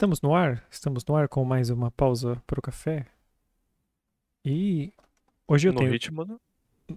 [0.00, 3.04] Estamos no ar, estamos no ar com mais uma pausa para o café.
[4.42, 4.94] E
[5.46, 5.90] hoje eu no tenho.
[5.90, 6.40] ritmo do...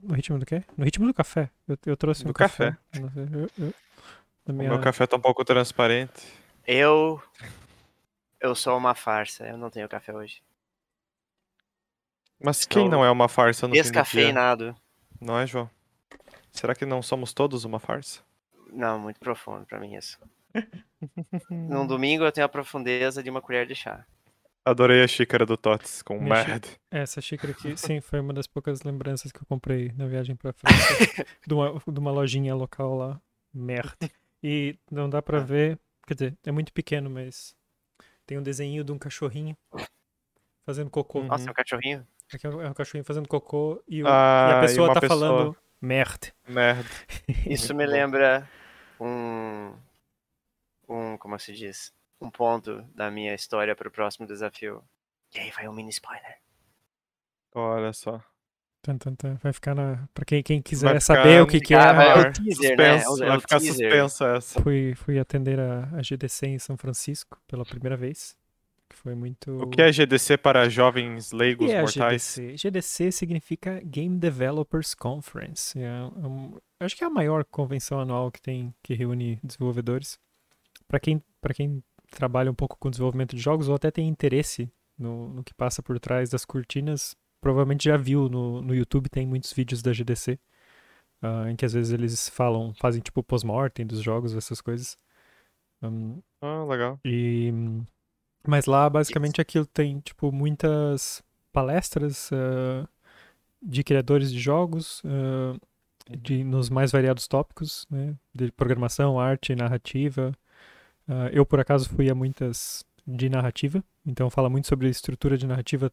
[0.02, 0.64] No ritmo do quê?
[0.78, 1.50] No ritmo do café.
[1.68, 2.78] Eu, eu trouxe Do um café.
[2.94, 3.06] café.
[3.18, 3.74] Eu- eu-
[4.48, 6.14] na O minha- meu café tá um pouco transparente.
[6.66, 7.22] Eu.
[8.40, 10.42] Eu sou uma farsa, eu não tenho café hoje.
[12.42, 13.92] Mas quem não é uma farsa no fim do dia?
[13.92, 14.74] Descafeinado.
[15.20, 15.70] Não é, João?
[16.54, 18.22] Será que não somos todos uma farsa?
[18.72, 20.18] Não, muito profundo pra mim isso.
[21.50, 24.06] Num domingo eu tenho a profundeza de uma colher de chá.
[24.66, 26.68] Adorei a xícara do Tots com Minha xí- merda.
[26.90, 30.54] Essa xícara aqui, sim, foi uma das poucas lembranças que eu comprei na viagem pra
[30.54, 31.26] França.
[31.46, 33.22] de, uma, de uma lojinha local lá.
[33.54, 34.10] Merda.
[34.42, 35.44] E não dá pra Ah.
[35.44, 35.78] ver.
[36.08, 37.56] Quer dizer, é muito pequeno, mas
[38.26, 39.56] tem um desenho de um cachorrinho
[40.66, 41.20] fazendo cocô.
[41.22, 41.28] Hum.
[41.28, 42.08] Nossa, é um cachorrinho?
[42.34, 44.88] Aqui é um é um cachorrinho fazendo cocô e, o- Ah, e a e pessoa
[44.88, 45.20] uma tá pessoa.
[45.20, 46.28] falando merda.
[46.48, 46.90] Merda.
[47.46, 48.50] Isso me lembra
[49.00, 49.74] um.
[50.88, 51.18] Um.
[51.18, 51.92] Como se diz?
[52.22, 54.84] Um ponto da minha história pro próximo desafio.
[55.36, 56.38] E aí vai um mini spoiler.
[57.54, 58.22] Olha só.
[59.42, 60.08] Vai ficar na.
[60.14, 62.78] Pra quem, quem quiser saber o que, que é, Ah, vai- é o ar, teaser,
[62.78, 63.00] né?
[63.00, 63.74] suspenso, É o- é Vai o ficar teaser.
[63.90, 64.62] suspenso essa.
[64.62, 68.36] fui, fui atender a, a GDC em São Francisco pela primeira vez.
[68.90, 69.58] Que foi muito.
[69.64, 72.36] O que é GDC para jovens O leigos que é a mortais?
[72.36, 72.58] GDC?
[72.58, 75.80] GDC significa Game Developers Conference.
[75.82, 80.20] É um- acho que é a maior convenção anual que tem que reúne desenvolvedores.
[80.88, 84.72] Para quem, para quem trabalha um pouco com desenvolvimento de jogos ou até tem interesse
[84.98, 89.26] no, no que passa por trás das cortinas, provavelmente já viu no, no YouTube, tem
[89.26, 90.40] muitos vídeos da GDC.
[91.22, 94.98] ah, em que às vezes eles falam, fazem tipo post-mortem dos jogos, essas coisas.
[95.82, 97.00] Hum, Ah, legal.
[97.06, 97.52] e,
[98.48, 102.88] mas lá, basicamente, aquilo tem, tipo, muitas palestras ah,
[103.62, 105.58] de criadores de jogos ah,
[106.10, 108.16] de, nos mais variados tópicos, né?
[108.34, 110.34] De programação, arte, narrativa.
[111.08, 115.46] Ah, eu, por acaso, fui a muitas de narrativa, então fala muito sobre estrutura de
[115.46, 115.92] narrativa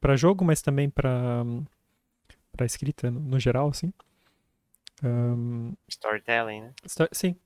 [0.00, 1.44] para jogo, mas também para
[2.52, 3.92] para escrita no, no geral, assim.
[5.02, 6.72] Ahn, Storytelling, né?
[7.12, 7.36] Sim.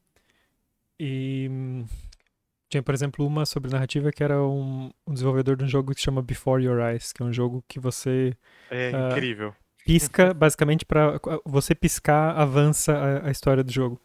[0.99, 1.51] E
[2.71, 6.01] tinha, por exemplo, uma sobre narrativa que era um, um desenvolvedor de um jogo que
[6.01, 8.35] se chama Before Your Eyes, que é um jogo que você
[8.71, 9.55] É Ah, incrível.
[9.85, 14.01] pisca, basicamente, para você piscar, avança a, a história do jogo.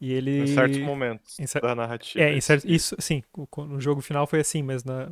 [0.00, 0.42] E ele.
[0.42, 2.24] Em certos momentos em cer- da narrativa.
[2.24, 3.22] É, em isso, sim,
[3.56, 5.10] no jogo final foi assim, mas na,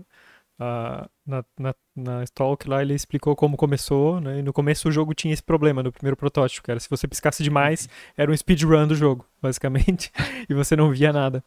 [0.58, 4.38] a- na, na, na talk lá ele explicou como começou, né?
[4.38, 7.06] E no começo o jogo tinha esse problema no primeiro protótipo, que era se você
[7.08, 10.10] piscasse demais, era um speedrun do jogo, basicamente,
[10.48, 11.42] e você não via nada.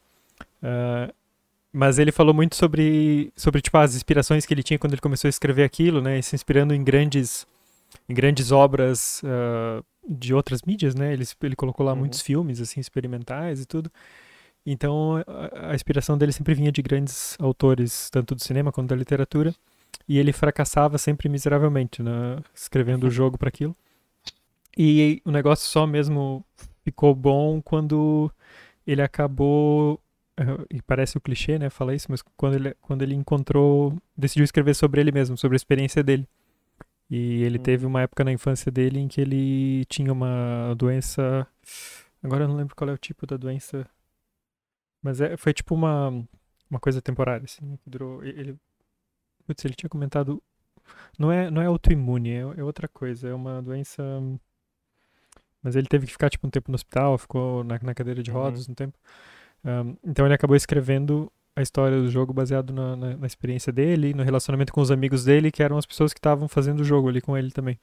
[0.62, 1.12] Ah,
[1.72, 5.28] mas ele falou muito sobre, sobre tipo, as inspirações que ele tinha quando ele começou
[5.28, 6.20] a escrever aquilo, né?
[6.20, 7.48] E se inspirando em grandes,
[8.10, 11.14] em grandes obras ah, de outras mídias, né?
[11.14, 12.00] Ele, ele colocou lá Uhum.
[12.00, 13.92] muitos filmes, assim, experimentais e tudo.
[14.66, 18.96] Então, a, a inspiração dele sempre vinha de grandes autores, tanto do cinema quanto da
[18.96, 19.54] literatura.
[20.08, 22.38] E ele fracassava sempre miseravelmente, né?
[22.56, 23.76] Escrevendo o jogo para aquilo.
[24.78, 26.46] E o negócio só mesmo
[26.84, 28.32] ficou bom quando
[28.88, 30.00] ele acabou.
[30.38, 31.70] eh, E parece o clichê, né?
[31.70, 33.94] Falar isso, mas quando ele, quando ele encontrou.
[34.18, 36.28] Decidiu escrever sobre ele mesmo, sobre a experiência dele.
[37.10, 37.64] E ele Hum.
[37.64, 41.48] teve uma época na infância dele em que ele tinha uma doença.
[42.22, 43.90] Agora eu não lembro qual é o tipo da doença.
[45.02, 46.10] Mas é, foi tipo uma,
[46.70, 48.24] uma coisa temporária, assim, que durou.
[48.24, 48.56] Ele.
[49.48, 50.42] Putz, ele tinha comentado.
[51.18, 53.30] Não é, não é autoimune, é, é outra coisa.
[53.30, 54.04] É uma doença.
[55.62, 58.32] Mas ele teve que ficar tipo um tempo no hospital, ficou na, na cadeira de
[58.32, 58.38] Uhum.
[58.38, 58.98] rodas um tempo.
[59.64, 64.14] Ahm, então ele acabou escrevendo a história do jogo baseado na, na, na experiência dele,
[64.14, 67.10] no relacionamento com os amigos dele, que eram as pessoas que estavam fazendo o jogo
[67.10, 67.80] ali com ele também.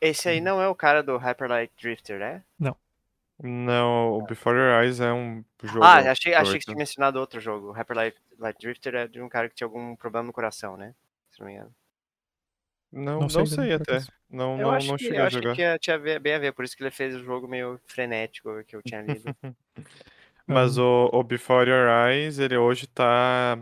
[0.00, 2.42] Esse aí não é o cara do Hyper Light Drifter, né?
[3.42, 5.84] Não, o Before Your Eyes é um jogo.
[5.84, 7.68] Ah, achei, achei que tinha mencionado outro jogo.
[7.68, 10.76] O Hyper Light, Light Drifter é de um cara que tinha algum problema no coração,
[10.76, 10.94] né?
[11.30, 11.74] Se não me engano.
[12.90, 14.06] Não, Não não, sei, sei, por até.
[14.30, 15.54] Não, eu não, acho não que, cheguei eu a acho que jogar.
[15.54, 18.74] tinha, tinha bem a ver, por isso que ele fez o jogo meio frenético que
[18.74, 19.24] eu tinha lido.
[20.46, 20.82] Mas Ah.
[20.82, 23.58] o, o Before Your Eyes, ele hoje tá,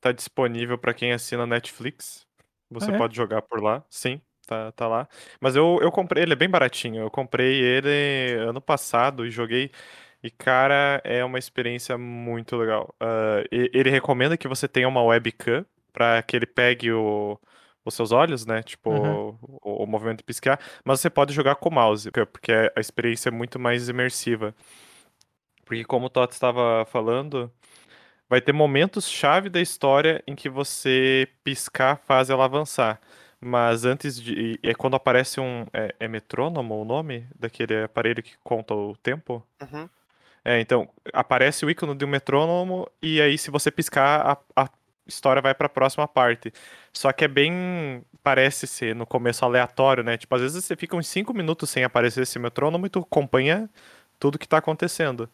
[0.00, 2.26] tá disponível pra quem assina Netflix.
[2.70, 2.98] Você Ah, é?
[2.98, 3.84] pode jogar por lá.
[3.90, 5.08] Sim, tá, tá lá.
[5.40, 7.02] Mas eu, eu comprei, ele é bem baratinho.
[7.02, 9.70] Eu comprei ele ano passado e joguei.
[10.22, 12.94] E, cara, é uma experiência muito legal.
[13.00, 17.38] Ah, e- ele recomenda que você tenha uma webcam pra que ele pegue o,
[17.84, 18.62] os seus olhos, né?
[18.62, 18.90] Tipo,
[19.62, 20.60] o, o movimento de piscar.
[20.84, 24.54] Mas você pode jogar com o mouse, porque a experiência é muito mais imersiva.
[25.68, 27.52] Porque como o Toto estava falando,
[28.26, 32.98] vai ter momentos-chave da história em que você piscar faz ela avançar.
[33.38, 34.58] Mas antes de.
[34.62, 35.66] É quando aparece um.
[35.70, 39.46] É, é metrônomo o nome daquele aparelho que conta o tempo?
[39.60, 39.86] Uhum.
[40.42, 44.68] É, então, aparece o ícone de um metrônomo e aí se você piscar, a, a
[45.06, 46.50] história vai pra próxima parte.
[46.94, 48.02] Só que é bem.
[48.22, 50.16] Parece ser no começo aleatório, né?
[50.16, 53.68] Tipo, às vezes você fica uns 5 minutos sem aparecer esse metrônomo e tu acompanha
[54.18, 55.28] tudo que tá acontecendo.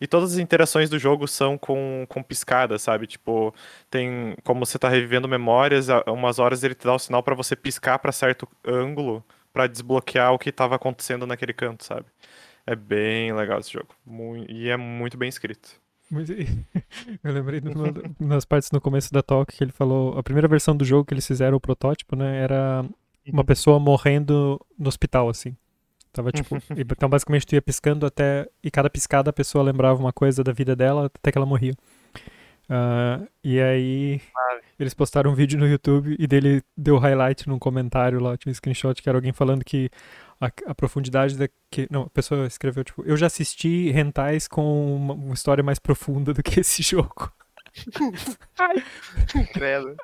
[0.00, 3.06] E todas as interações do jogo são com, com piscada, sabe?
[3.06, 3.54] Tipo,
[3.90, 4.36] tem.
[4.44, 7.98] Como você tá revivendo memórias, umas horas ele te dá o sinal para você piscar
[7.98, 12.06] para certo ângulo para desbloquear o que tava acontecendo naquele canto, sabe?
[12.66, 13.88] É bem legal esse jogo.
[14.06, 15.70] Muito, e é muito bem escrito.
[17.22, 20.18] Eu lembrei de uma, nas partes no começo da talk que ele falou.
[20.18, 22.42] A primeira versão do jogo que eles fizeram, o protótipo, né?
[22.42, 22.84] Era
[23.26, 23.46] uma uhum.
[23.46, 25.56] pessoa morrendo no hospital, assim.
[26.12, 26.56] Tava tipo.
[26.76, 28.48] então, basicamente, tu ia piscando até.
[28.62, 31.72] E cada piscada a pessoa lembrava uma coisa da vida dela até que ela morria.
[32.70, 34.20] Uh, e aí.
[34.78, 38.36] Eles postaram um vídeo no YouTube e dele deu highlight num comentário lá.
[38.36, 39.90] Tinha um screenshot que era alguém falando que
[40.40, 41.48] a, a profundidade da.
[41.70, 45.78] Que, não, a pessoa escreveu, tipo, eu já assisti rentais com uma, uma história mais
[45.78, 47.30] profunda do que esse jogo.
[48.58, 48.82] Ai,
[49.52, 49.96] credo.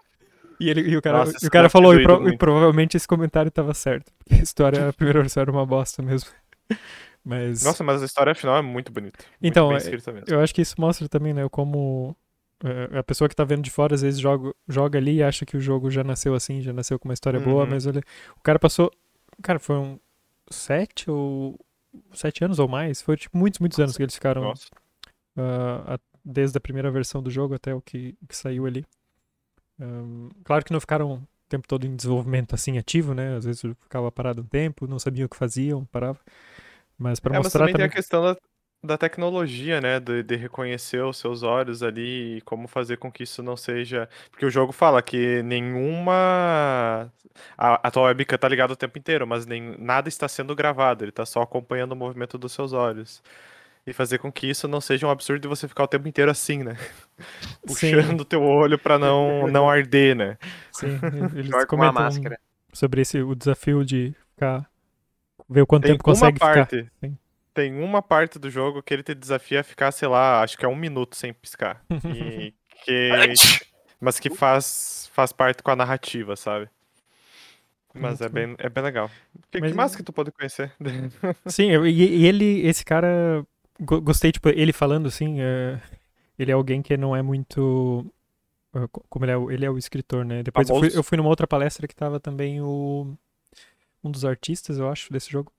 [0.59, 3.07] E, ele, e o cara, Nossa, e o cara falou, e, pro, e, provavelmente esse
[3.07, 4.13] comentário tava certo.
[4.19, 6.31] Porque a história, a primeira versão era uma bosta mesmo.
[7.25, 7.65] Mas...
[7.65, 9.19] Nossa, mas a história final é muito bonita.
[9.43, 9.81] Então, é,
[10.29, 12.17] eu acho que isso mostra também, né, como
[12.65, 15.45] é, a pessoa que tá vendo de fora às vezes joga, joga ali e acha
[15.45, 17.45] que o jogo já nasceu assim, já nasceu com uma história uhum.
[17.45, 18.01] boa, mas ele,
[18.37, 18.93] o cara passou,
[19.43, 19.99] cara, foi um
[20.49, 21.59] sete ou
[22.13, 24.55] sete anos ou mais, foi tipo muitos, muitos anos que eles ficaram uh,
[25.37, 28.87] a, desde a primeira versão do jogo até o que, que saiu ali.
[29.81, 33.37] Um, claro que não ficaram o tempo todo em desenvolvimento assim ativo, né?
[33.37, 36.19] Às vezes ficava parado um tempo, não sabiam o que faziam, parava.
[36.99, 38.37] Mas para é, mostrar mas também, também tem a questão da,
[38.83, 40.01] da tecnologia, né?
[40.01, 44.09] De, de, reconhecer os seus olhos ali e como fazer com que isso não seja.
[44.31, 47.13] Porque o jogo fala que nenhuma.
[47.57, 51.05] A, a tua webcam tá ligada o tempo inteiro, mas nem nada está sendo gravado,
[51.05, 53.23] ele tá só acompanhando o movimento dos seus olhos
[53.87, 56.31] e fazer com que isso não seja um absurdo de você ficar o tempo inteiro
[56.31, 56.77] assim, né?
[57.65, 60.37] Puxando o teu olho para não, não arder, né?
[60.73, 60.99] Sim,
[61.37, 62.41] eles comentam máscara.
[62.73, 64.69] sobre esse, o desafio de ficar.
[65.49, 67.17] ver o quanto tem tempo consegue parte, ficar.
[67.55, 70.65] Tem uma parte do jogo que ele te desafia a ficar, sei lá, acho que
[70.67, 71.83] é um minuto sem piscar.
[72.15, 72.53] E
[72.85, 73.11] que,
[73.99, 76.69] mas que faz, faz parte com a narrativa, sabe?
[77.95, 79.11] Mas é bem, é bem legal.
[79.51, 79.71] Que, Mas...
[79.71, 80.71] que mais que tu pode conhecer?
[81.47, 83.43] Sim, e, e ele, esse cara
[83.81, 85.81] gostei, tipo, ele falando assim, é,
[86.39, 88.07] ele é alguém que não é muito.
[88.75, 90.43] Ah, como ele é, ele é o escritor, né?
[90.43, 93.15] Depois eu fui, eu fui, numa outra palestra que tava também o.
[94.05, 95.53] Um dos artistas, eu acho, desse jogo.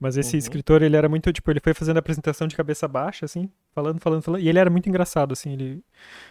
[0.00, 0.38] Mas esse uhum.
[0.38, 4.00] escritor, ele era muito, tipo, ele foi fazendo a apresentação de cabeça baixa, assim, falando,
[4.00, 4.40] falando, falando.
[4.42, 5.82] E ele era muito engraçado, assim, ele.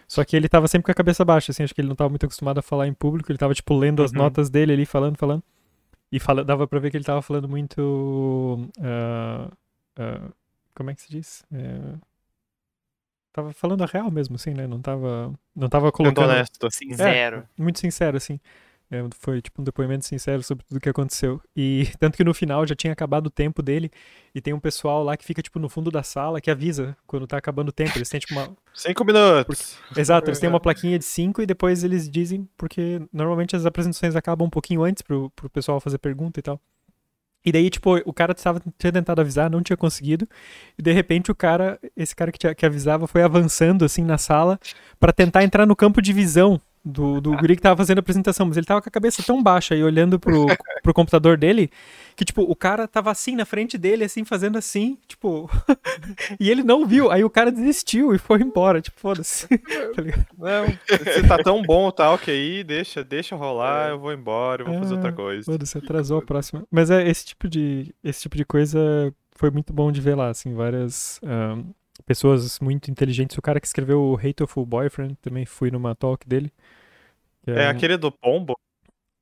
[0.07, 2.09] Só que ele tava sempre com a cabeça baixa, assim, acho que ele não tava
[2.09, 4.05] muito acostumado a falar em público, ele tava, tipo, lendo uhum.
[4.05, 5.43] as notas dele ali, falando, falando.
[6.09, 8.69] E fala, dava pra ver que ele tava falando muito.
[8.79, 9.51] Uh,
[9.99, 10.33] uh,
[10.77, 11.43] como é que se diz?
[11.51, 11.97] É...
[13.33, 14.67] Tava falando a real mesmo, assim, né?
[14.67, 16.21] Não tava, não tava colocando...
[16.23, 17.47] Muito honesto, sincero.
[17.57, 18.39] É, muito sincero, assim.
[18.89, 21.41] É, foi tipo um depoimento sincero sobre tudo que aconteceu.
[21.55, 23.91] E tanto que no final já tinha acabado o tempo dele
[24.33, 27.27] e tem um pessoal lá que fica tipo no fundo da sala que avisa quando
[27.27, 27.97] tá acabando o tempo.
[27.97, 28.55] Eles têm tipo uma.
[28.73, 29.77] Cinco minutos!
[29.87, 29.99] Porque...
[29.99, 34.15] Exato, eles têm uma plaquinha de cinco e depois eles dizem, porque normalmente as apresentações
[34.15, 36.61] acabam um pouquinho antes pro, pro pessoal fazer pergunta e tal.
[37.47, 40.27] E daí, tipo, o cara tava, tinha tentado avisar, não tinha conseguido.
[40.77, 44.17] E de repente o cara, esse cara que, tinha, que avisava, foi avançando assim na
[44.17, 44.59] sala
[44.99, 48.45] para tentar entrar no campo de visão do, do guri que tava fazendo a apresentação,
[48.45, 50.45] mas ele tava com a cabeça tão baixa e olhando pro,
[50.81, 51.69] pro computador dele,
[52.15, 55.49] que, tipo, o cara tava assim na frente dele, assim, fazendo assim, tipo.
[56.39, 59.47] e ele não viu, aí o cara desistiu e foi embora, tipo, foda-se.
[59.93, 60.01] tá
[60.37, 63.91] não, você tá tão bom tal que aí, deixa, deixa rolar, é.
[63.91, 65.43] eu vou embora, eu vou é, fazer outra coisa.
[65.43, 66.63] Foda-se, atrasou a próxima.
[66.71, 67.93] Mas é esse tipo de.
[68.03, 71.19] Esse tipo de coisa foi muito bom de ver lá, assim, várias.
[71.23, 71.73] Um,
[72.05, 73.37] pessoas muito inteligentes.
[73.37, 76.51] O cara que escreveu o Hateful Boyfriend, também fui numa talk dele.
[77.45, 78.59] É, é aquele do Pombo?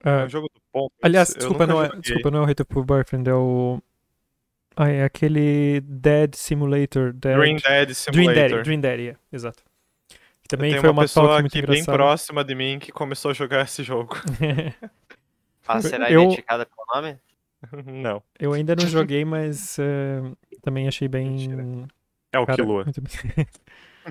[0.03, 0.91] É, é o jogo do Pombo.
[1.01, 3.82] Aliás, desculpa não, é, desculpa, não é o Hateful Boyfriend, é o.
[4.75, 7.13] Ah, é aquele Dead Simulator.
[7.13, 7.38] Dead...
[7.38, 8.34] Dream Dead Simulator.
[8.34, 9.63] Dream Dead, Dream Dead, yeah, exato.
[10.48, 13.84] Também foi uma, uma pessoa aqui bem próxima de mim que começou a jogar esse
[13.84, 14.15] jogo.
[15.67, 16.22] ah, será eu...
[16.22, 17.20] identificada pelo nome?
[17.86, 18.22] Não.
[18.39, 21.32] Eu ainda não joguei, mas uh, também achei bem.
[21.32, 21.88] Mentira.
[22.35, 22.85] É o Cara, Killua.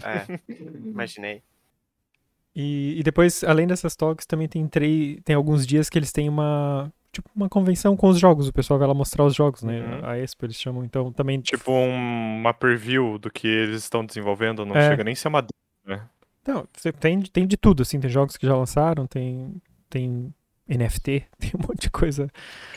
[0.03, 0.41] é,
[0.89, 1.43] imaginei.
[2.57, 6.91] E, e, depois, além dessas talks, também tem, tem alguns dias que eles têm uma
[7.13, 8.49] tipo uma convenção com os jogos.
[8.49, 9.81] O pessoal vai lá mostrar os jogos, né?
[9.81, 10.09] Uhum.
[10.09, 10.85] A Expo eles chamam.
[10.85, 11.41] Então também.
[11.41, 14.65] Tipo um, uma preview do que eles estão desenvolvendo.
[14.65, 14.89] Não é.
[14.89, 15.47] chega nem a ser uma.
[15.85, 16.03] Né?
[16.47, 16.67] Não,
[17.01, 18.01] tem, tem de tudo, assim.
[18.01, 20.33] Tem jogos que já lançaram, tem, tem
[20.69, 22.31] NFT, tem um monte de coisa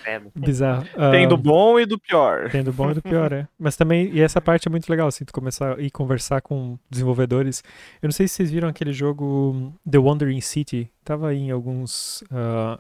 [0.04, 0.32] Credo.
[0.36, 0.84] bizarra.
[1.12, 2.50] Tem Ah, do bom e do pior.
[2.52, 3.48] Tem do bom e do pior, é.
[3.58, 6.78] Mas também, e essa parte é muito legal, assim, tu começar a ir conversar com
[6.90, 7.64] desenvolvedores.
[8.02, 10.92] Eu não sei se vocês viram aquele jogo The Wandering City.
[11.04, 12.24] Tava aí em alguns.
[12.32, 12.80] ah,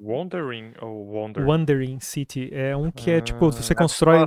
[0.00, 1.46] Wandering ou Wonder?
[1.46, 2.48] Wandering City.
[2.52, 3.52] É um que é tipo, Ah.
[3.52, 4.26] você constrói.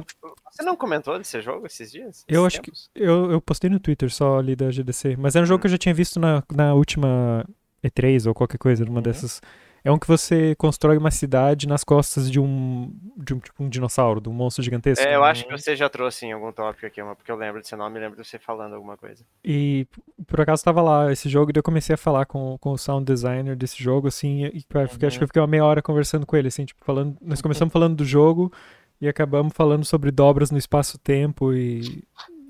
[0.50, 2.24] Você não comentou desse jogo esses dias?
[2.30, 2.90] Eu Esses acho que- tempos?
[2.96, 5.18] Eu, eu postei no Twitter só ali da GDC.
[5.18, 7.46] Mas era um jogo que eu já tinha visto na, na última
[7.84, 9.02] E3 ou qualquer coisa, numa Uhum.
[9.04, 9.42] dessas.
[9.86, 12.92] É um que você constrói uma cidade nas costas de um.
[13.16, 15.06] de um, tipo, um dinossauro, de um monstro gigantesco.
[15.08, 17.76] É, eu acho que você já trouxe em algum tópico aqui, porque eu lembro desse
[17.76, 19.24] nome e lembro de você falando alguma coisa.
[19.44, 19.86] E
[20.26, 23.06] por acaso tava lá esse jogo, e eu comecei a falar com, com o sound
[23.06, 26.36] designer desse jogo, assim, e fiquei- acho que eu fiquei uma meia hora conversando com
[26.36, 27.16] ele, assim, tipo, falando.
[27.22, 28.52] Nós começamos falando do jogo
[29.00, 32.04] e acabamos falando sobre dobras no espaço-tempo e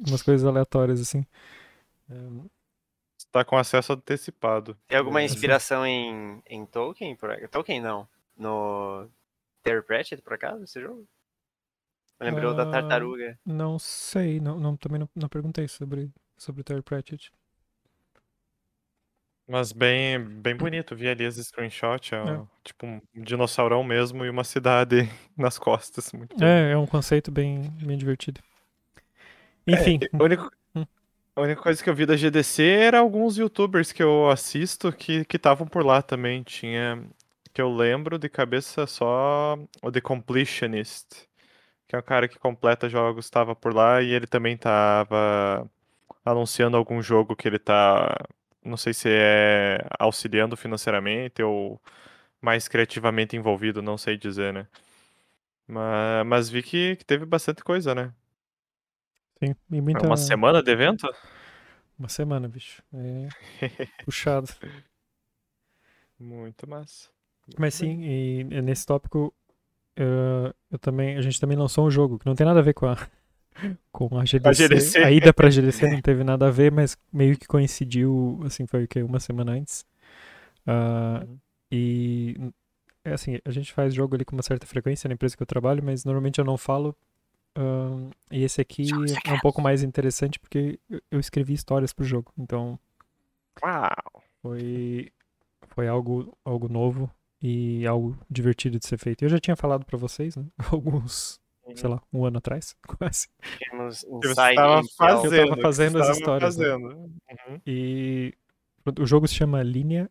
[0.07, 1.25] umas coisas aleatórias, assim.
[3.35, 4.77] Tá com acesso antecipado.
[4.87, 7.17] Tem alguma É, inspiração em, em Tolkien?
[7.17, 7.35] Por...
[7.49, 8.07] Tolkien não.
[8.37, 9.09] No
[9.61, 11.05] Terry Pratchett, por acaso, esse jogo?
[12.17, 13.37] Lembrou da Ah, tartaruga.
[13.45, 17.29] não sei, não, não- também não, não perguntei sobre, sobre o Terry Pratchett.
[19.45, 20.95] Mas bem, bem bonito.
[20.95, 22.13] Vi ali as screenshots.
[22.13, 22.41] É, É.
[22.63, 24.99] tipo um dinossaurão mesmo e uma cidade
[25.35, 26.09] nas costas.
[26.13, 26.41] Muito.
[26.41, 28.41] É, é um conceito bem, bem divertido.
[29.67, 30.49] Enfim, A única, Hum.
[31.35, 35.25] A única coisa que eu vi da GDC era alguns youtubers que eu assisto que
[35.33, 36.43] estavam por lá também.
[36.43, 37.03] Tinha.
[37.53, 41.27] Que eu lembro de cabeça só o The Completionist.
[41.87, 45.69] Que é um cara que completa jogos, estava por lá e ele também tava
[46.25, 48.15] anunciando algum jogo que ele tá.
[48.63, 51.81] Não sei se é auxiliando financeiramente ou
[52.41, 54.67] mais criativamente envolvido, não sei dizer, né?
[55.67, 58.13] Mas, mas vi que, que teve bastante coisa, né?
[59.39, 61.07] Sim, e É muita, Uma semana de evento?
[61.97, 62.83] uma semana, bicho.
[62.93, 63.27] É
[64.05, 64.49] puxado.
[66.19, 67.09] Muito massa.
[67.57, 69.33] Mas Muito sim, e nesse tópico
[69.95, 72.73] eh, eu também, a gente também lançou um jogo que não tem nada a ver
[72.73, 72.95] com a
[73.91, 74.67] com a GDC.
[74.67, 74.97] GDC.
[74.99, 78.83] A ida pra GDC não teve nada a ver, mas meio que coincidiu, assim, foi
[78.85, 79.85] o que uma semana antes.
[80.67, 81.39] Ah, Uhum.
[81.71, 82.35] E
[83.03, 85.47] é assim, a gente faz jogo ali com uma certa frequência na empresa que eu
[85.47, 86.95] trabalho, mas normalmente eu não falo.
[88.31, 88.87] E esse aqui
[89.25, 92.31] é um pouco mais interessante porque eu- eu escrevi histórias pro jogo.
[92.37, 92.77] Então,
[93.63, 94.23] Uau!
[94.41, 95.11] foi,
[95.69, 97.09] foi algo, algo novo
[97.41, 99.23] e algo divertido de ser feito.
[99.23, 100.45] Eu já tinha falado pra vocês, né?
[100.73, 101.39] Alguns,
[101.75, 103.27] sei lá, um ano atrás, quase.
[103.59, 105.35] Temos Inside estava fazendo.
[105.35, 106.65] Eu tava fazendo as histórias, né?
[106.65, 106.87] Fazendo.
[106.95, 107.61] Uhum.
[107.65, 108.33] E
[108.99, 110.09] o jogo se chama Linea,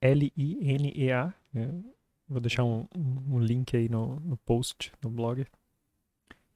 [0.00, 1.32] L-I-N-E-A.
[1.52, 1.82] né?
[2.28, 5.46] Vou deixar um, um um link aí no, no post, no blog.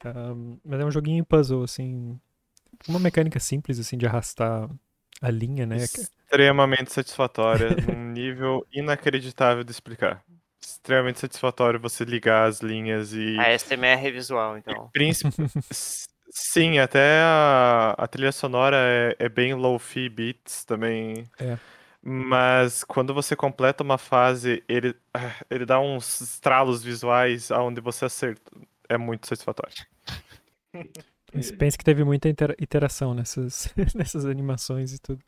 [0.05, 2.19] Ahm, mas é um joguinho puzzle, assim,
[2.88, 4.69] uma mecânica simples, assim, de arrastar
[5.21, 5.76] a linha, né?
[5.76, 10.23] Extremamente satisfatória, num nível inacreditável de explicar.
[10.61, 13.38] Extremamente satisfatório você ligar as linhas e.
[13.38, 14.90] A SMR visual, então.
[14.93, 15.31] Príncipe.
[16.31, 21.26] Sim, até a, a trilha sonora é, é bem low-fi beats também.
[21.40, 21.59] É.
[22.02, 28.05] Mas quando você completa uma fase, ele, ah, ele dá uns estralos visuais aonde você
[28.05, 28.50] acerta.
[28.88, 29.75] É muito satisfatório.
[31.33, 35.23] Pense- que teve muita intera- iteração nessas, nessas animações e tudo.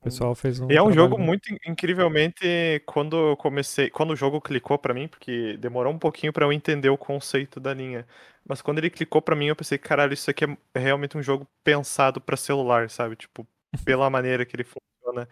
[0.00, 0.70] O pessoal fez um.
[0.70, 4.94] E é um jogo muito in- incrivelmente quando eu comecei, quando o jogo clicou pra
[4.94, 8.06] mim, porque demorou um pouquinho pra eu entender o conceito da linha.
[8.46, 11.22] Mas quando ele clicou pra mim, eu pensei, caralho, isso aqui é é realmente um
[11.22, 13.14] jogo pensado pra celular, sabe?
[13.16, 13.46] Tipo,
[13.84, 15.28] pela maneira que ele funciona,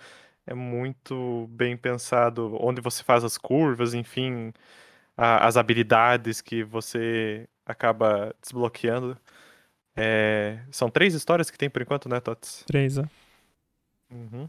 [0.47, 4.53] é muito bem pensado, onde você faz as curvas, enfim,
[5.19, 9.19] a- as habilidades que você acaba desbloqueando.
[9.97, 12.65] É, São três histórias que tem por enquanto, né, Tots?
[12.67, 13.05] Três, ó.
[14.11, 14.49] Uhum.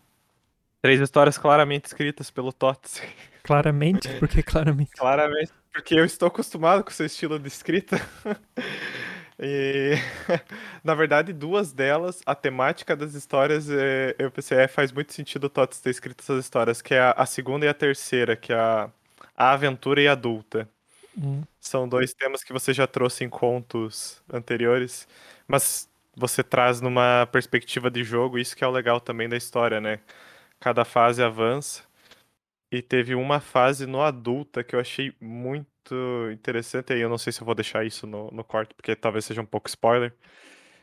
[0.81, 3.01] Três histórias claramente escritas pelo Tots.
[3.43, 4.91] Claramente, porque claramente.
[4.91, 7.97] Claramente, porque eu estou acostumado com seu estilo de escrita.
[9.41, 9.93] E,
[10.83, 15.45] na verdade, duas delas, a temática das histórias, é, eu pensei, é, faz muito sentido
[15.45, 18.51] o Tots ter escrito essas histórias, que é a, a segunda e a terceira, que
[18.51, 18.89] é a,
[19.39, 20.69] a aventura e adulta.
[21.17, 25.07] Hum, São dois temas que você já trouxe em contos anteriores,
[25.47, 29.81] mas você traz numa perspectiva de jogo, isso que é o legal também da história,
[29.81, 29.99] né?
[30.59, 31.83] Cada fase avança.
[32.71, 35.95] E teve uma fase no adulta que eu achei muito
[36.31, 39.25] interessante, e eu não sei se eu vou deixar isso no, no corte, porque talvez
[39.25, 40.13] seja um pouco spoiler.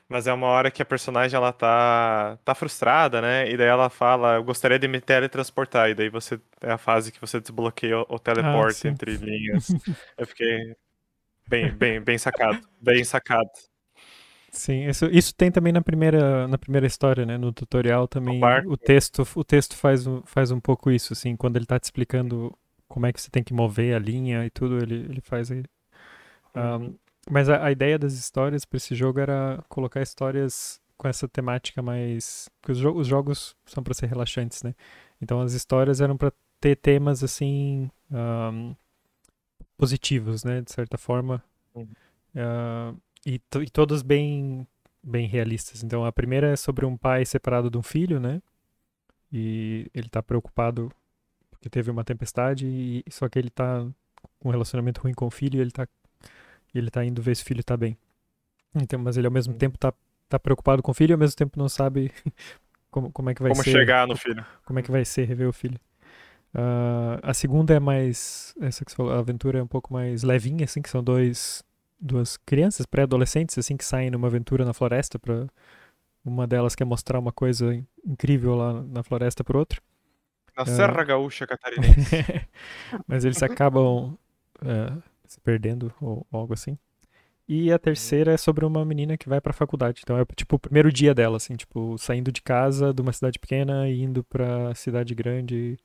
[0.08, 3.50] Mas é uma hora que a personagem ela tá, tá frustrada, né?
[3.50, 5.90] E daí ela fala, eu gostaria de me teletransportar.
[5.90, 8.88] E daí você é a fase que você desbloqueia o, o teleporte sim.
[8.88, 9.74] entre linhas.
[10.16, 10.76] Eu fiquei
[11.48, 12.60] bem, bem, bem sacado.
[12.80, 13.50] Bem sacado.
[14.50, 17.36] Sim, isso, isso tem também na primeira, na primeira história, né?
[17.36, 18.40] No tutorial também.
[18.66, 21.84] O texto, o texto faz, um- faz um pouco isso, assim, quando ele tá te
[21.84, 22.56] explicando
[22.88, 25.62] como é que você tem que mover a linha e tudo, ele, ele faz aí.
[26.54, 26.94] Um.
[27.30, 31.82] Mas a, a ideia das histórias para esse jogo era colocar histórias com essa temática
[31.82, 32.48] mais.
[32.60, 34.74] Porque os, jo- os jogos são para ser relaxantes, né?
[35.20, 37.90] Então as histórias eram para ter temas assim.
[38.10, 38.74] um,
[39.76, 40.60] positivos, né?
[40.62, 41.42] De certa forma.
[41.74, 41.86] Uhum.
[42.34, 44.66] Ah, e, e todas bem,
[45.02, 45.82] bem realistas.
[45.82, 48.40] Então a primeira é sobre um pai separado de um filho, né?
[49.32, 50.90] E ele tá preocupado
[51.50, 53.86] porque teve uma tempestade, e, só que ele tá
[54.40, 55.88] com um relacionamento ruim com o filho e ele tá,
[56.76, 57.96] e ele tá indo ver se o filho tá bem.
[58.74, 59.92] Então, mas ele ao mesmo tempo tá,
[60.28, 62.12] tá preocupado com o filho e ao mesmo tempo não sabe
[62.90, 63.70] como, como é que vai Como ser.
[63.70, 64.44] chegar no filho.
[64.64, 65.78] Como é que vai ser rever o filho.
[66.54, 68.54] Ah, a segunda é mais.
[68.60, 71.62] Essa que você falou, a aventura é um pouco mais levinha, assim, que são dois,
[72.00, 75.46] duas crianças, pré-adolescentes, assim, que saem numa aventura na floresta para
[76.24, 79.80] Uma delas quer mostrar uma coisa in- incrível lá na floresta pro outro.
[80.56, 80.66] Na É.
[80.66, 82.16] Serra Gaúcha Catarinense.
[83.06, 84.16] Mas eles acabam
[84.64, 84.92] é,
[85.32, 86.78] se perdendo ou, ou algo assim.
[87.48, 90.00] E a terceira é sobre uma menina que vai pra faculdade.
[90.02, 93.38] Então é tipo o primeiro dia dela, assim, tipo, saindo de casa de uma cidade
[93.38, 95.78] pequena e indo pra cidade grande.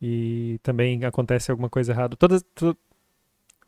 [0.00, 2.16] E também acontece alguma coisa errada.
[2.16, 2.44] Todas.
[2.54, 2.76] to-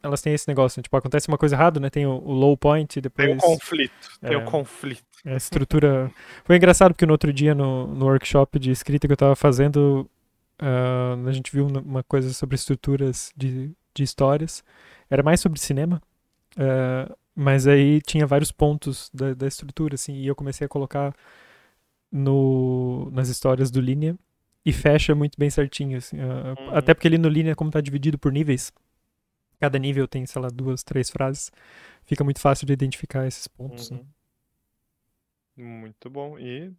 [0.02, 0.82] elas têm esse negócio, né?
[0.84, 1.90] tipo, acontece uma coisa errada, né?
[1.90, 3.42] Tem o, o low point e Tem depois.
[3.42, 3.92] um conflito.
[4.20, 4.38] Tem É.
[4.38, 5.02] um conflito.
[5.24, 6.12] A estrutura.
[6.44, 10.08] Foi engraçado porque no outro dia, no, no workshop de escrita que eu tava fazendo,
[10.60, 14.62] ah, a gente viu uma coisa sobre estruturas de, de histórias.
[15.10, 16.02] Era mais sobre cinema,
[16.56, 21.14] ah, mas aí tinha vários pontos da, da estrutura, assim, e eu comecei a colocar
[22.10, 24.16] no, nas histórias do Linea
[24.64, 26.18] e fecha muito bem certinho, assim.
[26.20, 26.76] ah, Uhum.
[26.76, 28.72] Até porque ali no Linea, como tá dividido por níveis,
[29.60, 31.50] cada nível tem, sei lá, duas, três frases,
[32.04, 33.90] fica muito fácil de identificar esses pontos.
[33.90, 33.98] né?
[33.98, 34.06] Uhum.
[35.56, 36.38] Muito bom.
[36.38, 36.72] E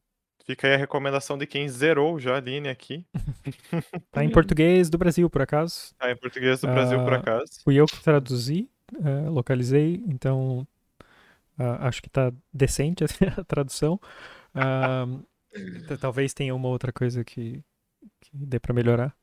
[0.48, 3.06] fica aí a recomendação de quem zerou já a linha aqui.
[4.12, 5.94] Tá em português do Brasil, por acaso.
[6.00, 7.52] Tá em português do Brasil, por Ah, acaso.
[7.64, 8.70] Fui eu que traduzi,
[9.04, 10.66] eh, localizei, então
[11.60, 13.04] ah, acho que tá decente
[13.38, 14.00] a tradução.
[14.56, 15.06] Ah,
[16.00, 17.64] talvez tenha uma outra coisa que,
[18.22, 19.16] que dê pra melhorar.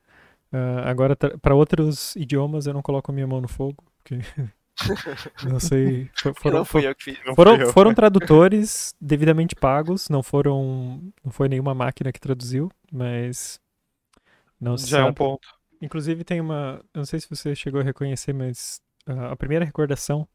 [0.85, 4.19] Agora, para outros idiomas, eu não coloco minha mão no fogo, porque
[5.43, 6.09] não sei.
[6.21, 7.19] fo- Foram, não fui eu que fiz.
[7.35, 7.71] Foram, eu.
[7.71, 13.59] foram tradutores devidamente pagos, não foram, não foi nenhuma máquina que traduziu, mas
[14.59, 15.17] não Já é um sabe.
[15.17, 15.47] ponto.
[15.81, 19.65] Inclusive tem uma, eu não sei se você chegou a reconhecer, mas ah, a primeira
[19.65, 20.27] recordação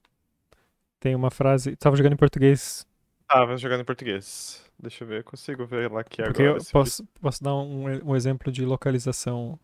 [0.98, 2.86] tem uma frase, estava jogando em português,
[3.26, 4.62] Tava jogando em português.
[4.78, 6.58] Deixa eu ver, eu consigo ver lá aqui porque agora.
[6.58, 9.58] eu posso, posso dar um, um exemplo de localização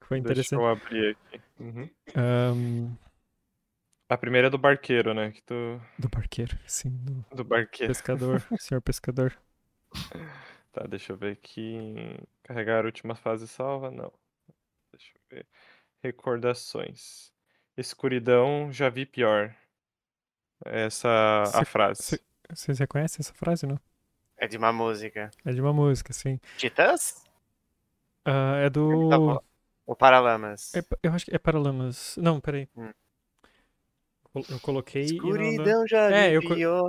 [0.00, 0.62] que foi Deixa interessante.
[0.62, 1.40] eu abrir aqui.
[1.58, 1.88] Uhum.
[2.14, 2.96] Ahn,
[4.10, 5.30] A primeira é do barqueiro, né?
[5.30, 5.80] Que tu...
[5.98, 7.92] do barqueiro, sim, do Do barqueiro.
[7.92, 9.38] pescador, senhor pescador.
[10.72, 11.94] Tá, deixa eu ver aqui.
[12.42, 13.88] Carregar a última fase salva?
[13.90, 14.12] Não.
[14.92, 15.46] Deixa eu ver.
[16.02, 17.32] Recordações.
[17.76, 19.54] Escuridão, já vi pior.
[20.64, 22.02] Essa a Se- frase.
[22.02, 23.78] se- Vocês reconhecem essa frase, não?
[24.36, 25.30] É de uma música.
[25.44, 26.40] É de uma música, sim.
[26.56, 27.24] Titãs?
[28.24, 29.08] Ah, é Tá do.
[29.08, 29.38] bom.
[29.86, 30.74] O Paralamas.
[30.74, 32.16] É eu acho que é Paralamas.
[32.16, 32.68] Não, peraí.
[32.76, 32.90] Hum.
[34.34, 35.02] Eu coloquei.
[35.06, 36.88] e não- Escuridão já É, eu.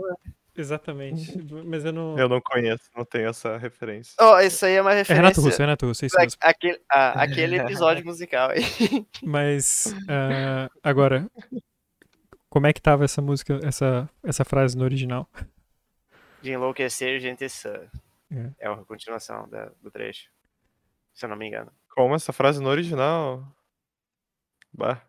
[0.55, 1.37] Exatamente.
[1.65, 2.17] Mas eu não.
[2.19, 4.13] Eu não conheço, não tenho essa referência.
[4.19, 5.21] Oh, isso aí é uma É referência.
[5.23, 6.37] Renato Russo, é Renato Russo, é isso a- mesmo.
[6.41, 7.55] Aquele, ah, aquele
[7.95, 8.61] episódio musical aí.
[9.23, 11.25] Mas ah, agora,
[12.49, 15.27] como é que tava essa música, essa, essa frase no original?
[16.41, 17.79] De enlouquecer, gente sã.
[18.29, 18.49] É.
[18.59, 20.29] É a continuação da- do trecho.
[21.13, 21.71] Se eu não me engano.
[21.95, 23.45] Como essa frase no original?
[24.73, 25.01] Bah.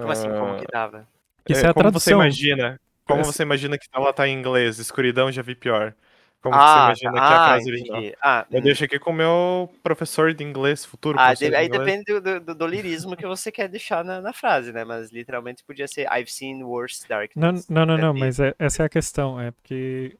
[0.00, 0.32] Como assim?
[0.32, 1.08] Como que Ah, tava?
[1.48, 2.80] Isso é, a como você imagina?
[3.04, 4.78] Como Essa- você imagina que ela tá em inglês?
[4.78, 5.94] Escuridão, já vi pior.
[6.42, 7.22] Como ah, você imagina tá.
[7.22, 8.06] que é a ah, frase original?
[8.22, 8.62] Ah, Eu hum.
[8.62, 11.70] deixo aqui com o meu professor de inglês, futuro Ah, professor de- de aí inglês.
[11.70, 14.84] depende do, do, do lirismo que você quer deixar na, na frase, né?
[14.84, 17.66] Mas literalmente podia ser I've seen worse Não, darkness.
[17.68, 18.14] não, não, não, Entendi.
[18.14, 19.40] mas é- essa é a questão.
[19.40, 20.18] É porque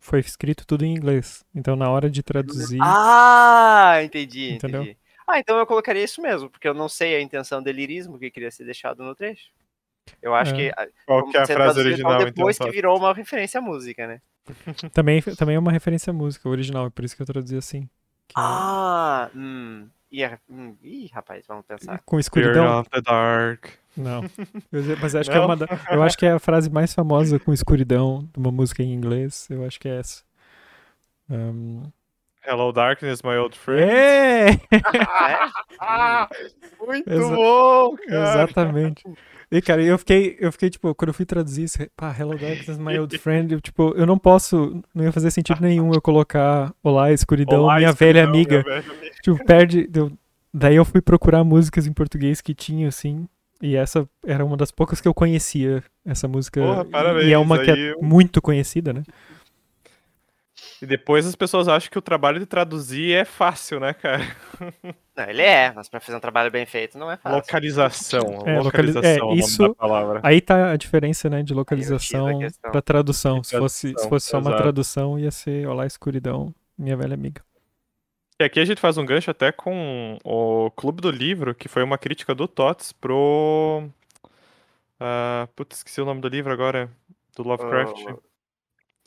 [0.00, 1.44] foi escrito tudo em inglês.
[1.54, 2.98] Então, na hora de traduzir.
[3.06, 4.88] Ah, entendi, Entendeu?
[4.88, 4.98] entendi.
[5.26, 8.30] Ah, então eu colocaria isso mesmo, porque eu não sei a intenção de lirismo que
[8.30, 9.50] queria ser deixado no trecho.
[10.20, 10.56] Eu acho É.
[10.56, 12.34] que ah, Qual como que é a frase original, então, então?
[12.34, 14.20] depois que virou uma referência à música, né?
[14.92, 17.88] Também, também é uma referência à música original, é por isso que eu traduzi assim.
[18.28, 19.88] que é Ah, hum.
[20.12, 21.98] Ih, é- hum, ih, rapaz, vamos pensar.
[22.04, 22.80] com Fear escuridão.
[22.80, 23.66] of the Dark.
[23.96, 24.22] Não.
[24.70, 25.46] Eu- mas acho que é Não?
[25.46, 28.82] uma da- eu acho que é a frase mais famosa com escuridão de uma música
[28.82, 29.48] em inglês.
[29.50, 30.22] Eu acho que é essa.
[31.30, 31.90] Ahn,
[32.46, 33.82] Hello Darkness, my old friend.
[33.90, 34.50] É!
[35.08, 35.48] Ah, é?
[35.80, 36.28] Ah,
[36.78, 38.22] muito Exa- bom, cara.
[38.22, 39.02] Exatamente.
[39.50, 42.76] E, cara, eu fiquei, eu fiquei, tipo, quando eu fui traduzir isso, pá, Hello Darkness,
[42.78, 46.72] my old friend, eu, tipo, eu não posso, não ia fazer sentido nenhum eu colocar
[46.82, 48.62] Olá, escuridão, Olá, minha escuridão, velha minha amiga.
[48.62, 49.14] velha amiga.
[49.22, 50.12] Tipo, perde, deu,
[50.52, 53.26] Daí eu fui procurar músicas em português que tinha, assim,
[53.62, 56.60] e essa era uma das poucas que eu conhecia, essa música.
[56.60, 59.02] Porra, parabéns, e é uma que é eu- muito conhecida, né?
[60.84, 64.22] E depois as pessoas acham que o trabalho de traduzir é fácil, né, cara?
[65.16, 67.38] Não, ele é, mas pra fazer um trabalho bem feito não é fácil.
[67.38, 68.20] Localização.
[68.44, 70.20] É, localiza- localização é, é, o nome isso- da palavra.
[70.22, 73.42] Aí tá a diferença, né, de localização pra tradução.
[73.42, 74.62] Se fosse, se fosse só uma exato.
[74.62, 77.40] tradução, ia ser Olá Escuridão, minha velha amiga.
[78.40, 81.82] E aqui a gente faz um gancho até com o Clube do Livro, que foi
[81.84, 83.88] uma crítica do Tots pro.
[85.00, 86.90] ah, putz, esqueci o nome do livro agora.
[87.36, 88.04] Do Lovecraft.
[88.10, 88.22] O-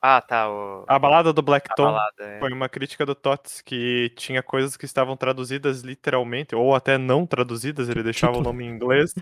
[0.01, 0.85] Ah, tá, o...
[0.87, 1.85] A Balada do Black Tom.
[1.85, 2.23] balada.
[2.23, 2.39] é.
[2.39, 7.25] Foi uma crítica do Tots que tinha coisas que estavam traduzidas literalmente, ou até não
[7.25, 8.49] traduzidas, ele deixava Título.
[8.49, 9.13] o nome em inglês.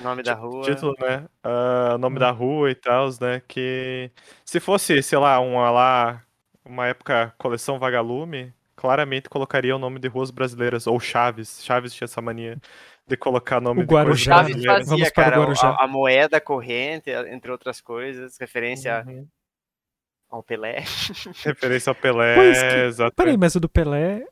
[0.00, 0.62] Nome da rua.
[0.64, 1.24] Título, né?
[1.42, 2.18] Ah, nome Hum.
[2.18, 3.42] da rua e tal, né?
[3.46, 4.10] Que
[4.44, 6.22] se fosse, sei lá, uma lá,
[6.64, 11.62] uma época coleção Vagalume, claramente colocaria o nome de ruas brasileiras, ou Chaves.
[11.64, 12.58] Chaves tinha essa mania
[13.06, 14.64] de colocar nome O de Guarujá, Chaves brasileiro.
[14.64, 14.88] brasileiras.
[14.88, 15.68] fazia, Vamos para cara, o- Guarujá.
[15.80, 19.28] a, a moeda corrente, entre outras coisas, referência Uhum.
[20.34, 20.82] Ao Pelé.
[21.44, 23.10] Referência ao Pelé, Pois que-.
[23.16, 24.24] Peraí, mas o do Pelé.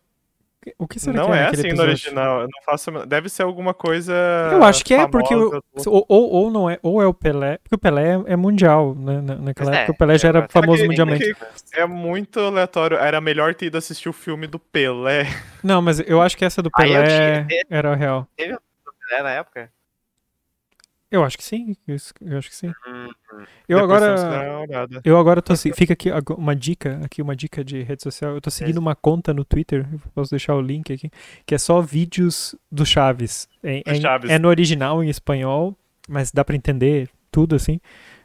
[0.78, 1.90] O que será Não que é, é naquele assim no episódio?
[1.90, 2.90] original, eu não faço.
[3.04, 4.12] Deve ser alguma coisa.
[4.52, 7.12] Eu acho que é, porque o- do- ou, ou, ou não é, ou é o
[7.12, 9.20] Pelé, porque o Pelé é mundial, né?
[9.20, 11.36] Na- Naquela Pois é, época o Pelé já era é, famoso que- mundialmente.
[11.74, 12.96] É muito aleatório.
[12.96, 15.26] Era melhor ter ido assistir o filme do Pelé.
[15.64, 17.06] Não, mas eu acho que essa do Pelé
[17.46, 18.28] tinha- era real.
[18.36, 18.56] Pelé
[19.20, 19.68] na época.
[21.12, 22.68] Eu acho que sim, eu acho que sim.
[22.88, 23.08] Hum,
[23.68, 27.82] Eu Depois agora, eu agora tô, se- fica aqui uma dica, aqui uma dica de
[27.82, 28.34] rede social.
[28.34, 31.10] Eu tô seguindo uma conta no Twitter, posso deixar o link aqui,
[31.46, 33.46] que é só vídeos do Chaves.
[33.62, 34.30] É, Do é Chaves.
[34.30, 35.76] é no original em espanhol,
[36.08, 37.78] mas dá pra entender tudo assim.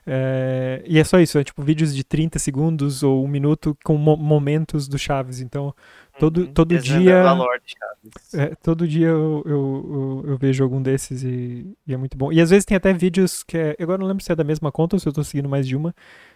[0.09, 3.97] É, e é só isso, é tipo vídeos de 30 segundos ou um minuto com
[3.97, 5.41] mo- momentos do Chaves.
[5.41, 5.73] Então,
[6.19, 6.53] todo, Uhum.
[6.53, 7.59] todo desvendando dia.
[7.65, 8.33] de Chaves.
[8.33, 12.31] É, todo dia eu, eu, eu, eu vejo algum desses e, e é muito bom.
[12.31, 13.75] E às vezes tem até vídeos que é.
[13.79, 15.75] Agora não lembro se é da mesma conta ou se eu tô seguindo mais de
[15.75, 15.93] uma,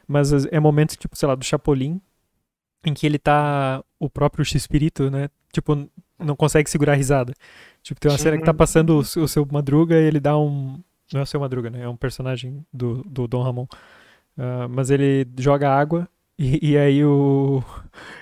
[0.07, 1.99] mas as- é momentos, tipo, sei lá, do Chapolin,
[2.85, 3.83] em que ele tá.
[3.99, 5.29] O próprio X-Espírito, né?
[5.53, 7.33] Tipo, não consegue segurar a risada.
[7.83, 10.37] Tipo, tem uma cena que tá passando o, seu- o seu Madruga e ele dá
[10.37, 10.79] um.
[11.13, 11.81] Não é o seu Madruga, né?
[11.83, 13.67] É um personagem do, do Dom Ramon.
[14.37, 16.07] Ah, mas ele joga água
[16.41, 17.63] e, e aí o.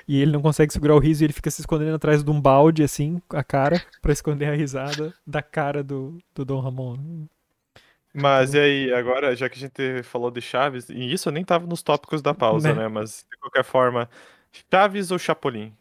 [0.05, 2.41] E ele não consegue segurar o riso e ele fica se escondendo atrás de um
[2.41, 6.97] balde, assim, a cara, pra esconder a risada da cara do, do Dom Ramon.
[8.13, 11.65] Mas e aí, agora, já que a gente falou de Chaves, e isso nem tava
[11.65, 12.82] nos tópicos da pausa, Né.
[12.82, 12.88] né?
[12.89, 14.10] Mas, de qualquer forma,
[14.69, 15.73] Chaves ou Chapolin?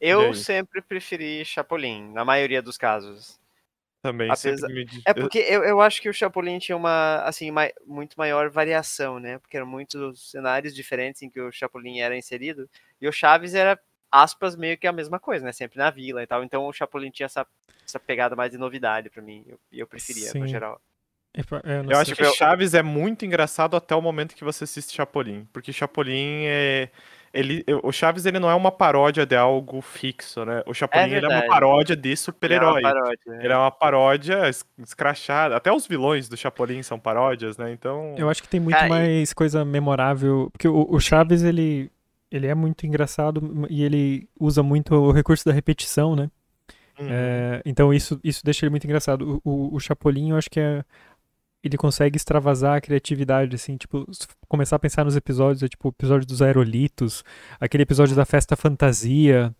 [0.00, 3.38] Eu sempre preferi Chapolin, na maioria dos casos.
[4.02, 5.02] Também Apesar- sempre me...
[5.06, 9.20] É porque eu, eu acho que o Chapolin tinha uma, assim, mai- muito maior variação,
[9.20, 9.38] né?
[9.38, 12.68] Porque eram muitos cenários diferentes em que o Chapolin era inserido.
[13.00, 13.78] E o Chaves era,
[14.10, 15.52] aspas, meio que a mesma coisa, né?
[15.52, 16.42] Sempre na vila e tal.
[16.42, 17.46] Então o Chapolin tinha essa,
[17.86, 19.44] essa pegada mais de novidade pra mim.
[19.46, 20.40] E eu, eu preferia, Sim.
[20.40, 20.80] no geral.
[21.32, 21.96] É é, Eu sei.
[21.96, 25.46] acho que Chaves é muito engraçado até o momento que você assiste Chapolin.
[25.52, 26.90] Porque Chapolin é.
[27.34, 30.62] Ele, o Chaves ele não é uma paródia de algo fixo, né?
[30.66, 32.82] O Chapolin ele é uma paródia de É super-herói.
[32.82, 33.44] paródia, né?
[33.44, 35.56] Ele é uma paródia es- escrachada.
[35.56, 37.72] Até os vilões do Chapolin são paródias, né?
[37.72, 38.14] Então.
[38.18, 40.50] Eu acho que tem muito mais coisa memorável.
[40.52, 41.90] Porque o, o Chaves, ele,
[42.30, 46.30] ele é muito engraçado e ele usa muito o recurso da repetição, né?
[47.00, 47.06] Uhum.
[47.10, 49.40] É, então isso, isso deixa ele muito engraçado.
[49.42, 50.84] O, o, o Chapolin, eu acho que é.
[51.62, 54.04] Ele consegue extravasar a criatividade, assim, tipo,
[54.48, 57.22] começar a pensar nos episódios, é tipo o episódio dos aerolitos,
[57.60, 59.54] aquele episódio da festa fantasia.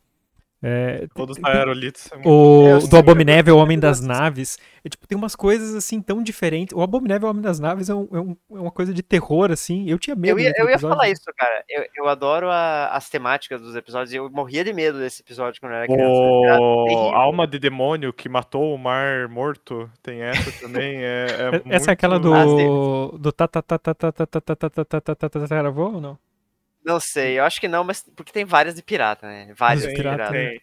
[0.65, 2.09] É, Todos tem- aerolitos.
[2.13, 4.57] é muito- o, Eu do Abominável, o Homem das Naves.
[4.85, 6.77] É, tipo, tem umas coisas assim tão diferentes.
[6.77, 9.51] O Abominável, o Homem das Naves é, um- é um- é uma coisa de terror,
[9.51, 9.89] assim.
[9.91, 11.65] Eu tinha medo Eu ia, eu ia falar isso, cara.
[11.69, 14.13] Eu, eu adoro a- as temáticas dos episódios.
[14.13, 16.47] e Eu morria de medo desse episódio quando eu era criança.
[16.47, 17.15] Era O terrível.
[17.15, 19.91] Alma de Demônio que matou o Mar Morto.
[20.03, 20.97] Tem essa também.
[21.03, 23.19] É, é É- Essa é aquela muito- do.
[23.19, 23.33] Do
[25.43, 26.19] tataravô ou não?
[26.85, 29.53] Não sei, eu acho que não, mas porque tem várias de pirata, né?
[29.55, 30.33] Várias Dos de pirata?
[30.33, 30.61] Tem.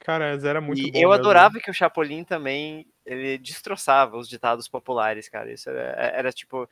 [0.00, 1.14] Cara, era muito E bom eu mesmo.
[1.20, 5.52] adorava que o Chapolin também, ele destroçava os ditados populares, cara.
[5.52, 5.80] Isso era,
[6.16, 6.68] era tipo,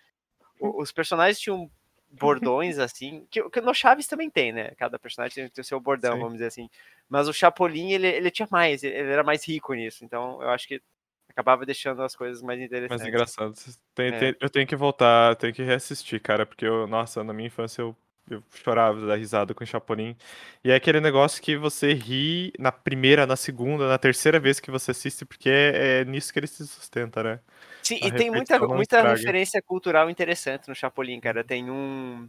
[0.60, 1.70] os personagens tinham
[2.10, 4.72] bordões assim, que, que no Chaves também tem, né?
[4.76, 6.20] Cada personagem tem, tem o seu bordão, Sim.
[6.20, 6.68] vamos dizer assim.
[7.08, 10.04] Mas o Chapolin, ele, ele tinha mais, ele era mais rico nisso.
[10.04, 10.80] Então, eu acho que
[11.28, 12.98] acabava deixando as coisas mais interessantes.
[13.02, 13.54] Mas engraçado.
[13.94, 14.18] Tem- É.
[14.18, 17.82] tem- eu tenho que voltar, tenho que reassistir, cara, porque eu, nossa, na minha infância
[17.82, 17.96] eu,
[18.30, 20.16] eu chorava da risada com o Chapolin.
[20.64, 24.70] E é aquele negócio que você ri na primeira, na segunda, na terceira vez que
[24.70, 27.40] você assiste, porque é, é nisso que ele se sustenta, né?
[27.82, 29.10] Sim, A e tem muita, muita estraga.
[29.10, 31.42] referência cultural interessante no Chapolin, cara.
[31.42, 32.28] Tem um,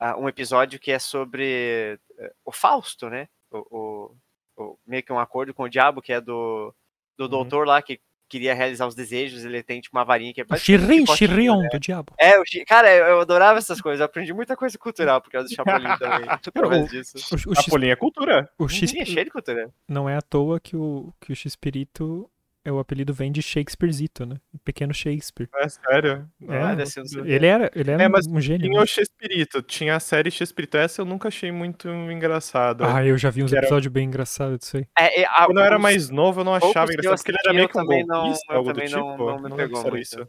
[0.00, 3.28] ah, um episódio que é sobre eh, o Fausto, né?
[3.50, 4.16] O, o-
[4.56, 6.74] o- meio que um acordo com o diabo, que é do,
[7.18, 7.28] do Uhum.
[7.28, 10.46] doutor lá que queria realizar os desejos, ele tem tipo uma varinha que é O
[10.46, 11.68] potinho, Shirion né?
[11.70, 12.14] do diabo.
[12.18, 15.48] É, o cara, eu, eu adorava essas coisas, eu aprendi muita coisa cultural por causa
[15.48, 17.18] do Chapolin também, através disso.
[17.46, 18.48] O, o, Chapolin é cultura.
[18.58, 19.68] o X- Sim, é cheio de cultura.
[19.88, 22.30] não é à toa que o, que o Xperito,
[22.64, 24.36] é o apelido vem de Shakespearezito, né?
[24.64, 25.48] Pequeno Shakespeare.
[25.56, 26.28] É sério.
[26.48, 26.76] É, Ah,
[27.24, 28.66] Ele era, ele era É, mas um gênio.
[28.66, 28.82] Tinha né?
[28.82, 30.76] o X-Espírito, tinha a série X-Espírito.
[30.76, 32.84] Essa eu nunca achei muito engraçada.
[32.94, 34.86] Ah, eu já vi uns que era- episódios bem engraçados disso aí.
[34.98, 37.52] É, é, a- Quando eu era mais novo, eu não achava engraçado, porque ele era
[37.54, 38.98] meio eu que um também não- algo do também tipo.
[39.00, 39.98] não- não me pegou muito.
[39.98, 40.28] isso.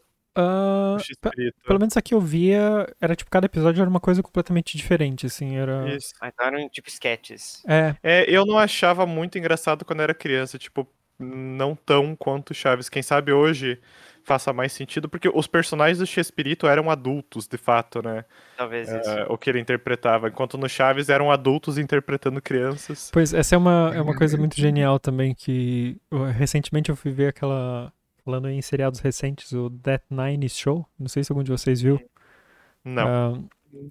[1.00, 1.58] X-Espírito.
[1.66, 5.58] pelo menos aqui eu via, era tipo, cada episódio era uma coisa completamente diferente, assim,
[5.58, 5.94] era...
[5.94, 6.14] Isso.
[6.22, 7.62] Ah, então eram tipo sketches.
[7.68, 10.88] É, É, eu não achava muito engraçado quando era criança, tipo,
[11.22, 12.90] não tão quanto Chaves.
[12.90, 13.80] Quem sabe hoje
[14.24, 18.24] faça mais sentido, porque os personagens do X-Espírito eram adultos, de fato, né?
[18.56, 19.10] Talvez isso.
[19.10, 23.10] É, o que ele interpretava, enquanto no Chaves eram adultos interpretando crianças.
[23.12, 25.98] Pois, essa é uma, é uma coisa muito genial também, que
[26.38, 27.92] recentemente eu fui ver aquela,
[28.24, 32.00] falando em seriados recentes, o That Nine Show, não sei se algum de vocês viu.
[32.86, 33.32] Não, Ah,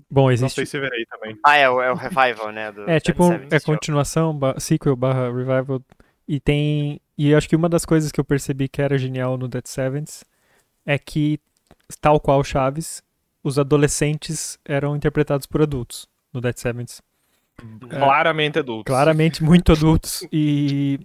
[0.08, 0.54] bom, não existe...
[0.54, 1.36] sei se verei também.
[1.44, 2.70] Ah, é o, é o revival, né?
[2.70, 5.82] Do É tipo, um- 77 é continuação, ba- sequel barra revival,
[6.30, 7.00] e tem...
[7.18, 9.66] E eu acho que uma das coisas que eu percebi que era genial no Dead
[9.66, 10.24] Sevens
[10.86, 11.40] é que,
[12.00, 13.02] tal qual Chaves,
[13.42, 17.02] os adolescentes eram interpretados por adultos no Dead Sevens.
[17.88, 18.90] Claramente adultos.
[18.90, 20.24] claramente muito adultos.
[20.32, 21.00] E,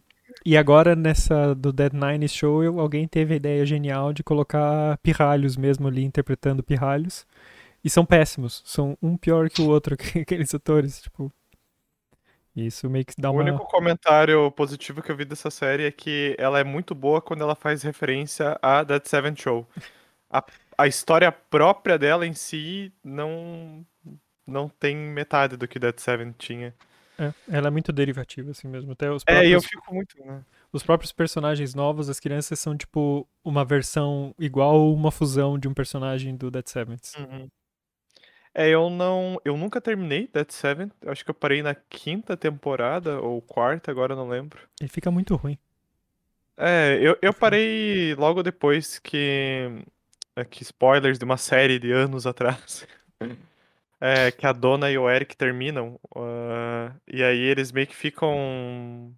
[0.46, 4.98] e agora nessa do Dead Nine Show, eu- alguém teve a ideia genial de colocar
[5.00, 7.26] pirralhos mesmo ali interpretando pirralhos.
[7.84, 8.62] E são péssimos.
[8.64, 11.32] São um pior que o outro, aqueles atores, tipo.
[12.56, 13.42] Isso meio que dá O uma.
[13.42, 17.42] único comentário positivo que eu vi dessa série é que ela é muito boa quando
[17.42, 19.68] ela faz referência a That Seven Show.
[20.30, 20.44] A,
[20.78, 23.86] a história própria dela em si não
[24.48, 26.74] não tem metade do que That Seven tinha.
[27.18, 28.92] É, ela é muito derivativa, assim mesmo.
[28.92, 30.26] Até os É, e eu próprios, fico muito.
[30.26, 30.44] né?
[30.72, 35.68] os próprios personagens novos, as crianças, são tipo uma versão igual ou uma fusão de
[35.68, 37.14] um personagem do Dead Sevens.
[37.18, 37.50] Uhum.
[38.58, 39.40] É, eu não.
[39.44, 40.90] Eu nunca terminei That Seven.
[41.06, 44.62] Acho que eu parei na quinta temporada, ou quarta, agora não lembro.
[44.80, 45.58] Ele fica muito ruim.
[46.56, 49.70] É, eu, eu parei logo depois que.
[50.34, 52.88] Aqui, spoilers de uma série de anos atrás.
[54.00, 56.00] É, que a Dona e o Eric terminam.
[56.16, 59.14] ah, e aí eles meio que ficam.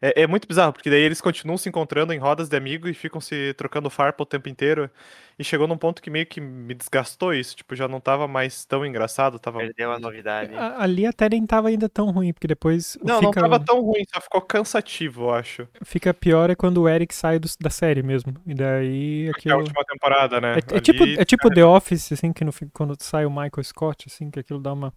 [0.00, 2.94] É, é muito bizarro, porque daí eles continuam se encontrando em rodas de amigo e
[2.94, 4.90] ficam se trocando farpa o tempo inteiro.
[5.38, 7.56] E chegou num ponto que meio que me desgastou isso.
[7.56, 9.38] Tipo, já não tava mais tão engraçado.
[9.38, 9.58] Tava...
[9.60, 10.54] Perdeu a novidade.
[10.54, 13.80] A- Ali até nem tava ainda tão ruim, porque depois Não, fica, não tava tão
[13.80, 15.66] ruim, só ficou cansativo, eu acho.
[15.84, 18.34] fica pior é quando o Eric sai do- da série mesmo.
[18.46, 19.58] E daí Que é a aquilo.
[19.60, 20.54] última temporada, né?
[20.72, 23.64] É, é tipo, Ali- é tipo The Office, assim, que no, quando sai o Michael
[23.64, 24.92] Scott, assim, que aquilo dá uma.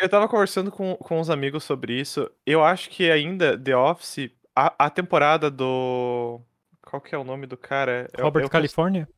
[0.00, 2.30] Eu tava conversando com, com uns amigos sobre isso.
[2.46, 6.40] Eu acho que ainda The Office, a, a temporada do.
[6.82, 8.08] Qual que é o nome do cara?
[8.16, 9.08] Eu- Robert eu- California?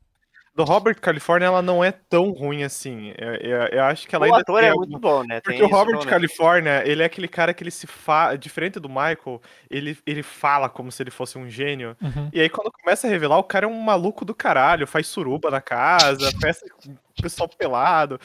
[0.54, 3.14] Do Robert California, ela não é tão ruim assim.
[3.16, 5.40] Eu, eu- eu acho que ela o ainda ator tem é algum- muito bom, né?
[5.40, 6.04] Porque Tem o Robert.
[6.06, 8.36] California, ele é aquele cara que ele se fala.
[8.36, 9.40] Diferente do Michael,
[9.70, 11.96] ele, ele fala como se ele fosse um gênio.
[12.02, 12.28] Uhum.
[12.34, 15.50] E aí, quando começa a revelar, o cara é um maluco do caralho, faz suruba
[15.50, 18.20] na casa, festa com o pessoal pelado.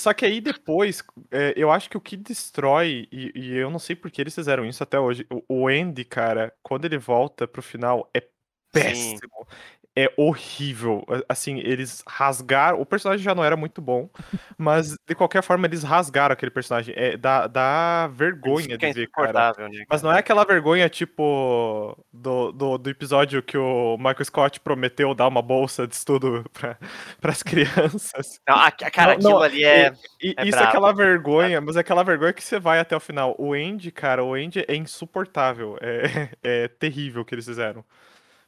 [0.00, 3.78] Só que aí depois, é, eu acho que o que destrói, e, e eu não
[3.78, 7.46] sei por que eles fizeram isso até hoje, o, o Andy, cara, quando ele volta
[7.46, 8.26] pro final, é
[8.72, 9.46] péssimo.
[9.96, 11.04] É horrível.
[11.28, 12.80] Assim, eles rasgaram.
[12.80, 14.08] O personagem já não era muito bom,
[14.56, 16.94] mas de qualquer forma eles rasgaram aquele personagem.
[16.96, 19.52] É, dá, dá vergonha de ver, cara.
[19.58, 19.84] né?
[19.88, 25.12] Mas não é aquela vergonha, tipo, do, do, do episódio que o Michael Scott prometeu
[25.12, 26.78] dar uma bolsa de estudo para
[27.24, 28.40] as crianças.
[28.48, 29.92] Não, a- cara, Não, não, aquilo ali é.
[30.22, 32.94] E É isso é brabo, aquela vergonha, mas é aquela vergonha que você vai até
[32.96, 33.34] o final.
[33.38, 35.76] O Andy, cara, o Andy é insuportável.
[35.80, 37.84] É, é terrível o que eles fizeram.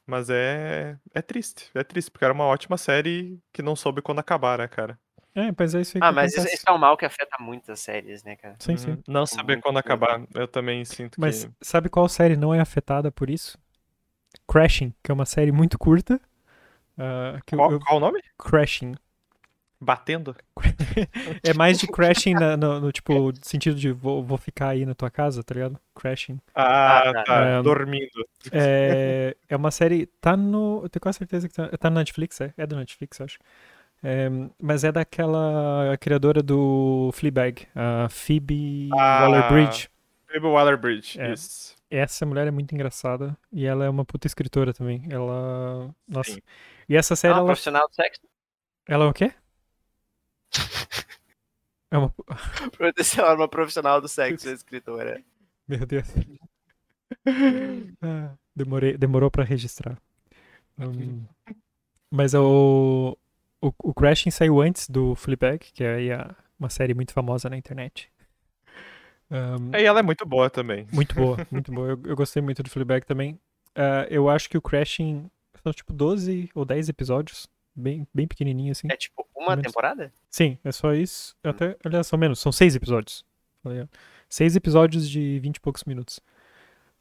[0.07, 4.19] Mas é, é triste, é triste, porque era uma ótima série que não soube quando
[4.19, 4.99] acabar, né, cara?
[5.35, 6.57] É, mas é isso aí que Ah, mas isso, acontece.
[6.57, 8.57] isso é um mal que afeta muitas séries, né, cara?
[8.59, 8.91] Sim, sim.
[8.91, 9.03] Uhum.
[9.09, 10.21] Não saber quando acabar.
[10.35, 11.51] Eu também sinto Mas que.
[11.63, 13.59] sabe qual série não é afetada por isso?
[14.49, 16.21] Crashing, que é uma série muito curta.
[17.47, 18.21] que eu- Qual, eu- qual o nome?
[18.39, 18.95] Crashing.
[19.83, 20.35] Batendo?
[21.43, 24.95] É mais de crashing na- no, no, tipo, sentido de vou, vou ficar aí na
[24.95, 25.79] tua casa, tá ligado?
[25.95, 26.39] Crashing.
[26.55, 27.25] Ah, Ah, tá.
[27.25, 27.41] tá.
[27.47, 28.29] É, Dormindo.
[28.53, 30.07] É, é uma série.
[30.21, 30.81] Tá no.
[30.85, 32.53] Eu tenho quase certeza que tá, tá no Netflix, é?
[32.57, 33.39] É do Netflix, acho.
[34.05, 34.29] É,
[34.61, 39.89] mas é daquela criadora do Fleabag, a Phoebe Ah, Waller-Bridge.
[40.27, 41.33] Phoebe Waller-Bridge, É.
[41.33, 41.75] isso.
[41.91, 45.03] Essa mulher é muito engraçada e ela é uma puta escritora também.
[45.11, 45.91] Ela.
[46.09, 46.33] Nossa.
[46.33, 46.41] Sim.
[46.89, 48.21] E essa É série, uma ela, profissional do sexo?
[48.89, 49.33] ela é o quê?
[51.91, 52.13] É uma.
[53.03, 55.23] Sei lá, uma profissional do sexo, a escritora.
[55.69, 56.07] Meu Deus.
[58.01, 59.99] Ah, demorei, demorou pra registrar.
[60.79, 61.23] Um,
[62.11, 63.17] mas o,
[63.61, 67.57] o, o Crashing saiu antes do Fleabag, que é a- uma série muito famosa na
[67.57, 68.11] internet.
[69.31, 70.87] Um, E ela é muito boa também.
[70.93, 71.89] muito boa, muito boa.
[71.89, 73.39] Eu, eu gostei muito do Fleabag também.
[73.75, 75.31] Ah, eu acho que o Crashing
[75.63, 78.89] são tipo 12 ou 10 episódios, bem, bem pequenininho assim.
[78.91, 80.13] É tipo uma temporada?
[80.31, 81.37] Sim, é só isso.
[81.43, 83.25] Até, aliás, são menos, são seis episódios.
[84.29, 86.21] Seis episódios de vinte e poucos minutos.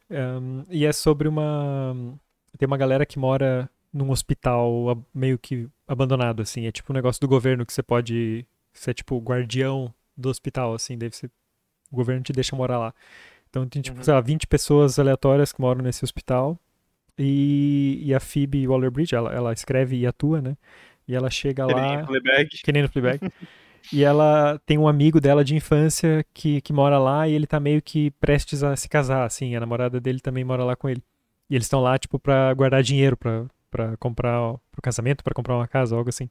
[0.09, 1.95] Ahn, e é sobre uma.
[2.57, 6.65] Tem uma galera que mora num hospital meio que abandonado, assim.
[6.65, 8.45] É tipo um negócio do governo que você pode.
[8.73, 10.97] Você é tipo o guardião do hospital, assim.
[10.97, 11.27] Daí você,
[11.91, 12.93] o governo te deixa morar lá.
[13.49, 14.03] Então tem, tipo, Uhum.
[14.03, 16.57] sei lá, 20 pessoas aleatórias que moram nesse hospital.
[17.17, 20.55] E, e a Phoebe Waller-Bridge, ela, ela escreve e atua, né?
[21.07, 22.05] E ela chega Ele lá.
[22.05, 22.49] Fleabag.
[22.63, 23.19] Que nem no Fleabag.
[23.91, 27.59] e ela tem um amigo dela de infância que, que mora lá e ele tá
[27.59, 29.55] meio que prestes a se casar, assim.
[29.55, 31.03] A namorada dele também mora lá com ele.
[31.49, 35.33] E eles estão lá, tipo, pra guardar dinheiro pra, pra comprar ó, pro casamento, pra
[35.33, 36.29] comprar uma casa, algo assim.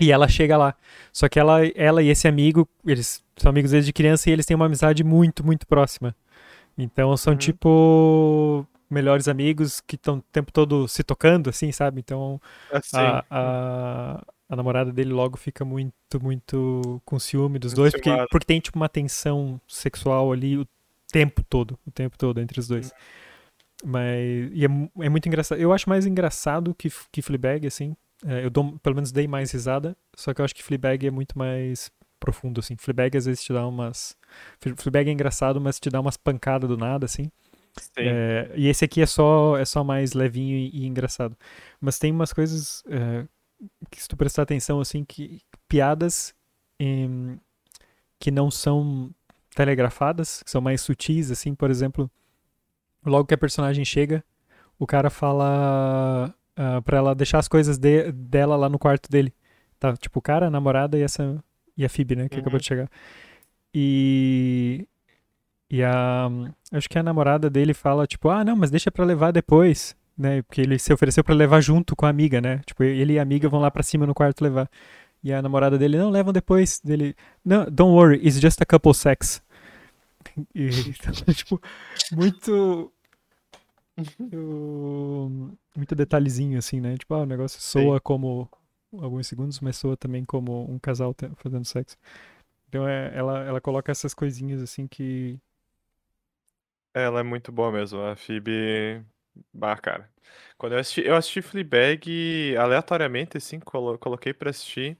[0.00, 0.74] E ela chega lá.
[1.12, 4.54] Só que ela, ela e esse amigo, eles são amigos desde criança e eles têm
[4.54, 6.16] uma amizade muito, muito próxima.
[6.78, 7.38] Então são Uhum.
[7.38, 12.00] tipo melhores amigos que estão o tempo todo se tocando, assim, sabe?
[12.00, 12.40] Então
[12.72, 12.96] Assim.
[12.96, 18.46] a, a, a namorada dele logo fica muito, muito com ciúme dos dois, porque, porque
[18.46, 20.66] tem tipo uma tensão sexual ali o
[21.12, 22.92] tempo todo, o tempo todo entre os dois.
[23.84, 25.60] Mas e é, é muito engraçado.
[25.60, 27.94] Eu acho mais engraçado que, que Fleabag, assim.
[28.26, 31.10] É, eu dou, pelo menos dei mais risada, só que eu acho que Fleabag é
[31.10, 32.74] muito mais profundo, assim.
[32.76, 34.16] Fleabag às vezes te dá umas...
[34.60, 37.30] Fle- Fleabag é engraçado, mas te dá umas pancadas do nada, assim.
[37.96, 41.36] É, e esse aqui é só, é só mais levinho e, e engraçado.
[41.80, 43.26] Mas tem umas coisas é,
[43.90, 46.34] que se tu prestar atenção, assim, que piadas
[46.78, 47.38] em-
[48.18, 49.10] que não são
[49.54, 52.10] telegrafadas, que são mais sutis, assim, por exemplo,
[53.04, 54.24] logo que a personagem chega,
[54.78, 59.34] o cara fala ah, pra ela deixar as coisas de- dela lá no quarto dele.
[59.78, 61.42] Tá, tipo, o cara, a namorada e essa
[61.76, 62.42] e a Phoebe, né, que Uhum.
[62.42, 62.88] acabou de chegar.
[63.74, 64.86] E
[65.74, 66.30] e a
[66.70, 70.40] acho que a namorada dele fala tipo, ah, não, mas deixa pra levar depois, né?
[70.42, 72.60] Porque ele se ofereceu pra levar junto com a amiga, né?
[72.64, 74.70] Tipo, ele e a amiga vão lá pra cima no quarto levar.
[75.22, 76.80] E a namorada dele, não, levam depois.
[76.80, 79.42] Dele, não, don't worry, it's just a couple sex.
[80.54, 80.70] E,
[81.34, 81.60] tipo,
[82.12, 82.92] muito
[83.96, 86.96] muito, muito detalhezinho assim, né?
[86.96, 88.48] Tipo, ah, o negócio soa como
[88.92, 91.96] alguns segundos, mas soa também como um casal fazendo sexo.
[92.68, 95.38] Então é, ela, ela coloca essas coisinhas assim que
[96.94, 99.04] Ela é muito boa mesmo, a Phoebe.
[99.52, 100.08] Bah, cara.
[100.56, 104.96] Quando eu assisti, eu assisti Fleabag aleatoriamente, assim, colo- coloquei pra assistir.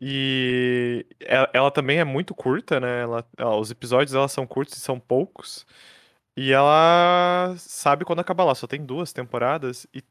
[0.00, 3.02] E ela, ela também é muito curta, né?
[3.02, 5.66] Ela, ela- os episódios dela são curtos e são poucos.
[6.40, 9.88] E ela sabe quando acabar lá, só tem duas temporadas.
[9.92, 10.04] E,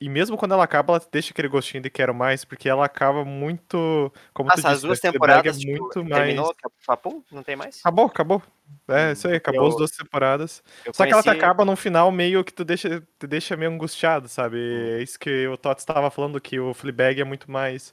[0.00, 3.26] e mesmo quando ela acaba, ela deixa aquele gostinho de quero mais, porque ela acaba
[3.26, 4.10] muito.
[4.32, 6.86] Como tu Nossa, as disse, duas né, Fleabag temporadas, é tipo, muito terminou, mais.
[6.86, 7.80] papum, não tem mais?
[7.80, 8.42] Acabou, acabou.
[8.88, 10.62] É, isso aí, acabou Eu- as duas temporadas.
[10.94, 13.70] Só que ela te conheci- acaba num final meio que tu deixa, te deixa meio
[13.70, 14.56] angustiado, sabe?
[14.98, 17.92] É isso que o Tots estava falando, que o Fleabag é muito mais.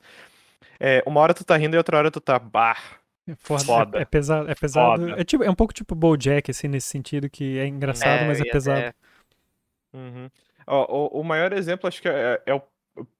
[0.79, 2.39] É, uma hora tu tá rindo e outra hora tu tá.
[2.39, 2.77] Bah.
[3.27, 3.97] É foda, Foda.
[3.97, 5.01] É, é pesado, é pesado.
[5.09, 5.21] Foda.
[5.21, 8.39] É, tipo, é um pouco tipo BoJack assim nesse sentido que é engraçado, É, mas
[8.39, 8.79] é ia pesado.
[8.79, 8.93] até-
[9.93, 10.29] Uhum.
[10.65, 12.61] O, o maior exemplo, acho que é, é o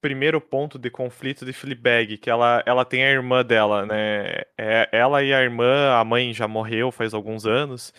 [0.00, 4.42] primeiro ponto de conflito de Fleabag, que ela, ela tem a irmã dela, né?
[4.58, 7.92] É, ela e a irmã, a mãe já morreu faz alguns anos,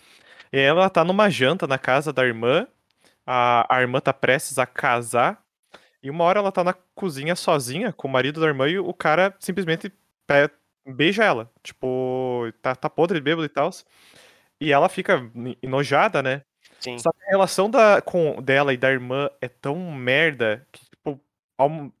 [0.52, 2.66] e ela tá numa janta na casa da irmã,
[3.26, 5.42] a, a irmã tá prestes a casar,
[6.02, 8.92] e uma hora ela tá na cozinha sozinha com o marido da irmã e o
[8.94, 9.90] cara simplesmente
[10.86, 11.50] beija ela.
[11.62, 13.70] Tipo, tá, tá podre de bêbado e tal.
[14.60, 15.30] E ela fica
[15.62, 16.42] enojada, né?
[16.80, 16.98] Sim.
[16.98, 21.20] Só que a relação da, com, dela e da irmã é tão merda que, tipo,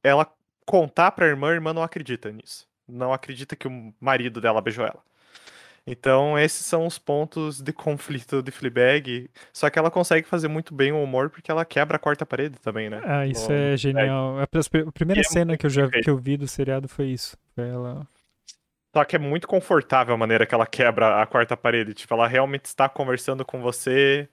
[0.02, 0.26] ela
[0.64, 2.66] contar pra irmã, a irmã não acredita nisso.
[2.88, 5.02] Não acredita que o marido dela beijou ela.
[5.88, 9.30] Então, esses são os pontos de conflito de Fleabag.
[9.52, 12.58] Só que ela consegue fazer muito bem o humor porque ela quebra a quarta parede
[12.58, 13.00] também, né?
[13.04, 14.40] Ah, isso No- é genial.
[14.40, 14.58] A pr-
[14.88, 17.36] a primeira é cena que eu já que eu vi do seriado foi isso.
[17.54, 18.06] Foi ela.
[18.96, 21.92] Só que é muito confortável a maneira que ela quebra a quarta parede.
[21.92, 24.26] Tipo, ela realmente está conversando com você.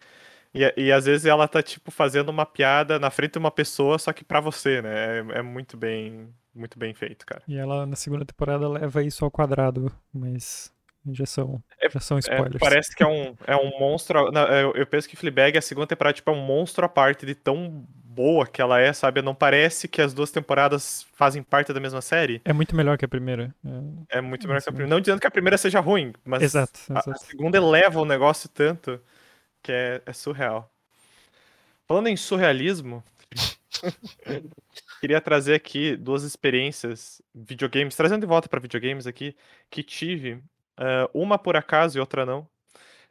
[0.54, 4.00] E, e às vezes ela tá, tipo, fazendo uma piada na frente de uma pessoa,
[4.00, 5.20] só que pra você, né?
[5.20, 7.44] É, é muito bem, muito bem feito, cara.
[7.46, 10.72] E ela na segunda temporada leva isso ao quadrado, mas
[11.12, 12.58] já são, É- já são É, spoilers.
[12.58, 14.32] parece que é um, é um monstro.
[14.32, 17.26] não, eu, eu penso que Fleabag, a segunda temporada, tipo, é um monstro à parte
[17.26, 19.22] de tão boa que ela é, sabe?
[19.22, 22.42] Não parece que as duas temporadas fazem parte da mesma série.
[22.46, 23.54] É muito melhor que a primeira.
[24.10, 24.90] É, É muito melhor que a primeira.
[24.94, 27.26] Não dizendo que a primeira seja ruim, mas Exato, a, a exato.
[27.26, 29.00] segunda eleva o negócio tanto
[29.62, 30.70] que é, é surreal.
[31.88, 33.04] Falando em surrealismo,
[35.02, 39.36] queria trazer aqui duas experiências videogames, trazendo de volta para videogames aqui,
[39.70, 42.48] que tive, uh, uma por acaso e outra não.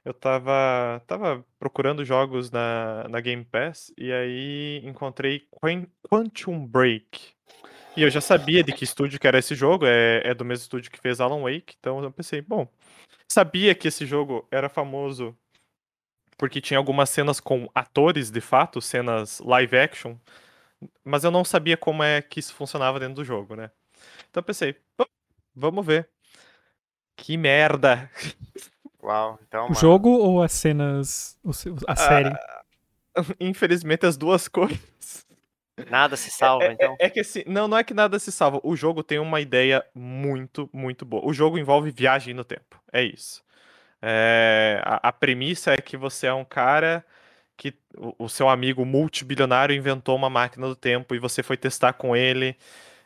[0.04, 5.46] Eu tava, tava procurando jogos na, na Game Pass e aí encontrei
[6.08, 7.34] Quantum Break.
[7.96, 10.62] E eu já sabia de que estúdio que era esse jogo, é, é do mesmo
[10.62, 12.66] estúdio que fez Alan Wake, então eu pensei, bom,
[13.28, 15.36] sabia que esse jogo era famoso
[16.38, 20.16] porque tinha algumas cenas com atores de fato, cenas live action,
[21.04, 23.70] mas eu não sabia como é que isso funcionava dentro do jogo, né?
[24.28, 24.74] Então eu pensei,
[25.54, 26.08] vamos ver.
[27.14, 28.10] Que merda!
[29.02, 29.70] Uau, então.
[29.70, 31.38] O jogo ou as cenas.
[31.88, 32.30] A série?
[32.30, 35.26] Uh, infelizmente, as duas coisas.
[35.90, 36.96] Nada se salva, é, é então.
[37.00, 38.60] É, é, que assim, não, não é que nada se salva.
[38.62, 41.26] O jogo tem uma ideia muito, muito boa.
[41.26, 42.80] O jogo envolve viagem no tempo.
[42.92, 43.42] É isso.
[44.00, 47.04] É, a, a, premissa é que você é um cara
[47.56, 51.92] que o, o seu amigo multibilionário inventou uma máquina do tempo e você foi testar
[51.94, 52.56] com ele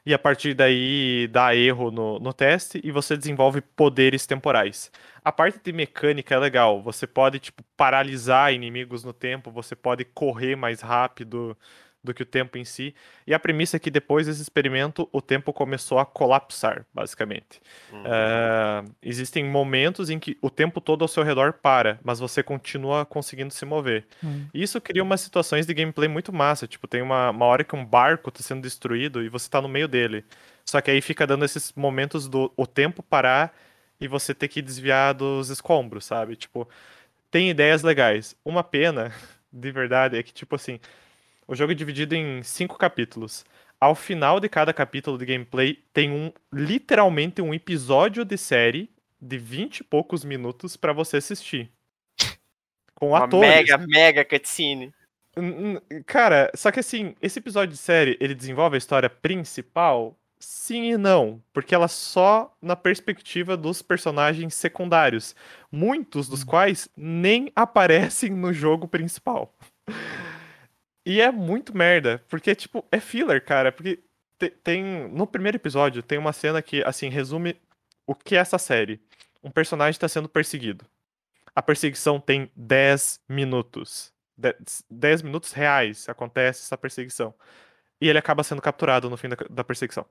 [0.06, 4.90] e a partir daí dá erro no, no teste e você desenvolve poderes temporais.
[5.24, 10.04] A parte de mecânica é legal, você pode tipo paralisar inimigos no tempo, você pode
[10.04, 11.58] correr mais rápido,
[12.06, 12.94] do que o tempo em si.
[13.26, 17.60] E a premissa é que depois desse experimento o tempo começou a colapsar, basicamente.
[17.92, 18.00] Uhum.
[18.00, 23.04] Uh, existem momentos em que o tempo todo ao seu redor para, mas você continua
[23.04, 24.06] conseguindo se mover.
[24.22, 24.46] Uhum.
[24.54, 26.66] Isso cria umas situações de gameplay muito massa.
[26.66, 29.68] Tipo, tem uma, uma hora que um barco está sendo destruído e você está no
[29.68, 30.24] meio dele.
[30.64, 33.54] Só que aí fica dando esses momentos do o tempo parar
[34.00, 36.36] e você ter que desviar dos escombros, sabe?
[36.36, 36.68] Tipo,
[37.30, 38.36] tem ideias legais.
[38.44, 39.12] Uma pena,
[39.52, 40.80] de verdade, é que, tipo assim,
[41.46, 43.44] o jogo é dividido em cinco capítulos.
[43.80, 48.90] Ao final de cada capítulo de gameplay, tem um literalmente um episódio de série
[49.20, 51.70] de 20 e poucos minutos para você assistir.
[52.94, 53.48] Com Uma atores.
[53.48, 54.92] Mega, mega cutscene.
[56.06, 60.16] Cara, só que assim, esse episódio de série, ele desenvolve a história principal?
[60.38, 65.34] Sim e não, porque ela só na perspectiva dos personagens secundários,
[65.70, 66.46] muitos dos hum.
[66.46, 69.54] quais nem aparecem no jogo principal.
[71.06, 73.70] E é muito merda, porque, tipo, é filler, cara.
[73.70, 74.02] Porque
[74.64, 75.08] tem.
[75.08, 77.56] No primeiro episódio, tem uma cena que, assim, resume
[78.04, 79.00] o que é essa série.
[79.42, 80.84] Um personagem está sendo perseguido.
[81.54, 84.12] A perseguição tem 10 minutos.
[84.90, 87.32] 10 minutos reais acontece essa perseguição.
[88.00, 90.04] E ele acaba sendo capturado no fim da, da perseguição.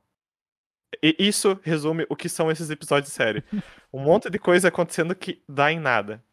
[1.04, 3.44] E isso resume o que são esses episódios de série.
[3.92, 6.24] Um monte de coisa acontecendo que dá em nada.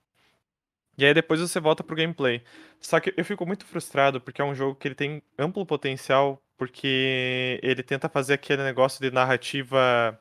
[1.03, 2.41] E aí depois você volta pro gameplay.
[2.81, 6.41] Só que eu fico muito frustrado porque é um jogo que ele tem amplo potencial,
[6.57, 10.17] porque ele tenta fazer aquele negócio de narrativa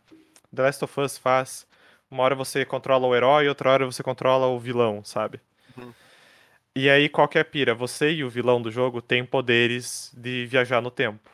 [0.51, 1.67] The Last of Us faz.
[2.09, 5.39] Uma hora você controla o herói, outra hora você controla o vilão, sabe?
[5.77, 5.93] Uhum.
[6.75, 7.75] E aí qual que é a pira?
[7.75, 11.29] Você e o vilão do jogo têm poderes de viajar no tempo.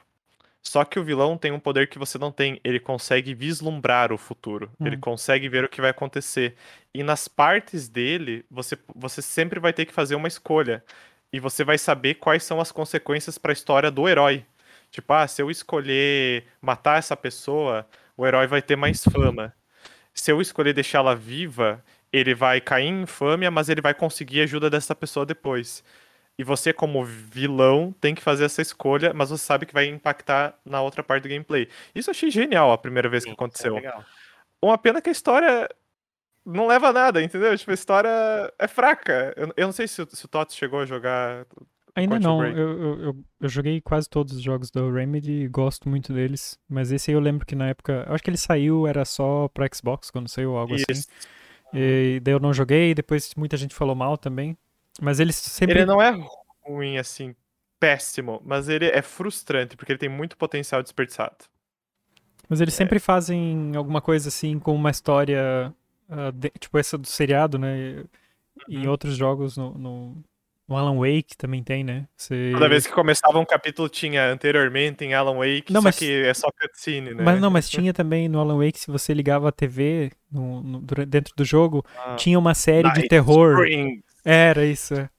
[0.67, 2.59] Só que o vilão tem um poder que você não tem.
[2.61, 4.69] Ele consegue vislumbrar o futuro.
[4.77, 4.85] Hum.
[4.85, 6.55] Ele consegue ver o que vai acontecer.
[6.93, 10.83] E nas partes dele, você, você sempre vai ter que fazer uma escolha.
[11.31, 14.45] E você vai saber quais são as consequências para a história do herói.
[14.91, 17.87] Tipo, ah, se eu escolher matar essa pessoa,
[18.17, 19.53] o herói vai ter mais fama.
[20.13, 24.43] Se eu escolher deixá-la viva, ele vai cair em infâmia, mas ele vai conseguir a
[24.43, 25.81] ajuda dessa pessoa depois.
[26.39, 30.57] E você, como vilão, tem que fazer essa escolha, mas você sabe que vai impactar
[30.63, 31.67] na outra parte do gameplay.
[31.95, 33.77] Isso eu achei genial a primeira vez Sim, que aconteceu.
[33.77, 33.93] É
[34.61, 35.67] Uma pena que a história
[36.45, 37.57] não leva a nada, entendeu?
[37.57, 39.33] Tipo, a história é fraca.
[39.35, 41.45] Eu, eu não sei se, se o Tots chegou a jogar.
[41.95, 45.89] Ainda não, eu, eu, eu, eu, joguei quase todos os jogos do Remedy e gosto
[45.89, 46.57] muito deles.
[46.69, 48.05] Mas esse aí eu lembro que na época.
[48.07, 50.85] Eu acho que ele saiu, era só pra Xbox quando saiu algo assim.
[50.87, 51.09] Isso.
[51.09, 51.27] assim.
[51.73, 54.55] E daí eu não joguei, depois muita gente falou mal também.
[55.01, 55.79] Mas ele sempre.
[55.79, 56.13] Ele não é
[56.65, 57.35] ruim, assim,
[57.79, 61.45] péssimo, mas ele é frustrante, porque ele tem muito potencial desperdiçado.
[62.49, 62.77] Mas eles é.
[62.77, 65.73] sempre fazem alguma coisa assim com uma história.
[66.09, 68.05] Uh, de, tipo essa do seriado, né?
[68.69, 68.81] Uhum.
[68.81, 70.23] Em outros jogos, no, no,
[70.67, 72.07] no, Alan Wake também tem, né?
[72.15, 72.51] Você...
[72.53, 75.99] Toda vez que começava um capítulo tinha anteriormente em Alan Wake, não, só mas...
[75.99, 77.23] que é só cutscene, né?
[77.23, 80.79] Mas não, mas tinha também no Alan Wake, se você ligava a TV no, no,
[81.05, 83.55] dentro do jogo, ah, tinha uma série Night de terror.
[83.55, 84.01] Spring.
[84.23, 85.09] Era isso, é.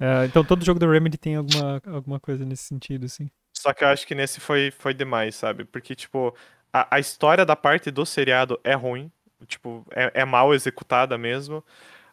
[0.00, 0.26] é.
[0.26, 3.30] então todo jogo do Remedy tem alguma, alguma coisa nesse sentido, assim.
[3.52, 5.64] Só que eu acho que nesse foi, foi demais, sabe?
[5.64, 6.34] Porque, tipo,
[6.72, 9.10] a, a história da parte do seriado é ruim.
[9.46, 11.64] Tipo, é, é mal executada mesmo.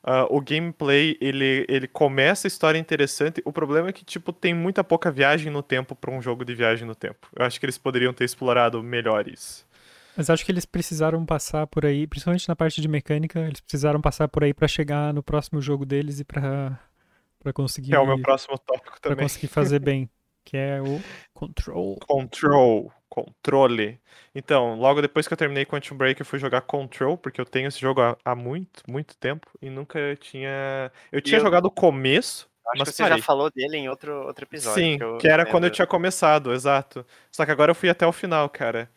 [0.01, 3.41] Uh, o gameplay, ele, ele começa a história interessante.
[3.45, 6.55] O problema é que, tipo, tem muita pouca viagem no tempo para um jogo de
[6.55, 7.27] viagem no tempo.
[7.35, 9.67] Eu acho que eles poderiam ter explorado melhor isso.
[10.19, 14.01] Mas acho que eles precisaram passar por aí, principalmente na parte de mecânica, eles precisaram
[14.01, 16.77] passar por aí para chegar no próximo jogo deles e para
[17.41, 19.23] para conseguir Que é o meu próximo tópico para também.
[19.23, 20.09] conseguir fazer bem,
[20.43, 20.99] que é o
[21.33, 21.97] control.
[22.05, 23.97] Control, controle.
[24.35, 27.69] Então, logo depois que eu terminei Quantum Break, eu fui jogar Control, porque eu tenho
[27.69, 30.91] esse jogo há, há muito, muito tempo e nunca tinha.
[31.13, 33.19] Eu tinha eu- jogado o começo, Acho mas que você parei.
[33.19, 34.83] já falou dele em outro, outro episódio.
[34.83, 37.05] Sim, eu que era quando eu tinha começado, exato.
[37.31, 38.89] Só que agora eu fui até o final, cara.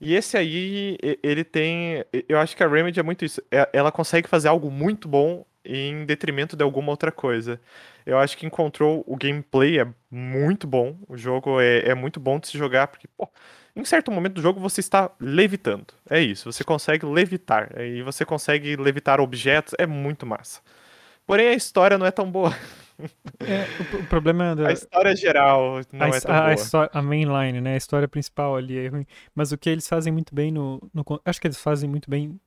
[0.00, 2.04] E esse aí, ele tem.
[2.28, 3.42] Eu acho que a Remedy é muito isso.
[3.50, 7.60] É- Ela consegue fazer algo muito bom em detrimento de alguma outra coisa.
[8.04, 10.96] Eu acho que em Control o gameplay é muito bom.
[11.08, 13.28] O jogo é, é muito bom de se jogar, porque, pô,
[13.74, 15.86] em certo momento do jogo você está levitando.
[16.10, 17.70] É isso, você consegue levitar.
[17.80, 20.60] E você consegue levitar objetos, é muito massa.
[21.26, 22.54] Porém, a história não é tão boa.
[23.40, 26.50] É, o, o problema da A história geral não a, é tão a, boa.
[26.50, 27.74] a, histó- a mainline, né?
[27.74, 29.06] A história principal ali é ruim.
[29.34, 32.38] Mas o que eles fazem muito bem no, no acho que eles fazem muito bem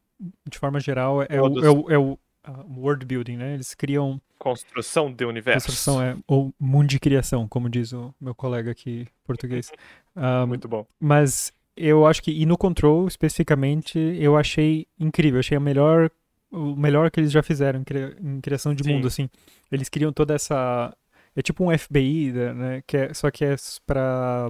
[0.50, 1.64] de forma geral é o, Todos.
[1.64, 3.54] é o, é o ah, world building, né?
[3.54, 5.66] Eles criam Construção de universo.
[5.68, 9.72] construção é ou mundo de criação, como diz o meu colega aqui português.
[10.20, 10.84] Ah, Muito bom.
[11.00, 15.40] Mas eu acho que, e no Control especificamente, eu achei incrível.
[15.40, 16.10] Achei a melhor,
[16.52, 18.94] o melhor que eles já fizeram em, cria- em criação de Sim.
[18.94, 19.30] mundo, assim.
[19.72, 20.96] Eles criam toda essa.
[21.36, 22.82] É tipo um FBI, né?
[22.88, 24.50] Que é, só que é pra.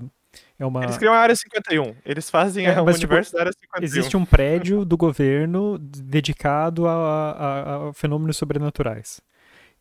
[0.60, 0.84] É uma.
[0.84, 1.96] Eles criam a Área 51.
[2.06, 3.84] Eles fazem É, o mas, tipo, universo da Área 51.
[3.84, 9.20] Existe um prédio do governo dedicado a, a- a fenômenos sobrenaturais.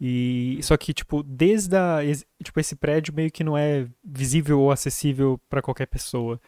[0.01, 1.99] E só que tipo, desde a,
[2.43, 6.41] tipo esse prédio meio que não é visível ou acessível para qualquer pessoa.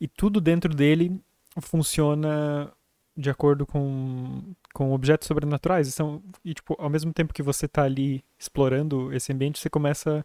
[0.00, 1.20] E tudo dentro dele
[1.60, 2.72] funciona
[3.16, 4.42] de acordo com,
[4.76, 5.88] com objetos sobrenaturais.
[5.94, 10.22] São, e tipo, ao mesmo tempo que você tá ali explorando esse ambiente, você começa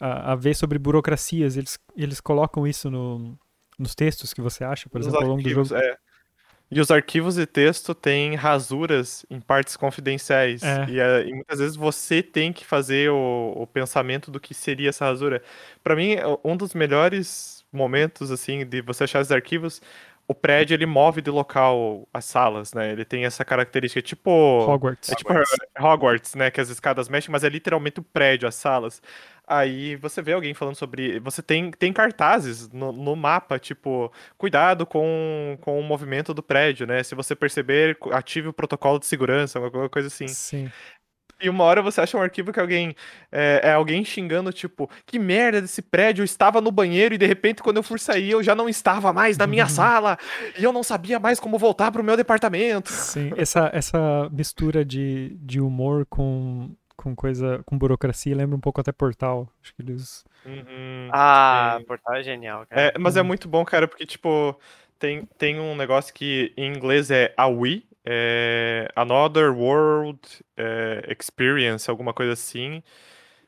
[0.00, 1.58] a, a ver sobre burocracias.
[1.58, 3.38] Eles, eles colocam isso no,
[3.78, 5.74] nos textos que você acha, por Nos exemplo, ao longo do jogo.
[5.74, 5.98] é.
[6.70, 10.62] E os arquivos de texto têm rasuras em partes confidenciais.
[10.62, 10.86] É.
[10.88, 14.88] E, é, e muitas vezes você tem que fazer o, o pensamento do que seria
[14.88, 15.42] essa rasura.
[15.84, 19.82] Pra mim, um dos melhores momentos, assim, de você achar esses arquivos,
[20.32, 22.90] o prédio, ele move de local as salas, né?
[22.90, 24.30] Ele tem essa característica, tipo...
[24.30, 25.10] Hogwarts.
[25.10, 25.32] É tipo
[25.78, 26.50] Hogwarts, né?
[26.50, 29.00] Que as escadas mexem, mas é literalmente o prédio, as salas.
[29.46, 31.18] Aí você vê alguém falando sobre.
[31.20, 36.86] Você tem, tem cartazes no, no mapa, tipo, cuidado com, com o movimento do prédio,
[36.86, 37.02] né?
[37.02, 40.28] Se você perceber, ative o protocolo de segurança, alguma coisa assim.
[40.28, 40.70] Sim.
[41.42, 42.94] E uma hora você acha um arquivo que alguém.
[43.30, 47.26] É, é alguém xingando, tipo, que merda desse prédio, eu estava no banheiro e de
[47.26, 50.16] repente, quando eu fui sair, eu já não estava mais na minha sala
[50.58, 52.90] e eu não sabia mais como voltar pro meu departamento.
[52.92, 53.32] Sim.
[53.36, 57.62] Essa, essa mistura de, de humor com, com coisa.
[57.66, 59.48] com burocracia lembra um pouco até Portal.
[59.62, 60.24] Acho que eles.
[60.44, 61.08] Uhum.
[61.12, 61.84] Ah, Sim.
[61.86, 62.92] Portal é genial, cara.
[62.94, 63.26] É, mas é Uhum.
[63.28, 64.58] muito bom, cara, porque, tipo,
[64.98, 70.20] tem, tem um negócio que em inglês é AWE, é Another World
[70.56, 72.82] é, Experience, alguma coisa assim.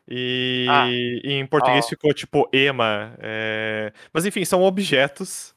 [0.09, 0.86] E, Ah.
[0.88, 1.88] e em português Ó.
[1.90, 3.14] ficou tipo EMA.
[3.20, 5.55] é, Mas enfim, são objetos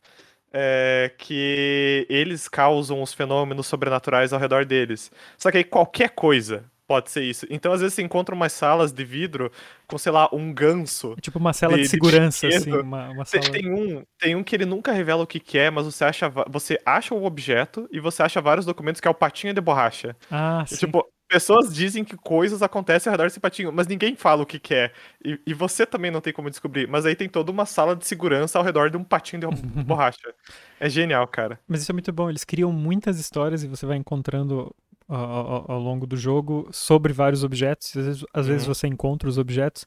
[0.53, 5.11] é, que eles causam os fenômenos sobrenaturais ao redor deles.
[5.37, 7.45] Só que aí qualquer coisa pode ser isso.
[7.49, 9.51] Então, às vezes, você encontra umas salas de vidro
[9.87, 11.13] com, sei lá, um ganso.
[11.17, 12.61] É tipo uma cela De- de, de segurança, brinquedo.
[12.61, 12.81] assim.
[12.81, 13.53] Uma, uma Tem, sala.
[13.53, 16.31] tem um, tem um que ele nunca revela o que, que é, mas você acha,
[16.49, 20.15] você acha o objeto e você acha vários documentos que é o patinho de borracha.
[20.31, 20.77] Ah, E, sim.
[20.77, 24.57] tipo, pessoas dizem que coisas acontecem ao redor desse patinho, mas ninguém fala o que,
[24.59, 24.91] que é.
[25.25, 26.87] E, e você também não tem como descobrir.
[26.87, 29.47] Mas aí tem toda uma sala de segurança ao redor de um patinho de
[29.83, 30.33] borracha.
[30.79, 31.59] É genial, cara.
[31.67, 32.29] Mas isso é muito bom.
[32.29, 34.73] Eles criam muitas histórias e você vai encontrando
[35.07, 37.95] ao, ao longo do jogo sobre vários objetos.
[37.95, 38.73] Às vezes, às vezes Uhum.
[38.73, 39.85] você encontra os objetos,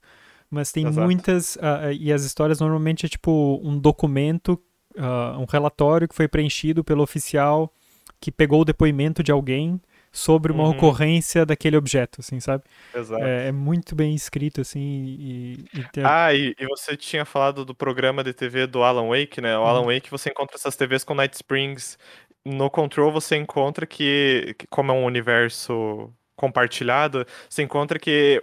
[0.50, 1.04] mas tem Exato.
[1.06, 1.58] muitas.
[1.60, 4.60] ah, e as histórias normalmente é tipo um documento,
[4.98, 7.72] ah, um relatório que foi preenchido pelo oficial
[8.20, 9.80] que pegou o depoimento de alguém
[10.12, 10.70] sobre uma Uhum.
[10.70, 12.64] ocorrência daquele objeto, assim, sabe?
[12.92, 13.22] Exato.
[13.22, 17.64] É, é muito bem escrito, assim, e, e tem- Ah, e, e você tinha falado
[17.64, 19.56] do programa de TV do Alan Wake, né?
[19.56, 21.96] O Alan Wake você encontra essas TVs com Night Springs.
[22.44, 28.42] No Control você encontra que, como é um universo compartilhado, você encontra que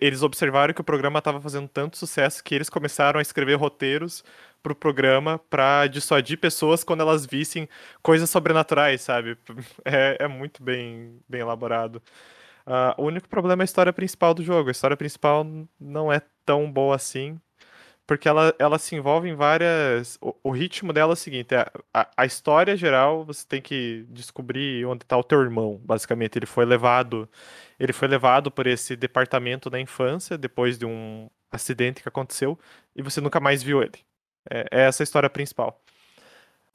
[0.00, 4.24] eles observaram que o programa estava fazendo tanto sucesso que eles começaram a escrever roteiros
[4.60, 7.68] pro programa pra dissuadir pessoas quando elas vissem
[8.02, 9.38] coisas sobrenaturais, sabe?
[9.84, 12.02] É, é muito bem, bem elaborado.
[12.66, 14.68] Ah, o único problema é a história principal do jogo.
[14.68, 15.46] A história principal
[15.80, 17.40] não é tão boa assim,
[18.08, 20.16] porque ela, ela se envolve em várias.
[20.22, 24.06] O, o ritmo dela é o seguinte: é a, a história geral, você tem que
[24.08, 25.78] descobrir onde está o teu irmão.
[25.84, 27.28] Basicamente, ele foi levado.
[27.78, 32.58] Ele foi levado por esse departamento na infância, depois de um acidente que aconteceu,
[32.96, 33.98] e você nunca mais viu ele.
[34.50, 35.82] É, é essa a história principal.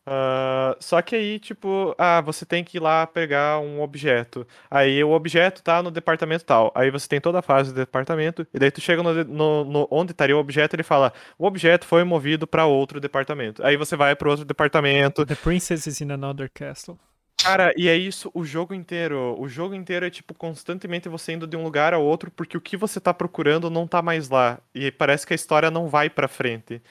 [0.06, 4.46] Uh, só que aí, tipo, ah, você tem que ir lá pegar um objeto.
[4.70, 6.72] Aí o objeto tá no departamento tal.
[6.76, 8.46] Aí você tem toda a fase do departamento.
[8.54, 11.86] E daí tu chega no, no, no onde estaria o objeto, ele fala: o objeto
[11.86, 13.66] foi movido para outro departamento.
[13.66, 15.26] Aí você vai para outro departamento.
[15.26, 17.00] The princess is in another castle.
[17.42, 19.36] Cara, e é isso o jogo inteiro.
[19.38, 22.62] O jogo inteiro é, tipo, constantemente você indo de um lugar a outro, porque o
[22.62, 24.60] que você tá procurando não tá mais lá.
[24.74, 26.82] E parece que a história não vai pra frente.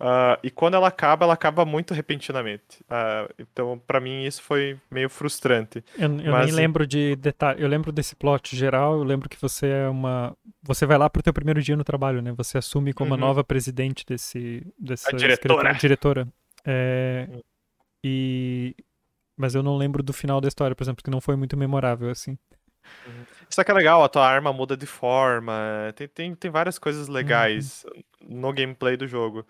[0.00, 2.82] Uh, e quando ela acaba, ela acaba muito repentinamente.
[2.82, 5.84] Uh, então, para mim, isso foi meio frustrante.
[5.96, 6.46] Eu, eu Mas...
[6.46, 7.62] nem lembro de detalhe.
[7.62, 8.94] Eu lembro desse plot geral.
[8.94, 10.36] Eu lembro que você é uma.
[10.62, 12.32] Você vai lá pro teu primeiro dia no trabalho, né?
[12.32, 13.16] Você assume como uhum.
[13.16, 14.66] a nova presidente desse.
[14.78, 15.72] dessa a diretora.
[15.74, 16.28] diretora.
[16.64, 17.28] É...
[17.30, 17.40] Uhum.
[18.04, 18.74] E.
[19.36, 22.08] Mas eu não lembro do final da história, por exemplo, que não foi muito memorável
[22.10, 22.38] assim.
[23.06, 23.24] Uhum.
[23.48, 25.54] Isso aqui é legal, a tua arma muda de forma.
[25.94, 28.40] Tem, tem, tem várias coisas legais uhum.
[28.40, 29.46] no gameplay do jogo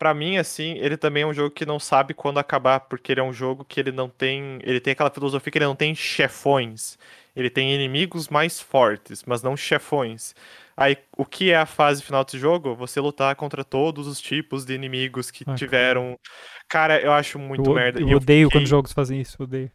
[0.00, 3.20] para mim, assim, ele também é um jogo que não sabe quando acabar, porque ele
[3.20, 4.58] é um jogo que ele não tem.
[4.62, 6.96] Ele tem aquela filosofia que ele não tem chefões.
[7.36, 10.34] Ele tem inimigos mais fortes, mas não chefões.
[10.74, 12.74] Aí, o que é a fase final desse jogo?
[12.76, 16.18] Você lutar contra todos os tipos de inimigos que ah, tiveram.
[16.66, 18.00] Cara, eu acho muito eu, merda.
[18.00, 18.62] Eu, eu odeio fiquei...
[18.62, 19.70] quando jogos fazem isso, odeio.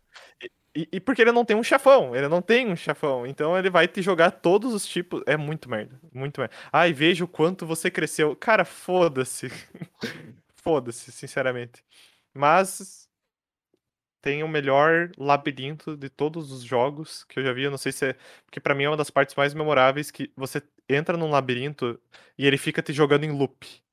[0.76, 3.26] E, e, porque ele não tem um chefão, ele não tem um chefão.
[3.26, 5.22] Então ele vai te jogar todos os tipos.
[5.26, 6.00] É muito merda.
[6.14, 6.54] Muito merda.
[6.72, 8.36] Ai, veja o quanto você cresceu.
[8.36, 9.50] Cara, foda-se.
[10.56, 11.84] foda-se, sinceramente.
[12.34, 13.08] Mas
[14.22, 17.64] tem o melhor labirinto de todos os jogos que eu já vi.
[17.64, 18.16] Eu não sei se é.
[18.46, 22.00] Porque para mim é uma das partes mais memoráveis que você entra num labirinto
[22.38, 23.85] e ele fica te jogando em loop.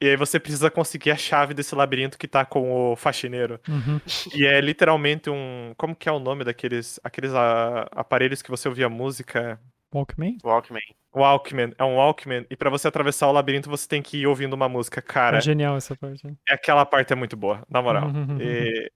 [0.00, 3.60] E aí você precisa conseguir a chave desse labirinto que tá com o faxineiro.
[3.68, 4.00] Uhum.
[4.34, 5.74] E é literalmente um.
[5.76, 9.60] Como que é o nome daqueles aqueles a, aparelhos que você ouvia música?
[9.92, 10.38] Walkman?
[10.42, 10.82] Walkman.
[11.14, 12.46] Walkman, é um Walkman.
[12.48, 15.38] E para você atravessar o labirinto, você tem que ir ouvindo uma música, cara.
[15.38, 16.26] É genial essa parte.
[16.48, 18.08] É aquela parte é muito boa, na moral.
[18.08, 18.38] Uhum.
[18.40, 18.90] E,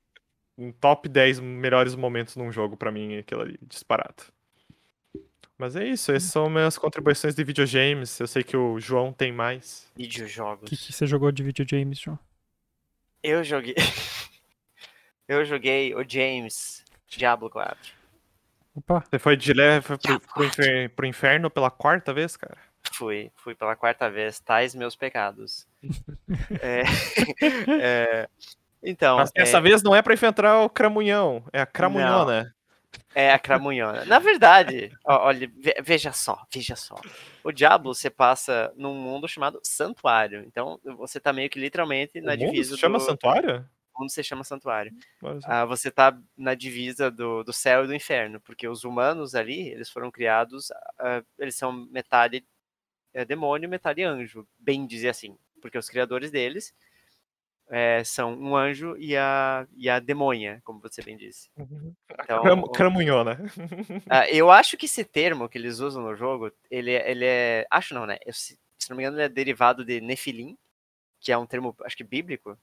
[0.56, 4.22] um top 10 melhores momentos num jogo para mim, aquilo ali, disparado.
[5.56, 8.18] Mas é isso, essas são minhas contribuições de videogames.
[8.18, 9.90] Eu sei que o João tem mais.
[9.96, 10.62] Videojogos.
[10.62, 12.18] O que, que você jogou de videogames, João?
[13.22, 13.74] Eu joguei.
[15.28, 16.84] eu joguei o James
[17.16, 17.76] Diablo 4.
[18.74, 19.04] Opa.
[19.08, 22.58] Você foi de leve foi pro, pro, inferno, pro inferno pela quarta vez, cara?
[22.92, 25.66] Fui, fui pela quarta vez, tais meus pecados.
[26.60, 26.82] é,
[27.80, 28.28] é,
[28.82, 29.16] então.
[29.16, 29.60] Mas dessa é...
[29.60, 32.54] vez não é pra enfrentar o Cramunhão, é a Cramunhona.
[33.14, 34.04] É a cramunhona.
[34.04, 35.50] Na verdade, olha,
[35.82, 37.00] veja só, veja só.
[37.42, 40.44] O Diablo você passa num mundo chamado Santuário.
[40.46, 42.70] Então você tá meio que literalmente na o divisa.
[42.70, 43.04] Mundo se chama do...
[43.04, 43.68] Santuário?
[43.94, 44.92] O mundo se chama Santuário.
[45.44, 49.68] Ah, você tá na divisa do, do céu e do inferno, porque os humanos ali,
[49.68, 52.44] eles foram criados, uh, eles são metade
[53.14, 56.74] é, demônio, metade anjo, bem dizer assim, porque os criadores deles
[57.70, 61.48] é, são um anjo e a, e a demônia, como você bem disse.
[61.56, 61.94] Uhum.
[62.22, 63.38] Então, Cramunhona.
[64.04, 67.66] Uh, eu acho que esse termo que eles usam no jogo, ele, é, ele é.
[67.70, 68.18] Acho não, né?
[68.24, 70.56] Eu, se, se, não me engano, ele é derivado de Nefilim,
[71.20, 72.56] que é um termo, acho que bíblico.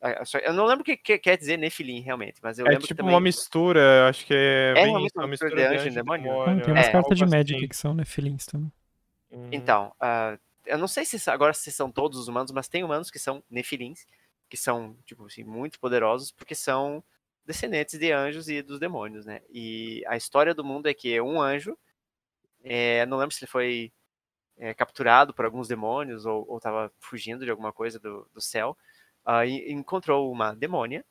[0.00, 2.86] Ah, eu não lembro o que, que, quer dizer Nefilim, realmente, mas eu é lembro
[2.86, 3.14] tipo também...
[3.14, 4.74] uma mistura, acho que é.
[4.76, 6.24] É uma mistura, uma mistura de anjo e demônio?
[6.24, 6.60] demônio.
[6.60, 7.68] Ah, tem umas é, cartas de Magic assim.
[7.68, 8.72] que são Nefilins também.
[9.30, 9.48] Uhum.
[9.50, 13.10] Então, uh, eu não sei se agora se são todos os humanos, mas tem humanos
[13.10, 14.06] que são nefilins,
[14.48, 17.02] que são, tipo assim, muito poderosos, porque são
[17.44, 19.42] descendentes de anjos e dos demônios, né?
[19.50, 21.76] E a história do mundo é que um anjo,
[22.62, 23.92] é, não lembro se ele foi
[24.56, 28.76] é, capturado por alguns demônios ou estava fugindo de alguma coisa do, do céu,
[29.26, 31.04] uh, encontrou uma demônia.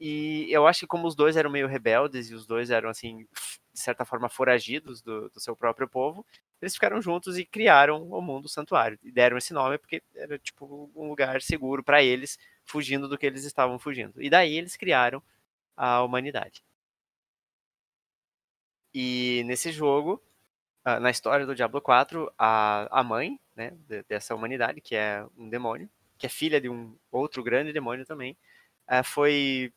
[0.00, 3.26] E eu acho que como os dois eram meio rebeldes e os dois eram, assim,
[3.72, 6.24] de certa forma, foragidos do, do seu próprio povo,
[6.60, 8.98] eles ficaram juntos e criaram o mundo santuário.
[9.02, 13.26] E deram esse nome porque era tipo um lugar seguro para eles, fugindo do que
[13.26, 14.20] eles estavam fugindo.
[14.22, 15.22] E daí eles criaram
[15.76, 16.62] a humanidade.
[18.92, 20.22] E nesse jogo,
[20.84, 23.72] ah, na história do Diablo 4, a, a mãe né,
[24.08, 28.36] dessa humanidade, que é um demônio, que é filha de um outro grande demônio também,
[28.86, 29.72] ah, foi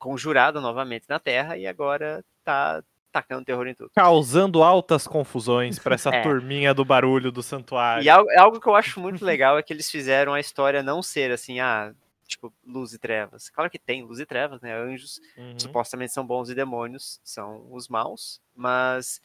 [0.00, 2.82] conjurada novamente na Terra e agora está
[3.12, 3.90] tacando terror em tudo.
[3.94, 6.22] Causando altas confusões para essa é.
[6.22, 8.02] turminha do barulho do santuário.
[8.02, 11.02] E algo, algo, que eu acho muito legal é que eles fizeram a história não
[11.02, 11.92] ser assim, ah,
[12.26, 13.50] tipo, luz e trevas.
[13.50, 14.74] Claro que tem luz e trevas, né?
[14.74, 15.58] Anjos uhum.
[15.58, 19.20] supostamente são bons e demônios são os maus, mas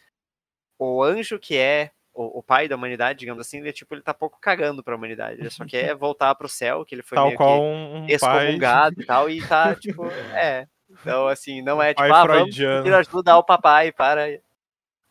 [0.77, 4.13] o anjo que é o, o, pai da humanidade, digamos assim, ele, tipo, ele tá
[4.13, 5.41] pouco cagando pra humanidade.
[5.41, 9.03] Ele só quer voltar pro céu, que ele foi Tal meio qual um excomungado pai...
[9.03, 13.33] e tal, e tá, tipo, é, então, assim, não é tipo, ah, vamos pedir ajuda
[13.33, 14.39] ao papai para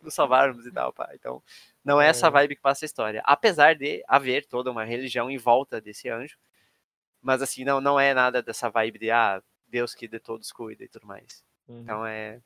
[0.02, 1.14] nos salvarmos e tal, pai.
[1.14, 1.42] Então,
[1.84, 2.30] não é essa é.
[2.30, 3.22] vibe que passa a história.
[3.24, 6.36] Apesar de haver toda uma religião em volta desse anjo,
[7.20, 10.84] Mas assim, não, não é nada dessa vibe de ah, Deus que de todos cuida
[10.84, 11.42] e tudo mais.
[11.66, 11.80] Uhum.
[11.80, 12.40] Então é.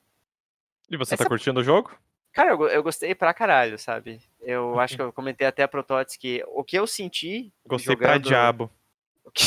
[0.88, 1.96] E você essa- tá curtindo o jogo?
[2.38, 4.20] Cara, eu, eu gostei pra caralho, sabe?
[4.40, 7.52] Eu acho que eu comentei até pro Tots que o que eu senti.
[7.66, 8.70] Gostei pra jogando- diabo.
[9.24, 9.42] O que,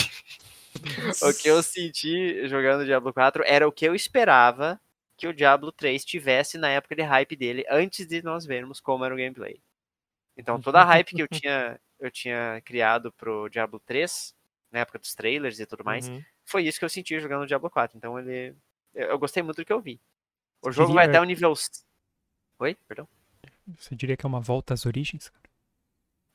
[1.23, 4.77] o que eu senti jogando Diablo 4 era o que eu esperava
[5.15, 9.05] que o Diablo 3 tivesse na época de hype dele, antes de nós vermos como
[9.05, 9.61] era o gameplay.
[10.35, 14.35] Então toda a hype que eu tinha, eu tinha criado pro Diablo 3,
[14.69, 16.21] na época dos trailers e tudo mais, Uhum.
[16.43, 17.97] foi isso que eu senti jogando o Diablo 4.
[17.97, 18.53] Então ele.
[18.93, 19.97] Eu gostei muito do que eu vi.
[20.61, 21.53] O jogo vai até o nível.
[22.61, 22.77] Oi?
[22.87, 23.07] Perdão?
[23.77, 25.31] Você diria que é uma volta às origens?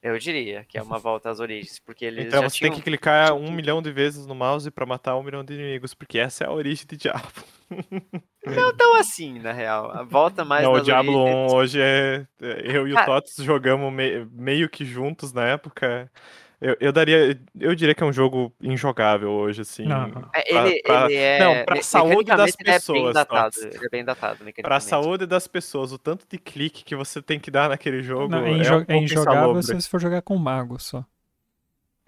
[0.02, 2.70] Eu diria que é uma volta às origens, porque eles Então já você tinham...
[2.72, 5.94] tem que clicar um milhão de vezes no mouse pra matar um milhão de inimigos,
[5.94, 7.32] porque essa é a origem de Diablo.
[8.46, 9.90] Não tão assim, na real.
[9.90, 11.52] A volta mais Não, o Diablo 1 origens.
[11.52, 12.26] hoje é.
[12.40, 16.10] é- Eu e o Cara- Tots jogamos me- meio que juntos na época.
[16.60, 17.38] Eu, eu daria.
[17.58, 19.84] Eu diria que é um jogo injogável hoje, assim.
[19.84, 20.04] Não.
[20.06, 21.38] É, pra- ele, pra- ele é.
[21.38, 23.56] não, pra saúde das ele é bem pessoas, datado.
[23.60, 27.38] Ele é bem datado, Pra saúde das pessoas, o tanto de clique que você tem
[27.38, 30.22] que dar naquele jogo Não, é, é, injo- um é injogável se você for jogar
[30.22, 31.04] com mago só.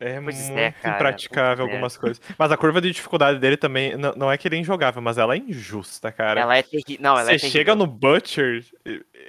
[0.01, 2.21] É Pois muito é, cara, impraticável algumas coisas.
[2.39, 5.19] Mas a curva de dificuldade dele também, não, não é que ele é injogável, mas
[5.19, 6.41] ela é injusta, cara.
[6.41, 6.97] Ela é terrível.
[7.01, 7.51] Não, ela Você é terrível.
[7.51, 8.65] chega no Butcher,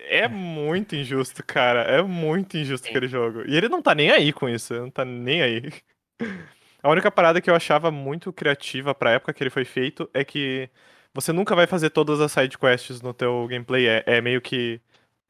[0.08, 1.82] é muito injusto, cara.
[1.82, 2.92] É muito injusto Sim.
[2.92, 3.44] aquele jogo.
[3.48, 5.62] E ele não tá nem aí com isso, ele não tá nem aí.
[6.82, 10.24] A única parada que eu achava muito criativa pra época que ele foi feito é
[10.24, 10.70] que
[11.14, 13.88] você nunca vai fazer todas as sidequests no teu gameplay.
[13.88, 14.80] É, é meio que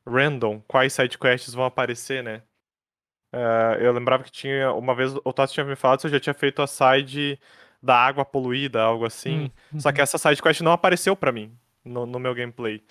[0.08, 2.44] random quais sidequests vão aparecer, né?
[3.32, 4.72] Ah, eu lembrava que tinha.
[4.74, 7.40] Uma vez o Tassi tinha me falado se eu já tinha feito a side
[7.82, 9.52] da água poluída, algo assim.
[9.74, 11.52] Hum, Só que essa sidequest não apareceu pra mim
[11.84, 12.82] no, no meu gameplay.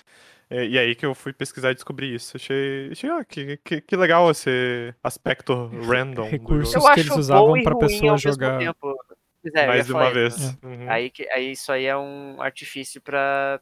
[0.51, 2.36] E, e aí que eu fui pesquisar e descobri isso.
[2.36, 6.24] Achei, achei ah, que, que, que legal esse aspecto random.
[6.24, 6.86] do Recursos jogo.
[6.89, 8.61] Eu que eles usavam ruim pessoa jogar-
[9.55, 10.14] é, Mais de uma isso.
[10.14, 10.59] vez.
[10.62, 10.91] Uhum.
[10.91, 13.61] Aí, que, aí isso aí é um artifício pra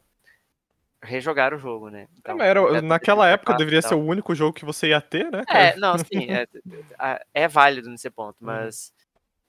[1.07, 2.03] rejogar o jogo, né?
[2.03, 3.89] É, Então, mas era- naquela época e deveria tal.
[3.89, 5.59] ser o único jogo que você ia ter, né, cara?
[5.59, 6.47] É, não, sim, é,
[6.99, 8.47] é- é válido nesse ponto, Uhum.
[8.47, 8.93] mas.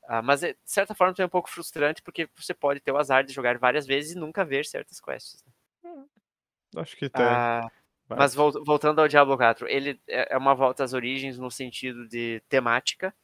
[0.09, 2.93] ah, mas é, de certa forma também é um pouco frustrante, porque você pode ter
[2.93, 5.45] o azar de jogar várias vezes e nunca ver certas quests.
[5.85, 6.05] né?
[6.77, 7.67] Acho que tá.
[7.67, 7.71] Ah,
[8.09, 12.07] mas vol- voltando ao Diablo 4, ele é é uma volta às origens no sentido
[12.09, 13.15] de temática.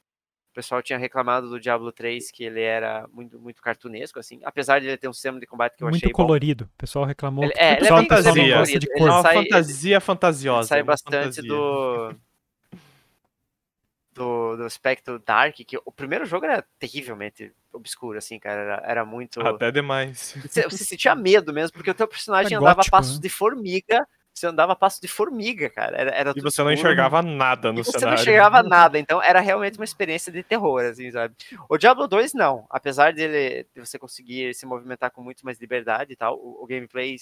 [0.54, 4.38] O pessoal tinha reclamado do Diablo 3 que ele era muito, muito cartunesco, assim.
[4.44, 6.16] Apesar de ele ter um sistema de combate que eu Muito achei bom.
[6.16, 6.70] colorido.
[6.72, 7.42] O pessoal reclamou.
[7.42, 9.08] Ele- que é, ele é ele bem de cor.
[9.08, 10.68] É uma sai- fantasia fantasiosa.
[10.68, 11.44] sai é bastante fantasia.
[11.48, 12.14] do,
[14.14, 19.04] do do aspecto dark, que o primeiro jogo era terrivelmente obscuro, assim, cara, era, era
[19.04, 19.40] muito...
[19.40, 20.36] Até demais.
[20.40, 23.22] Você, você sentia medo mesmo, porque o teu personagem É andava a gótico, passos né?
[23.22, 27.22] de formiga, você andava a passos de formiga, cara, era, era E você não enxergava
[27.22, 28.08] nada no e você cenário.
[28.08, 31.34] não enxergava nada, então era realmente uma experiência de terror, assim, sabe?
[31.68, 36.12] O Diablo 2 não, apesar dele de você conseguir se movimentar com muito mais liberdade
[36.12, 37.16] e tal, o, o gameplay,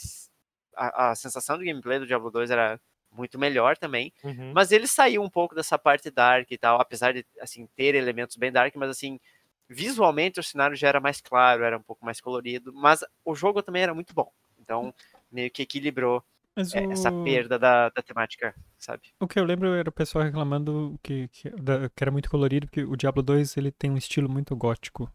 [0.77, 4.53] a, a sensação do gameplay do Diablo 2 era muito melhor também, Uhum.
[4.55, 8.37] mas ele saiu um pouco dessa parte dark e tal, apesar de assim ter elementos
[8.37, 9.21] bem dark, mas assim,
[9.69, 13.63] visualmente o cenário já era mais claro, era um pouco mais colorido, mas o jogo
[13.63, 14.31] também era muito bom.
[14.59, 14.95] Então,
[15.31, 16.23] meio que equilibrou
[16.57, 19.13] Mas é, essa o- perda da, da temática, sabe?
[19.21, 22.67] O que eu lembro era o pessoal reclamando que, que, da- que era muito colorido,
[22.67, 25.11] porque o Diablo 2 ele tem um estilo muito gótico.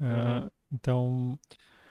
[0.00, 0.50] Ah, Uhum.
[0.72, 1.38] Então,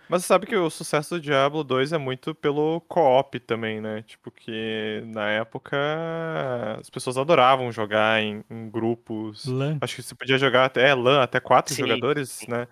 [0.09, 4.03] Mas você sabe que o sucesso do Diablo 2 é muito pelo co-op também, né?
[4.03, 5.78] Tipo, que na época
[6.80, 9.45] as pessoas adoravam jogar em, em grupos.
[9.45, 12.47] LAN, Acho que você podia jogar até LAN, até quatro Sim, jogadores, sim.
[12.47, 12.67] né?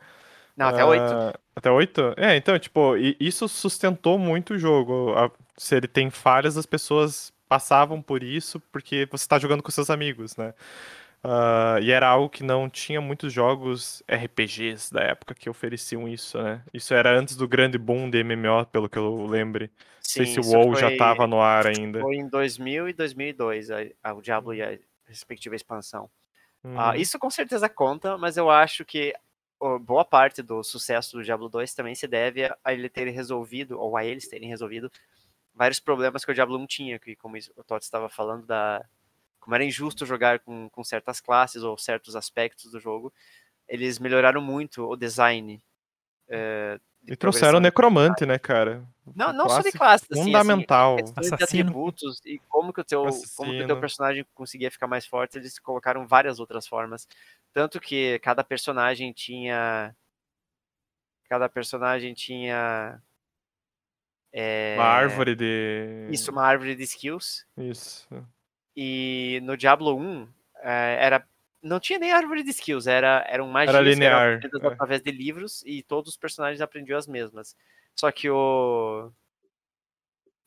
[0.56, 1.04] Não, até oito.
[1.06, 2.14] Ah, Até oito?
[2.18, 5.14] É, então, tipo, e- isso sustentou muito o jogo.
[5.16, 9.72] A- se ele tem falhas, as pessoas passavam por isso porque você tá jogando com
[9.72, 10.54] seus amigos, né?
[11.24, 16.42] Ah, e era algo que não tinha muitos jogos RPGs da época que ofereciam isso,
[16.42, 16.62] né?
[16.74, 19.68] Isso era antes do grande boom de MMO, pelo que eu lembre.
[19.68, 22.02] Não sei se o WoW já foi- tava no ar ainda.
[22.02, 26.10] Foi em 2000 e 2002, a, a, o Diablo e a respectiva expansão.
[26.62, 26.78] Uhum.
[26.78, 29.14] Ah, isso com certeza conta, mas eu acho que
[29.82, 33.96] boa parte do sucesso do Diablo 2 também se deve a ele ter resolvido, ou
[33.96, 34.92] a eles terem resolvido,
[35.54, 38.84] vários problemas que o Diablo 1 tinha, que como o Todd estava falando, da
[39.40, 43.14] como era injusto jogar com, com certas classes ou certos aspectos do jogo,
[43.68, 45.62] eles melhoraram muito o design.
[46.30, 48.88] eh, de E trouxeram o necromante, né, cara?
[49.14, 50.98] Não, não só de Classe classes, assim, fundamental.
[51.18, 53.04] assim, de atributos e como que o teu,
[53.36, 57.08] como que o teu personagem conseguia ficar mais forte, eles colocaram várias outras formas.
[57.52, 59.94] Tanto que cada personagem tinha.
[61.28, 63.02] Cada personagem tinha.
[64.34, 66.08] É, Uma árvore de.
[66.12, 67.46] Isso, uma árvore de skills.
[67.56, 68.08] Isso.
[68.76, 70.28] E no Diablo 1
[70.64, 71.28] eh, era
[71.62, 74.74] não tinha nem árvore de skills, era, eram magias Era linear, que eram é.
[74.74, 77.56] através de livros e todos os personagens aprendiam as mesmas.
[77.96, 79.12] Só que o.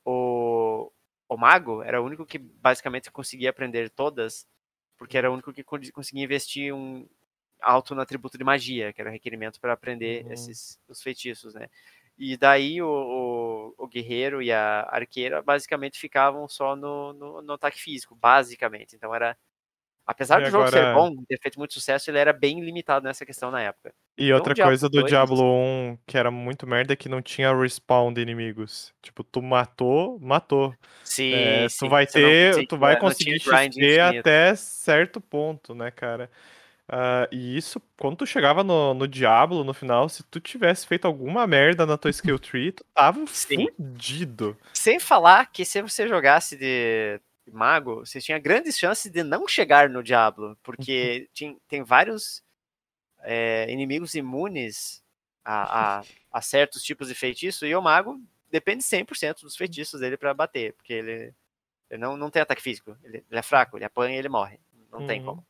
[0.05, 0.91] O.
[1.29, 4.47] O mago era o único que basicamente conseguia aprender todas,
[4.97, 7.05] porque era o único que con- conseguia investir um
[7.61, 10.33] alto no atributo de magia, que era o requerimento para aprender Uhum.
[10.33, 11.69] esses os feitiços, né?
[12.19, 17.53] E daí o, o, o guerreiro e a arqueira basicamente ficavam só no, no, no
[17.53, 18.97] ataque físico, basicamente.
[18.97, 19.37] Então era.
[20.09, 23.05] Apesar E do jogo ser agora- bom, ter feito muito sucesso, ele era bem limitado
[23.05, 23.93] nessa questão na época.
[24.17, 27.21] E outra Diablo coisa do 2, Diablo 1 que era muito merda é que não
[27.21, 28.95] tinha respawn de inimigos.
[29.03, 30.73] Tipo, tu matou, matou.
[31.03, 34.55] Sim, É, sim, tu vai você não ter, tinha- tu vai não conseguir XP até
[34.55, 36.31] certo ponto, né, cara?
[36.89, 41.05] Ah, e isso, quando tu chegava no, no Diablo, no final, se tu tivesse feito
[41.05, 43.67] alguma merda na tua skill tree, tu tava Sim.
[43.77, 44.57] fudido.
[44.73, 47.21] Sem falar que se você jogasse de
[47.51, 52.43] mago, você tinha grandes chances de não chegar no Diablo, porque tinha, tem vários
[53.23, 55.03] é, inimigos imunes
[55.45, 58.21] a, a, a certos tipos de feitiço, e o mago
[58.51, 61.35] depende 100% dos feitiços dele pra bater, porque ele,
[61.91, 64.59] ele não, não tem ataque físico, ele, ele é fraco, ele apanha e ele morre,
[64.93, 65.27] não tem Uhum.
[65.27, 65.47] como.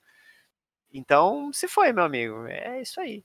[0.96, 3.22] Então, se foi, meu amigo, é isso aí.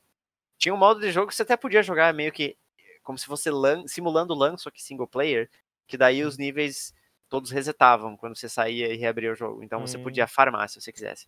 [0.57, 2.57] Tinha um modo de jogo que você até podia jogar meio que
[3.03, 5.49] como se fosse LAN, simulando LAN, só que single player,
[5.88, 6.93] que daí os níveis
[7.30, 9.63] todos resetavam quando você saía e reabria o jogo.
[9.63, 10.03] Então você Hum.
[10.03, 11.28] podia farmar se você quisesse.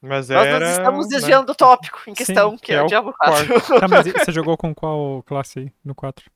[0.00, 0.70] Mas Nós era.
[0.72, 1.16] estamos né?
[1.16, 3.60] desviando do tópico em Sim, questão, que que é, é o Diablo 4.
[3.80, 6.30] Tá, mas você jogou com qual classe aí no 4?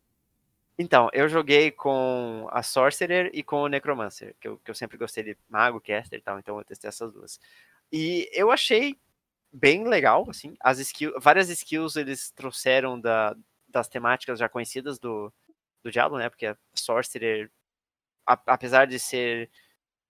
[0.79, 4.97] Então, eu joguei com a Sorcerer e com o Necromancer, que eu, que eu sempre
[4.99, 7.39] gostei de Mago, Caster e tal, então eu testei essas duas.
[7.93, 8.97] E eu achei
[9.53, 13.36] bem legal, assim, as skills, várias skills eles trouxeram da,
[13.68, 15.32] das temáticas já conhecidas do,
[15.84, 17.51] do Diablo, né, porque a Sorcerer,
[18.26, 19.51] a- apesar de ser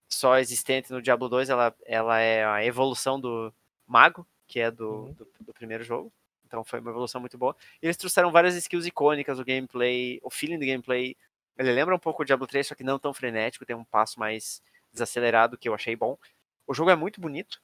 [0.09, 3.53] só existente no Diablo 2, ela, ela é a evolução do
[3.87, 5.15] Mago, que é do, Uhum.
[5.15, 6.13] do, do primeiro jogo.
[6.47, 7.57] Então foi uma evolução muito boa.
[7.83, 11.17] E eles trouxeram várias skills icônicas, o gameplay, o feeling do gameplay.
[11.59, 14.19] Ele lembra um pouco o Diablo 3, só que não tão frenético, tem um passo
[14.21, 14.63] mais
[14.93, 16.19] desacelerado, que eu achei bom.
[16.67, 17.61] O jogo é muito bonito.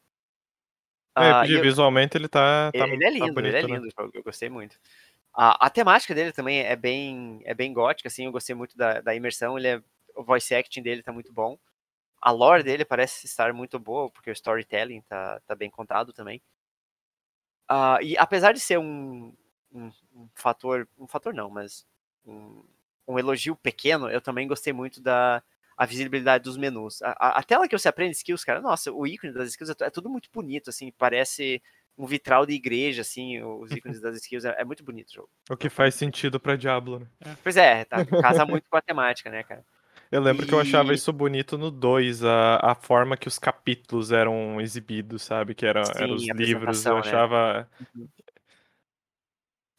[1.16, 3.56] É, Ah, porque e eu- visualmente ele tá, tá, ele é tá lindo, bonito, ele
[3.56, 3.80] é né?
[3.80, 4.78] lindo jogo, eu gostei muito.
[5.34, 9.00] A, a temática dele também é bem, é bem gótica, assim, eu gostei muito da,
[9.00, 9.82] da imersão, ele é,
[10.16, 11.58] o voice acting dele tá muito bom.
[12.22, 16.42] A lore dele parece estar muito boa, porque o storytelling tá, tá bem contado também.
[17.68, 19.32] Ah, e apesar de ser um,
[19.72, 21.86] um, um fator, um fator não, mas
[22.26, 22.64] um,
[23.06, 25.42] um elogio pequeno, eu também gostei muito da
[25.78, 27.00] a visibilidade dos menus.
[27.02, 29.84] A, a- a tela que você aprende skills, cara, nossa, o ícone das skills é,
[29.84, 31.62] é tudo muito bonito, assim, parece
[31.96, 35.30] um vitral de igreja, assim, os ícones das skills, é, é muito bonito o jogo.
[35.48, 37.36] O que faz sentido pra Diablo, né?
[37.44, 37.96] Pois é, tá,
[38.44, 39.64] casa muito com a temática, né, cara?
[40.10, 43.38] Eu lembro que eu achava E- isso bonito no 2, a, a forma que os
[43.38, 45.54] capítulos eram exibidos, sabe?
[45.54, 46.84] Que era, eram os livros.
[46.84, 47.00] Eu né?
[47.00, 47.68] achava.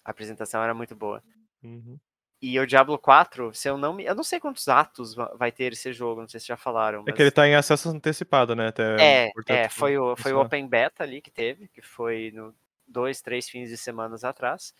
[0.06, 1.22] A apresentação era muito boa.
[1.64, 2.00] Uhum.
[2.42, 4.06] E o Diablo 4, se eu não me.
[4.06, 7.02] Eu não sei quantos atos va- vai ter esse jogo, não sei se já falaram.
[7.02, 7.16] É Mas...
[7.16, 8.68] que ele tá em acesso antecipado, né?
[8.68, 10.40] Até É, importante é, foi o, foi o.
[10.42, 12.56] Open Beta ali que teve, que foi no
[12.88, 14.74] dois, três fins de semanas atrás.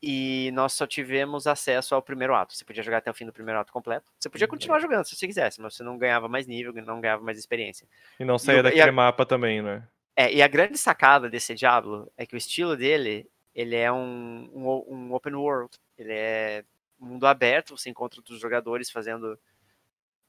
[0.00, 2.54] E nós só tivemos acesso ao primeiro ato.
[2.54, 4.10] Você podia jogar até o fim do primeiro ato completo.
[4.18, 7.00] Você podia Hum, continuar jogando se você quisesse, mas você não ganhava mais nível, não
[7.00, 7.86] ganhava mais experiência.
[8.18, 9.86] E não saía e daquele a- mapa também, né?
[10.16, 13.28] É, e a grande sacada desse Diablo é que o estilo dele,
[13.58, 15.76] ele é um, um, um open world.
[15.98, 16.64] Ele é
[17.00, 19.36] um mundo aberto, você encontra outros jogadores fazendo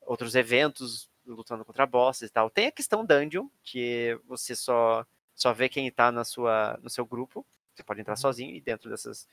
[0.02, 2.50] outros eventos, lutando contra bosses e tal.
[2.50, 5.06] Tem a questão dungeon, que você só,
[5.36, 7.46] só vê quem tá na sua, no seu grupo.
[7.76, 9.28] Você pode entrar sozinho e dentro dessas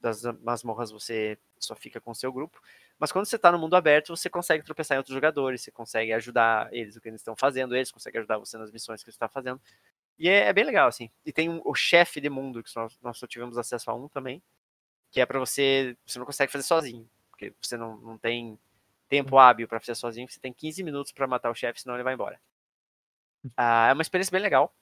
[0.00, 2.62] das masmorras você só fica com o seu grupo.
[3.00, 6.12] Mas quando você tá no mundo aberto, você consegue tropeçar em outros jogadores, você consegue
[6.12, 9.16] ajudar eles, o que eles estão fazendo, eles conseguem ajudar você nas missões que você
[9.16, 9.60] está fazendo.
[10.18, 11.10] E é, é bem legal, assim.
[11.24, 14.08] E tem um- o chefe de mundo, que nós, nós só tivemos acesso a um
[14.08, 14.42] também,
[15.12, 15.96] que é pra você.
[16.06, 18.58] Você não consegue fazer sozinho, porque você não, não tem
[19.08, 22.04] tempo hábil pra fazer sozinho, você tem 15 minutos pra matar o chefe, senão ele
[22.04, 22.40] vai embora.
[23.56, 24.74] Ah, é uma experiência bem legal.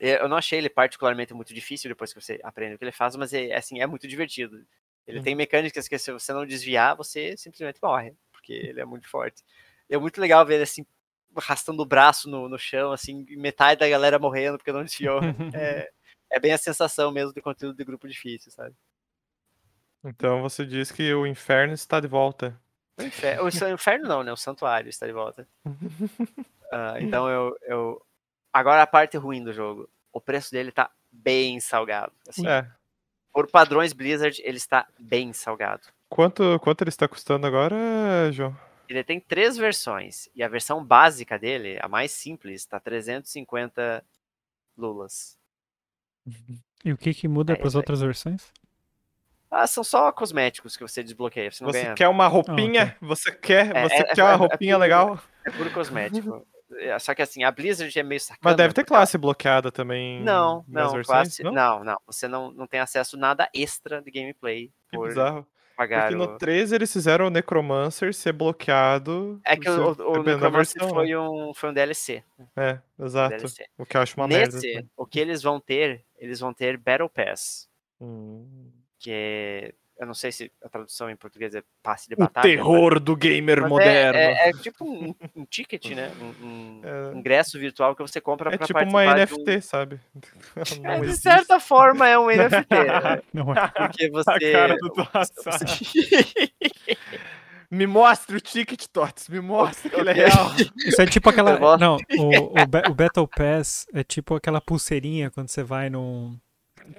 [0.00, 2.92] É, Eu não achei ele particularmente muito difícil depois que você aprende o que ele
[2.92, 4.64] faz, mas é, assim, é muito divertido.
[5.06, 5.24] Ele Uhum.
[5.24, 9.42] tem mecânicas que se você não desviar, você simplesmente morre, porque ele é muito forte.
[9.88, 10.86] É muito legal ver ele assim,
[11.36, 15.20] arrastando o braço no, no chão, assim, metade da galera morrendo porque não desviou.
[15.54, 15.90] É,
[16.30, 18.74] é bem a sensação mesmo de conteúdo de grupo difícil, sabe?
[20.04, 22.58] Então você diz que o inferno está de volta.
[22.98, 24.32] O inferno, o inferno não, né?
[24.32, 25.46] O santuário está de volta.
[26.70, 28.06] Ah, então eu, eu.
[28.52, 29.88] Agora a parte ruim do jogo.
[30.12, 32.12] O preço dele tá bem salgado.
[32.28, 32.70] Assim, É.
[33.32, 35.80] Por padrões Blizzard, ele está bem salgado.
[36.10, 38.54] Quanto, quanto ele está custando agora, João?
[38.88, 40.28] Ele tem três versões.
[40.34, 44.04] E a versão básica dele, a mais simples, tá 350
[44.76, 45.36] lulas.
[46.84, 48.52] E o que que muda É para as outras versões?
[49.50, 51.50] Ah, são só cosméticos que você desbloqueia.
[51.50, 51.94] Você não Você ganha.
[51.96, 52.96] quer uma roupinha?
[53.00, 55.20] Você quer, É, você é- quer é- uma é roupinha puro- legal?
[55.44, 56.46] É puro cosmético.
[56.76, 58.38] É, Só que assim, a Blizzard é meio sacana.
[58.42, 60.22] Mas deve ter porque- classe bloqueada também.
[60.22, 61.50] Não, não, versões, classe, não?
[61.50, 62.00] não, não.
[62.06, 65.44] Você não, não tem acesso a nada extra de gameplay Que por bizarro.
[65.78, 69.40] Pagar Porque no 13 eles fizeram o Necromancer ser bloqueado.
[69.44, 72.24] É que o, o, Necromancer versão, foi um, foi um DLC.
[72.36, 72.46] né?
[72.56, 73.36] É, um exato.
[73.36, 73.66] DLC.
[73.78, 74.56] O que eu acho uma merda.
[74.56, 74.88] Nesse, assim.
[74.96, 77.68] o que eles vão ter, eles vão ter Battle Pass,
[78.00, 78.70] Hum.
[78.98, 82.42] que é, eu não sei se a tradução em português é passe de O batalha.
[82.48, 84.18] terror do gamer mas é- moderno.
[84.18, 86.10] É, É, é tipo um, um ticket, né?
[86.42, 87.16] Um, um É.
[87.18, 90.00] ingresso virtual que você compra pra tipo uma de um- NFT, sabe?
[90.84, 93.22] É, de certa forma é um NFT, né?
[93.32, 93.68] Não é.
[93.68, 94.30] porque você...
[94.30, 95.58] A cara do Toassar.
[97.70, 99.28] Me mostra o ticket, Tots.
[99.28, 100.50] Me mostra que ele é real.
[100.86, 101.76] Isso é tipo aquela.
[101.76, 106.38] Não, o, o, o Battle Pass é tipo aquela pulseirinha quando você vai num,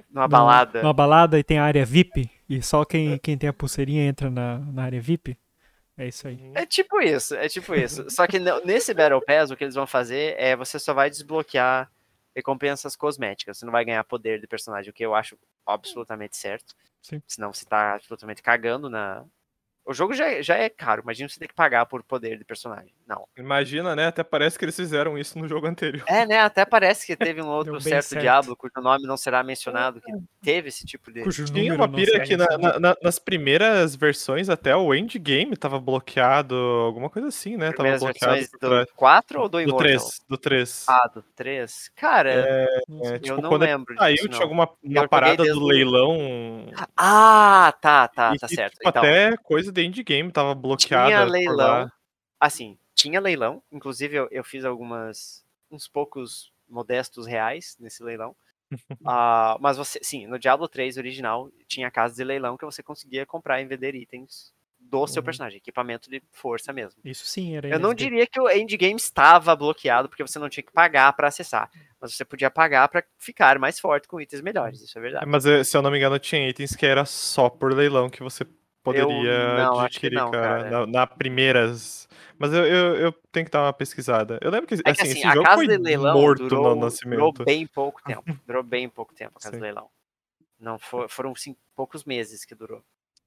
[0.08, 0.80] Numa num- balada.
[0.82, 4.28] numa balada e tem a área VIP e só quem, quem tem a pulseirinha entra
[4.28, 5.38] na, na área VIP.
[5.96, 6.50] É isso aí.
[6.54, 8.10] É tipo isso, é tipo isso.
[8.10, 11.88] Só que nesse Battle Pass, o que eles vão fazer é você só vai desbloquear
[12.34, 13.58] recompensas cosméticas.
[13.58, 16.74] Você não vai ganhar poder de personagem, o que eu acho absolutamente certo.
[17.00, 17.22] Sim.
[17.26, 19.24] Senão você tá absolutamente cagando na.
[19.90, 22.44] O jogo já, é- já é caro, imagina você ter que pagar por poder de
[22.44, 22.92] personagem.
[23.08, 23.24] Não.
[23.36, 24.06] Imagina, né?
[24.06, 26.04] Até parece que eles fizeram isso no jogo anterior.
[26.06, 26.38] É, né?
[26.38, 28.22] Até parece que teve um outro certo, certo.
[28.22, 31.24] diabo, cujo nome não será mencionado, que teve esse tipo de.
[31.24, 35.80] Cujo Tinha uma pira que na- na- na- nas primeiras versões até o endgame tava
[35.80, 37.66] bloqueado, alguma coisa assim, né?
[37.72, 38.86] Tava Primeiras bloqueado versões do trás.
[38.94, 39.78] 4 ou do do Immortal?
[39.88, 40.86] 3, do 3.
[40.88, 41.90] Ah, do 3?
[41.96, 46.66] Cara, É, Nossa, tipo, eu não lembro saiu, disso, tinha alguma uma parada do leilão.
[46.96, 48.74] Ah, tá, tá, e tá certo.
[48.74, 51.08] tipo, Então, até coisa de endgame tava bloqueada.
[51.08, 51.90] tinha leilão.
[52.38, 53.62] Assim, tinha leilão.
[53.70, 55.44] Inclusive, eu, eu fiz algumas.
[55.70, 58.34] uns poucos modestos reais nesse leilão.
[59.04, 63.24] Ah, mas você, sim, no Diablo 3 original tinha casa de leilão que você conseguia
[63.24, 65.24] comprar e vender itens do seu Uhum.
[65.24, 67.00] personagem, equipamento de força mesmo.
[67.04, 70.62] Isso sim era Eu não diria que o endgame estava bloqueado porque você não tinha
[70.62, 71.70] que pagar para acessar,
[72.00, 75.26] mas você podia pagar para ficar mais forte com itens melhores, isso é verdade.
[75.26, 78.22] Mas eh, se eu não me engano, tinha itens que era só por leilão que
[78.22, 78.44] você
[78.82, 80.64] poderia não, adquirir, não, cara.
[80.64, 80.70] cara.
[80.70, 82.08] Na, na primeiras.
[82.38, 84.38] Mas eu, eu, eu tenho que dar uma pesquisada.
[84.40, 86.68] Eu lembro que, É que assim, assim, esse a jogo casa foi morto durou, no
[86.70, 87.44] durou nascimento.
[87.44, 88.24] bem pouco tempo.
[88.46, 89.56] Durou bem pouco tempo a casa Sim.
[89.58, 89.88] de leilão.
[90.58, 92.82] Não for- foram sim, poucos meses que durou.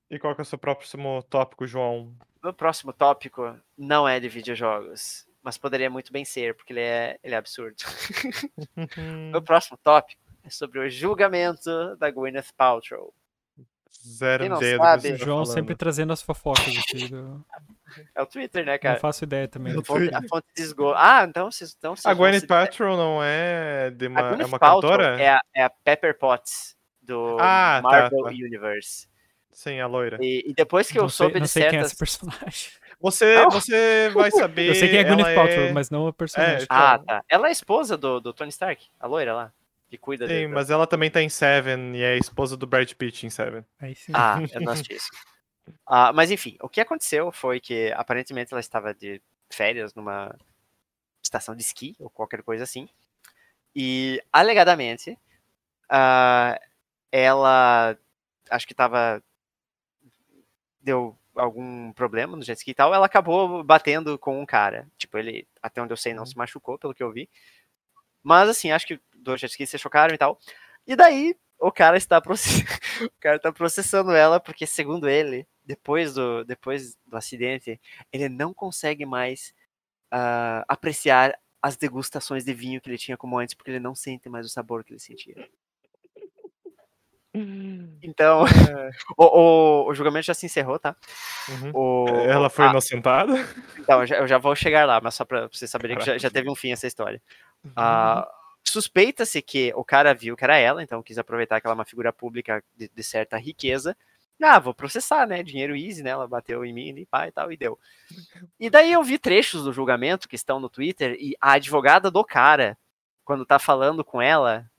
[0.09, 2.13] E qual que é o seu próximo tópico, João?
[2.43, 7.17] Meu próximo tópico não é de videojogos, mas poderia muito bem ser, porque ele é,
[7.23, 7.77] ele é absurdo.
[9.31, 13.13] Meu próximo tópico é sobre o julgamento da Gwyneth Paltrow.
[14.05, 15.53] Zero Quem não ideia do sabe- que você O tá João falando.
[15.53, 17.07] sempre trazendo as fofocas aqui.
[17.07, 17.45] do-
[18.15, 18.99] É o Twitter, né, Não cara?
[18.99, 19.77] faço ideia também.
[19.77, 20.97] A fonte, a fonte de esgoto.
[20.97, 24.45] Ah, então vocês então, vocês A Gwyneth Paltrow não é de A uma, é Gwyneth
[24.47, 25.21] uma Paltrow cantora?
[25.21, 28.29] é a, é a Pepper Potts do Ah, tá, Marvel tá.
[28.31, 29.07] Universe.
[29.51, 30.17] Sim, a loira.
[30.19, 31.91] E, e depois que eu não sei, soube não de sei quem é certas...
[31.91, 32.69] esse personagem.
[32.99, 33.51] Você, Não.
[33.51, 34.69] você vai saber.
[34.69, 36.63] Eu sei quem é Gwyneth ela Paltrow, mas não a personagem.
[36.63, 36.75] então.
[36.77, 37.21] Ah, tá.
[37.29, 39.53] Ela é esposa do, do Tony Stark, a loira lá,
[39.93, 40.47] que cuida Sim, dele.
[40.47, 43.63] mas ela também tá em Seven e é esposa do Brad Pitt em Seven.
[43.79, 44.11] Aí sim.
[44.15, 45.11] Ah, eu não assisti isso.
[45.85, 49.21] Ah, mas enfim, o que aconteceu foi que aparentemente ela estava de
[49.51, 50.35] férias numa
[51.23, 52.89] estação de esqui ou qualquer coisa assim.
[53.75, 55.15] E alegadamente
[55.87, 56.59] ah,
[57.11, 57.95] ela
[58.49, 59.21] acho que estava
[60.81, 64.87] deu algum problema no jet ski e tal, ela acabou batendo com um cara.
[64.97, 67.29] Tipo, ele, até onde eu sei, não se machucou, pelo que eu vi.
[68.23, 70.39] Mas assim, acho que dois jet skis se chocaram e tal.
[70.86, 72.61] E daí o cara está process...
[73.01, 77.80] o cara tá processando ela porque segundo ele, depois do depois do acidente,
[78.11, 79.53] ele não consegue mais
[80.11, 84.28] ah, apreciar as degustações de vinho que ele tinha como antes porque ele não sente
[84.28, 85.36] mais o sabor que ele sentia.
[88.03, 88.43] Então,
[89.17, 90.95] o, o, o julgamento já se encerrou, tá?
[91.49, 91.71] Uhum.
[91.74, 93.34] O, Ela foi a- inocentada?
[93.80, 96.15] então, eu já, eu já vou chegar lá, mas só pra vocês saberem que já,
[96.15, 97.19] já teve um fim essa história.
[97.76, 98.30] Ah,
[98.64, 101.86] Suspeita-se que o cara viu que era ela, então quis aproveitar que ela é uma
[101.86, 103.95] figura pública de, de certa riqueza.
[104.41, 105.41] Ah, vou processar, né?
[105.43, 106.09] Dinheiro easy, né?
[106.09, 107.80] Ela bateu em mim e pá e tal, e deu.
[108.59, 112.24] E daí eu vi trechos do julgamento que estão no Twitter e a advogada do
[112.26, 112.78] cara,
[113.24, 114.70] quando tá falando com ela,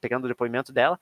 [0.00, 0.98] pegando o depoimento dela,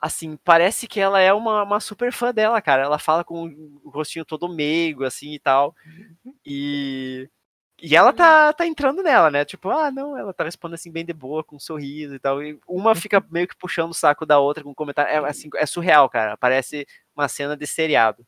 [0.00, 2.82] assim, parece que ela é uma, uma super fã dela, cara.
[2.82, 3.46] Ela fala com
[3.82, 5.74] o rostinho todo meigo, assim e tal.
[6.44, 7.28] E.
[7.80, 9.44] E ela tá, tá entrando nela, né?
[9.44, 12.42] Tipo, ah, não, ela tá respondendo assim bem de boa, com um sorriso e tal.
[12.42, 15.10] E uma fica meio que puxando o saco da outra com um comentário.
[15.12, 16.36] É, assim, é surreal, cara.
[16.36, 18.26] Parece uma cena de seriado.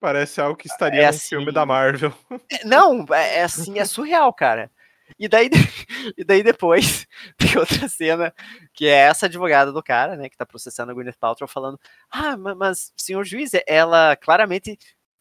[0.00, 2.12] Parece algo que estaria É assim- filme da Marvel.
[2.50, 3.42] É, Não, é, é
[3.74, 4.70] assim, é surreal, cara.
[5.18, 5.48] E daí,
[6.18, 7.06] e daí depois
[7.38, 8.34] tem outra cena
[8.74, 11.78] que é essa advogada do cara, né, que tá processando a Gwyneth Paltrow falando:
[12.10, 14.76] "Ah, ma- mas senhor juiz, ela claramente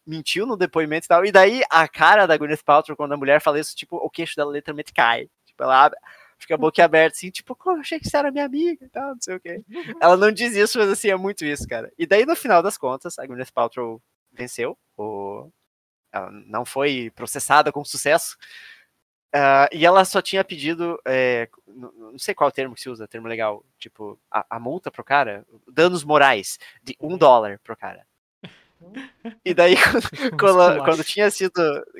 [0.05, 1.25] mentiu no depoimento e tal".
[1.25, 4.35] E daí a cara da Gwyneth Paltrow quando a mulher fala isso, tipo, o queixo
[4.35, 5.29] dela literalmente cai.
[5.45, 5.91] Tipo, ela
[6.37, 8.89] fica a boca aberta assim, tipo, "Pô, eu achei que você era minha amiga e
[8.89, 9.61] tal, não sei o quê.
[10.03, 11.91] Ela não diz isso, mas assim, é muito isso, cara.
[11.97, 14.01] E daí no final das contas, a Gwyneth Paltrow
[14.33, 15.49] venceu, o
[16.11, 18.37] ela não foi processada com sucesso.
[19.33, 23.27] Ah, e ela só tinha pedido, é, não sei qual termo que se usa, termo
[23.27, 28.07] legal, tipo, a, a multa pro cara, danos morais, de um dólar pro cara.
[29.43, 29.75] E daí,
[30.39, 31.51] quando, quando, tinha sido,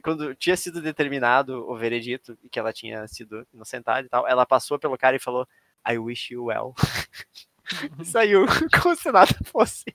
[0.04, 4.46] quando tinha sido determinado o veredito e que ela tinha sido inocentada e tal, ela
[4.46, 5.48] passou pelo cara e falou,
[5.88, 6.74] I wish you well.
[8.00, 8.46] e saiu
[8.82, 9.86] como se nada fosse.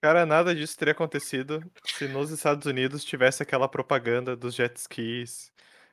[0.00, 5.50] Cara, nada disso teria acontecido se nos Estados Unidos tivesse aquela propaganda dos jet skis.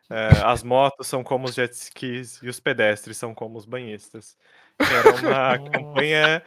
[0.09, 4.37] é, as motos são como os jet skis e os pedestres são como os banhistas.
[4.77, 6.43] Que era uma campanha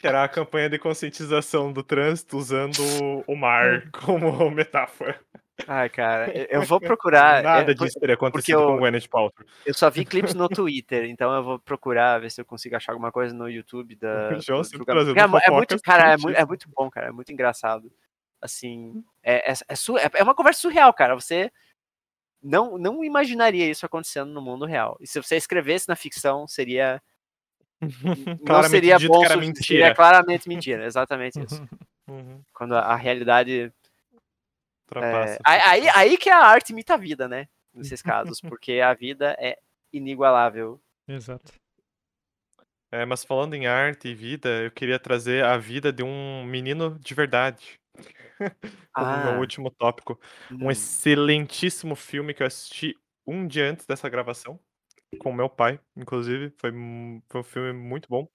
[0.00, 2.80] que era a campanha de conscientização do trânsito usando
[3.26, 5.18] o mar como metáfora.
[5.66, 7.42] Ai, cara, eu- vou procurar.
[7.42, 9.46] Nada é, disso teria acontecido eu- com o Gwyneth Paltrow.
[9.64, 12.92] Eu só vi clipes no Twitter, então eu vou procurar ver se eu consigo achar
[12.92, 14.38] alguma coisa no YouTube da.
[14.40, 16.24] João do trazendo Porque é, é muito, cara, é, quentes.
[16.24, 17.90] mu- é muito bom, cara, é muito engraçado.
[18.40, 21.14] Assim, é, é, é, é- é uma conversa surreal, cara.
[21.14, 21.50] Você
[22.42, 24.96] não, não imaginaria isso acontecendo no mundo real.
[25.00, 27.02] E se você escrevesse na ficção, seria.
[28.40, 29.64] Não seria bom, que era mentira.
[29.64, 31.62] seria claramente mentira, exatamente isso.
[32.08, 33.72] Uhum, Quando a, a realidade.
[34.94, 37.48] É, aí, aí, que a arte imita a vida, né?
[37.74, 39.58] Nesses casos, porque a vida é
[39.92, 40.80] inigualável.
[41.08, 41.52] Exato.
[42.92, 46.96] É, mas falando em arte e vida, eu queria trazer a vida de um menino
[47.00, 47.80] de verdade.
[48.94, 50.18] Como meu Ah, último tópico.
[50.60, 52.94] Um hum, excelentíssimo filme que eu assisti
[53.26, 54.60] um dia antes dessa gravação,
[55.18, 56.52] com meu pai, inclusive.
[56.58, 56.70] Foi,
[57.28, 58.28] foi um filme muito bom.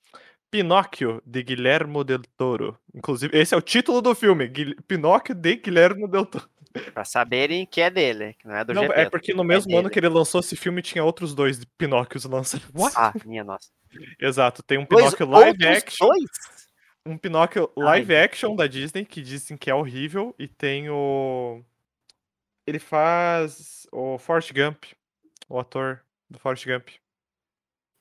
[0.50, 2.78] Pinóquio, de Guilhermo Del Toro.
[2.94, 6.50] Inclusive, esse é o título do filme: Guil- Pinóquio de Guilhermo Del Toro.
[6.94, 9.00] pra saberem que é dele, que não é do Não, GP.
[9.00, 9.94] é porque no mesmo ano dele.
[9.94, 12.68] que ele lançou esse filme tinha outros dois de Pinóquios lançados.
[12.98, 13.70] Ah, minha nossa.
[14.20, 16.08] Exato, tem um Dois, Pinóquio live action.
[16.08, 16.30] Dois?
[17.06, 21.62] um Pinóquio Ai, live action da Disney, que dizem que é horrível, e tem o.
[22.68, 24.84] Ele faz o Forrest Gump,
[25.50, 26.02] o ator
[26.32, 26.90] do Forrest Gump.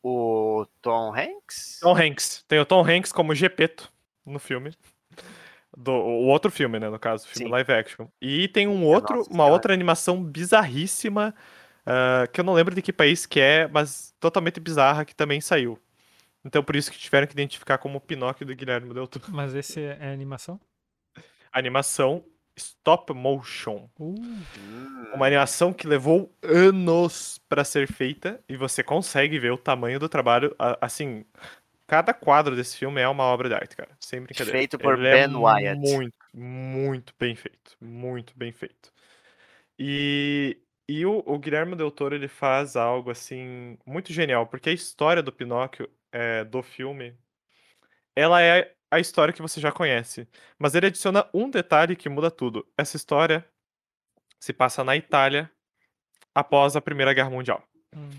[0.03, 1.79] O Tom Hanks?
[1.81, 2.45] Tom Hanks.
[2.49, 3.93] Tem o Tom Hanks como Gepeto
[4.25, 4.73] no filme.
[5.77, 7.53] Do, o outro filme, né, no caso, filme Sim.
[7.53, 8.07] live action.
[8.21, 9.53] E tem um outro, Nossa uma Senhora.
[9.53, 11.35] outra animação bizarríssima,
[11.85, 15.41] ah, que eu não lembro de que país que é, mas totalmente bizarra, que também
[15.41, 15.79] saiu.
[16.45, 19.27] Então por isso que tiveram que identificar como Pinóquio do Guilherme Del Toro.
[19.29, 20.59] Mas esse é é animação?
[21.53, 22.25] Animação
[22.61, 23.89] stop motion.
[23.99, 24.25] Uh,
[25.15, 30.09] Uma animação que levou anos pra ser feita e você consegue ver o tamanho do
[30.09, 30.55] trabalho.
[30.81, 31.25] Assim,
[31.87, 33.91] cada quadro desse filme é uma obra de arte, cara.
[33.99, 34.59] Sem brincadeira.
[34.59, 35.81] Feito por Ele é Ben Wyatt.
[35.81, 37.77] Muito, muito bem feito.
[37.81, 38.93] Muito bem feito.
[39.79, 40.59] E,
[40.89, 45.23] e o, o Guilherme Del Toro ele faz algo assim muito genial, porque a história
[45.23, 47.17] do Pinóquio é, do filme,
[48.15, 50.29] ela é a história que você já conhece,
[50.59, 52.67] mas ele adiciona um detalhe que muda tudo.
[52.77, 53.47] Essa história
[54.39, 55.51] se passa na Itália
[56.35, 57.63] após a Primeira Guerra Mundial.
[57.95, 58.11] hum.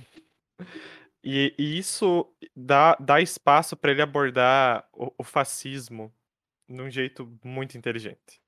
[1.24, 6.12] E, e isso dá, dá espaço para ele abordar o, o fascismo
[6.68, 8.42] num jeito muito inteligente.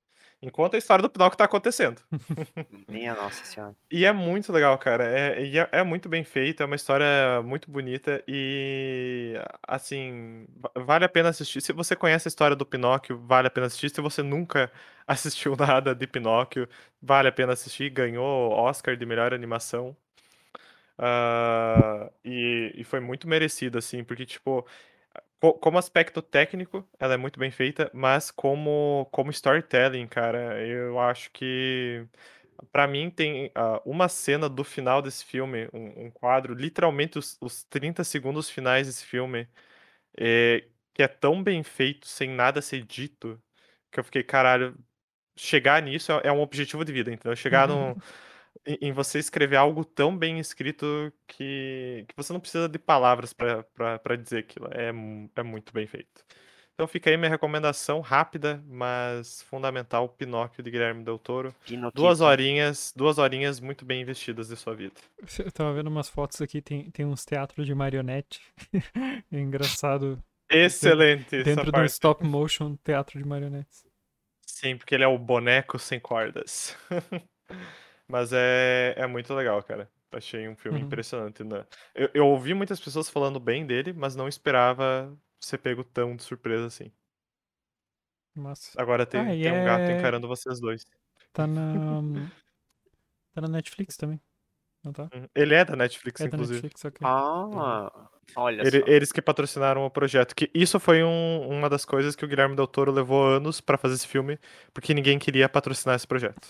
[0.46, 2.02] Enquanto a história do Pinóquio tá acontecendo.
[2.90, 3.74] Minha nossa senhora.
[3.90, 5.06] E é muito legal, cara.
[5.06, 11.06] É, é, é muito bem feito, é uma história muito bonita e, assim, va- vale
[11.06, 11.62] a pena assistir.
[11.62, 13.90] Se você conhece a história do Pinóquio, vale a pena assistir.
[13.90, 14.70] Se você nunca
[15.08, 16.68] assistiu nada de Pinóquio,
[17.02, 17.90] vale a pena assistir.
[17.90, 19.96] Ganhou Oscar de melhor animação.
[20.98, 24.66] Ah, e, e foi muito merecido, assim, porque, tipo,
[25.52, 31.32] como aspecto técnico, ela é muito bem feita, mas como, como storytelling, cara, eu acho
[31.32, 32.06] que.
[32.72, 37.38] Pra mim, tem ah, uma cena do final desse filme, um, um quadro, literalmente os,
[37.42, 39.48] os 30 segundos finais desse filme,
[40.18, 43.42] é, que é tão bem feito, sem nada ser dito,
[43.92, 44.78] que eu fiquei, caralho,
[45.36, 47.36] chegar nisso é, é um objetivo de vida, entendeu?
[47.36, 47.96] Chegar no, em,
[48.66, 54.16] em você escrever algo tão bem escrito que, que você não precisa de palavras pra
[54.18, 54.68] dizer aquilo.
[54.72, 54.90] É,
[55.36, 56.24] é muito bem feito.
[56.74, 61.54] Então fica aí minha recomendação rápida, mas fundamental, Pinóquio de Guilherme Del Toro.
[61.66, 62.02] Pinoquito.
[62.02, 64.96] Duas horinhas, duas horinhas muito bem investidas de sua vida.
[65.38, 68.42] Eu tava vendo umas fotos aqui, tem, tem uns teatros de marionete.
[69.32, 70.24] É engraçado.
[70.50, 71.92] Excelente Dentro de um parte.
[71.92, 73.86] stop motion teatro de marionetes.
[74.46, 76.78] Sim, porque ele é o boneco sem cordas.
[78.08, 79.90] Mas é, é muito legal, cara.
[80.12, 80.86] Achei um filme Uhum.
[80.86, 81.44] impressionante.
[81.44, 81.66] Né?
[81.96, 86.24] Eu, eu ouvi muitas pessoas falando bem dele, mas não esperava ser pego tão de
[86.24, 86.92] surpresa assim.
[88.78, 90.86] Agora tem, Ah, tem um gato é- encarando vocês dois.
[91.32, 91.64] Tá na.
[93.36, 94.22] Tá na Netflix também.
[94.84, 95.10] Não tá?
[95.12, 95.28] Uhum.
[95.34, 96.62] Ele é da Netflix, É da inclusive.
[96.62, 97.00] Netflix, ok.
[97.04, 98.86] Ah, olha Ele- só.
[98.88, 100.36] eles que patrocinaram o projeto.
[100.36, 103.76] Que isso foi um- uma das coisas que o Guilherme Del Toro levou anos pra
[103.76, 104.38] fazer esse filme,
[104.72, 106.48] porque ninguém queria patrocinar esse projeto.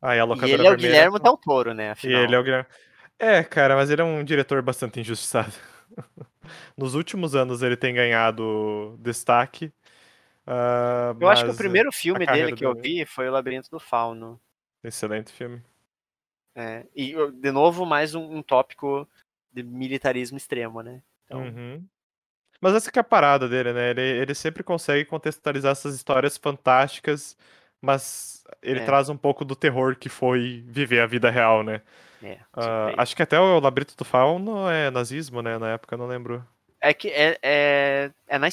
[0.00, 1.88] Aí a E locadora ele é o vermelha- Guilherme Del Toro, né?
[1.88, 2.22] E Afinal.
[2.22, 2.66] ele é o Guilherme.
[3.18, 5.52] É, cara, mas ele é um diretor bastante injustiçado.
[6.76, 9.72] Nos últimos anos ele tem ganhado destaque.
[10.46, 13.80] ah, Eu acho que o primeiro filme dele que eu vi foi O Labirinto do
[13.80, 14.40] Fauno.
[14.84, 15.60] Excelente filme.
[16.54, 19.08] É, e, de novo, mais um, um tópico
[19.52, 21.02] de militarismo extremo, né?
[21.24, 21.84] Então, Uhum.
[22.60, 23.90] Mas essa que é a parada dele, né?
[23.90, 27.36] Ele, ele sempre consegue contextualizar essas histórias fantásticas,
[27.80, 28.84] mas ele É.
[28.84, 31.82] traz um pouco do terror que foi viver a vida real, né?
[32.22, 32.38] é.
[32.52, 33.02] Ah, surpresa.
[33.02, 35.58] acho que até o Labirinto do Fauno é nazismo, né?
[35.58, 36.44] Na época, eu não lembro.
[36.80, 38.48] É que é, é, é, na,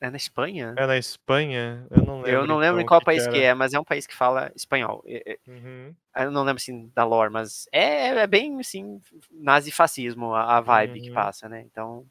[0.00, 0.74] é na Espanha?
[0.76, 1.86] É na Espanha?
[1.90, 2.30] Eu não lembro.
[2.30, 3.46] eu não lembro então, em qual o país que era.
[3.48, 5.02] é, mas é um país que fala espanhol.
[5.06, 5.94] É- é- Uhum.
[6.18, 11.00] Eu não lembro assim da lore, mas é, é bem assim, nazifascismo a, a vibe
[11.00, 11.14] que Uhum.
[11.14, 11.60] passa, né?
[11.60, 12.06] Então,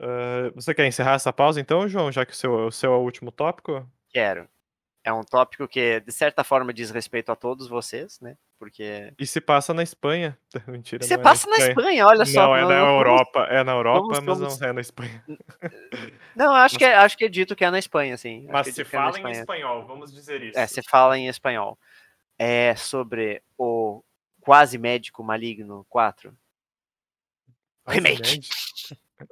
[0.00, 2.96] Ah, você quer encerrar essa pausa então, João, já que o seu, o seu é
[2.96, 3.86] o último tópico?
[4.10, 4.48] quero.
[5.08, 8.36] É um tópico que, de certa forma, diz respeito a todos vocês, né?
[8.58, 9.10] Porque.
[9.18, 10.36] E se passa na Espanha?
[10.68, 12.42] Mentira, Você não é passa na Espanha, olha só.
[12.48, 13.46] Não, é na vamos- Europa.
[13.48, 15.24] É na Europa, vamos- mas vamos- não é na Espanha.
[16.36, 18.42] Não, acho que, é, acho que é dito que é na Espanha, sim.
[18.44, 19.40] Acho Mas é se é na fala em Espanha.
[19.40, 20.58] espanhol, vamos dizer isso.
[20.58, 21.78] É, você fala em espanhol.
[22.38, 24.04] É sobre o
[24.42, 26.36] quase médico maligno 4.
[27.82, 28.40] Quase remake.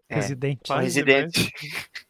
[0.09, 0.73] É, Residente.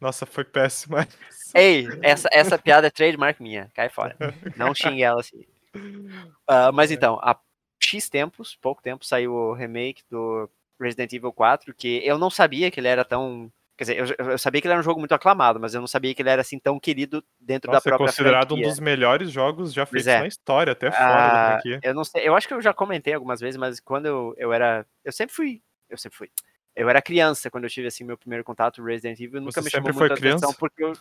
[0.00, 1.06] Nossa, foi péssima.
[1.54, 4.16] Ei, essa, essa piada é trademark minha, cai fora.
[4.56, 5.44] Não xingue ela assim.
[6.48, 7.36] Ah, mas então, há
[7.82, 10.48] X tempos, pouco tempo, saiu o remake do
[10.80, 13.50] Resident Evil 4, que eu não sabia que ele era tão.
[13.76, 15.88] Quer dizer, eu, eu sabia que ele era um jogo muito aclamado, mas eu não
[15.88, 18.68] sabia que ele era assim tão querido dentro Nossa, da é própria considerado um franquia.
[18.70, 20.20] dos melhores jogos já feitos é.
[20.20, 21.80] na história, até fora da Ah, franquia.
[21.82, 24.52] eu não sei, eu acho que eu já comentei algumas vezes, mas quando eu, eu
[24.52, 24.86] era.
[25.04, 25.60] Eu sempre fui.
[25.90, 26.30] Eu sempre fui.
[26.76, 29.64] Eu era criança quando eu tive assim meu primeiro contato com Resident Evil, nunca Você
[29.64, 30.56] me chamou atenção criança?
[30.58, 30.92] porque eu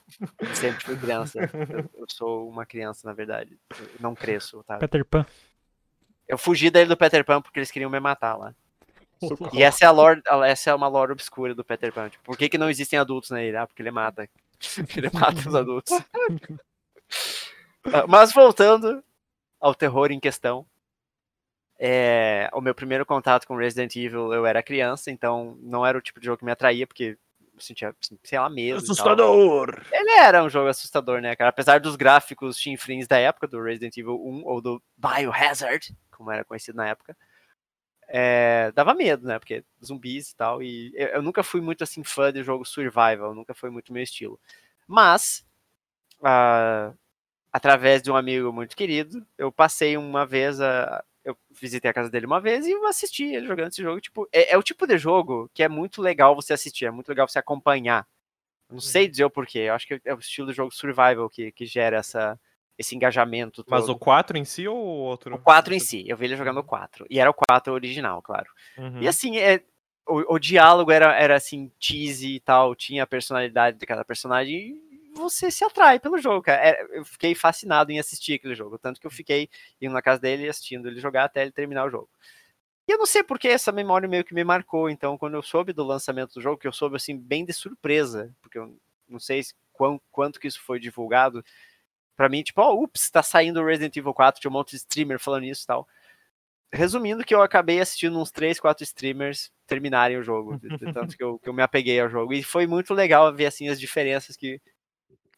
[0.55, 1.39] sempre fui criança.
[1.41, 3.59] Eu, eu sou uma criança, na verdade.
[3.77, 4.77] Eu não cresço, tá?
[4.77, 5.25] Peter Pan.
[6.27, 8.55] Eu fugi daí do Peter Pan porque eles queriam me matar lá.
[9.51, 12.09] E essa é a lore, essa é uma lore obscura do Peter Pan.
[12.09, 13.57] Tipo, por que, que não existem adultos nele?
[13.57, 14.29] Ah, porque ele mata.
[14.95, 15.93] ele mata os adultos.
[17.93, 19.03] Ah, Mas voltando
[19.59, 20.65] ao terror em questão.
[21.77, 26.01] É, o meu primeiro contato com Resident Evil, eu era criança, então não era o
[26.01, 27.17] tipo de jogo que me atraía, porque
[27.53, 28.79] eu sentia, sei lá, medo.
[28.79, 29.85] tal.
[29.91, 31.49] Ele era um jogo assustador, né, cara?
[31.49, 36.43] Apesar dos gráficos chinfrins da época, do Resident Evil 1 ou do Biohazard, como era
[36.43, 37.15] conhecido na época,
[38.07, 39.39] é, dava medo, né?
[39.39, 40.61] Porque zumbis e tal.
[40.61, 44.03] E eu, eu nunca fui muito assim fã de jogo survival, nunca foi muito meu
[44.03, 44.39] estilo.
[44.87, 45.45] Mas,
[46.23, 46.93] ah,
[47.51, 51.03] através de um amigo muito querido, eu passei uma vez a.
[51.25, 53.99] Eu visitei a casa dele uma vez e assisti ele jogando esse jogo.
[53.99, 57.09] Tipo, é, é o tipo de jogo que é muito legal você assistir, é muito
[57.09, 58.07] legal você acompanhar.
[58.71, 59.59] Não sei dizer o porquê.
[59.59, 62.39] Eu acho que é o estilo de jogo survival que, que gera essa,
[62.77, 63.63] esse engajamento.
[63.63, 63.71] Todo.
[63.71, 65.35] Mas o 4 em si ou o outro?
[65.35, 67.05] O 4 em si, eu vi ele jogando o 4.
[67.09, 68.47] E era o 4 original, claro.
[68.77, 69.01] Uhum.
[69.01, 69.63] E assim, é,
[70.07, 74.81] o, o diálogo era, era assim, cheesy e tal, tinha a personalidade de cada personagem.
[75.15, 76.61] Você se atrai pelo jogo, cara.
[76.61, 78.77] É, eu fiquei fascinado em assistir aquele jogo.
[78.77, 79.49] Tanto que eu fiquei
[79.81, 82.09] indo na casa dele assistindo ele jogar até ele terminar o jogo.
[82.87, 84.89] E eu não sei porque essa memória meio que me marcou.
[84.89, 88.35] Então, quando eu soube do lançamento do jogo, que eu soube assim, bem de surpresa,
[88.41, 88.77] porque eu
[89.07, 91.43] não sei se, quão, quanto que isso foi divulgado.
[92.17, 95.19] Pra mim, tipo, ó, ups, tá saindo Resident Evil 4, tinha um monte de streamer
[95.19, 95.87] falando isso e tal.
[96.73, 101.15] Resumindo que eu acabei assistindo uns 3, 4 streamers terminarem o jogo, de, de tanto
[101.15, 102.33] que eu, que eu me apeguei ao jogo.
[102.33, 104.61] E foi muito legal ver, assim, as diferenças que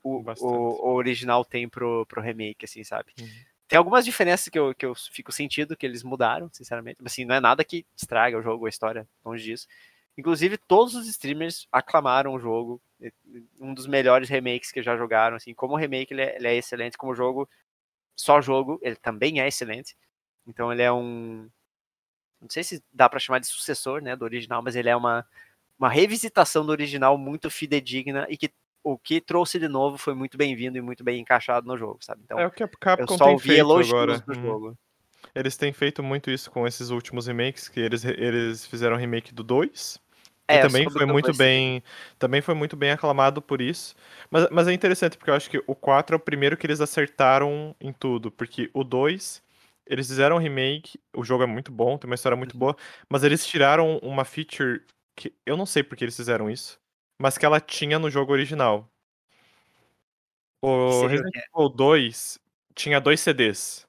[0.03, 0.47] o, o,
[0.89, 3.13] o original tem pro, pro remake, assim, sabe?
[3.19, 3.27] Uhum.
[3.67, 6.97] Tem algumas diferenças que eu, que eu fico sentindo que eles mudaram, sinceramente.
[7.01, 9.67] Mas, assim, não é nada que estraga o jogo, a história, longe disso.
[10.17, 12.81] Inclusive, todos os streamers aclamaram o jogo.
[13.59, 15.35] Um dos melhores remakes que já jogaram.
[15.35, 16.97] Assim, como remake, ele é, ele é excelente.
[16.97, 17.47] Como jogo,
[18.15, 19.97] só jogo, ele também é excelente.
[20.47, 21.49] Então, ele é um.
[22.39, 25.27] Não sei se dá para chamar de sucessor né, do original, mas ele é uma,
[25.77, 28.51] uma revisitação do original muito fidedigna e que
[28.93, 32.21] o que trouxe de novo foi muito bem-vindo e muito bem encaixado no jogo, sabe?
[32.23, 34.25] Então, É o que a eu Capcom só tem ouvi elogios agora.
[34.25, 34.41] do Uhum.
[34.45, 34.77] jogo.
[35.35, 39.43] Eles têm feito muito isso com esses últimos remakes, que eles, eles fizeram remake do
[39.43, 39.99] 2,
[40.47, 41.83] É, e eu também foi muito dois- bem,
[42.19, 43.95] também foi muito bem aclamado por isso.
[44.31, 46.81] Mas, mas é interessante porque eu acho que o 4 é o primeiro que eles
[46.81, 49.43] acertaram em tudo, porque o 2
[49.89, 52.59] eles fizeram um remake, o jogo é muito bom, tem uma história muito Uhum.
[52.59, 52.75] boa,
[53.09, 54.81] mas eles tiraram uma feature
[55.15, 56.79] que eu não sei porque eles fizeram isso,
[57.19, 58.89] mas que ela tinha no jogo original.
[60.61, 60.67] O
[61.03, 61.41] o Resident quê?
[61.55, 62.39] Evil 2
[62.75, 63.85] tinha dois CDs.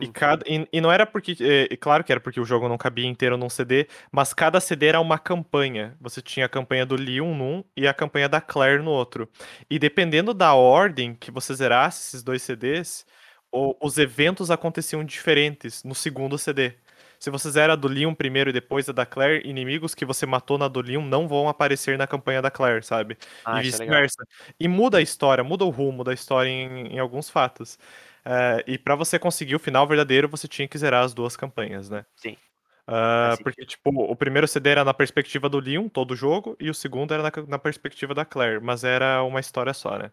[0.00, 0.12] E, Hum.
[0.12, 1.36] cada, e, e não era porque.
[1.40, 4.60] É, é claro que era porque o jogo não cabia inteiro num CD, mas cada
[4.60, 5.96] CD era uma campanha.
[6.00, 9.28] Você tinha a campanha do Leon num e a campanha da Claire no outro.
[9.70, 13.06] E dependendo da ordem que você zerasse esses dois CDs,
[13.52, 16.74] o- os eventos aconteciam diferentes no segundo CD.
[17.20, 20.24] Se você zera a do Leon primeiro e depois a da Claire, inimigos que você
[20.24, 23.18] matou na do Leon não vão aparecer na campanha da Claire, sabe?
[23.44, 24.24] Ah, e é vice-versa.
[24.58, 27.78] E muda a história, muda o rumo da história em, em alguns fatos.
[28.24, 31.90] É, e pra você conseguir o final verdadeiro, você tinha que zerar as duas campanhas,
[31.90, 32.06] né?
[32.16, 32.38] Sim.
[32.86, 36.70] Faz porque, tipo, o primeiro CD era na perspectiva do Leon, todo o jogo, e
[36.70, 40.10] o segundo era na, na perspectiva da Claire, mas era uma história só, né?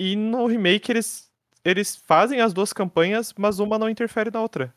[0.00, 1.30] E no remake eles,
[1.62, 4.74] eles fazem as duas campanhas, mas uma não interfere na outra.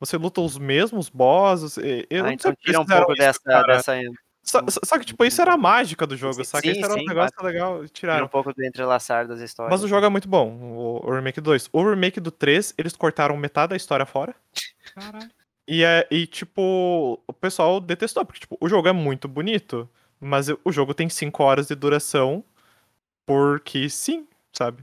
[0.00, 1.76] Você luta os mesmos bosses.
[1.76, 3.66] e- Eu Ah, não sei então tira um pouco isso, dessa, cara.
[3.76, 3.92] dessa.
[4.42, 6.68] Só, só- que, tipo, isso era a mágica do jogo, Sim, saca?
[6.70, 8.24] Isso era um sim, negócio legal, Tira tiraram.
[8.24, 9.70] um pouco do entrelaçar das histórias.
[9.72, 11.68] Mas o jogo é muito bom, o, o Remake 2.
[11.72, 14.34] O Remake do 3, eles cortaram metade da história fora.
[14.94, 15.28] Caralho.
[15.66, 19.86] E, é, e tipo, o pessoal detestou, porque, tipo, o jogo é muito bonito,
[20.18, 22.42] mas o jogo tem 5 horas de duração,
[23.26, 24.82] porque sim, sabe?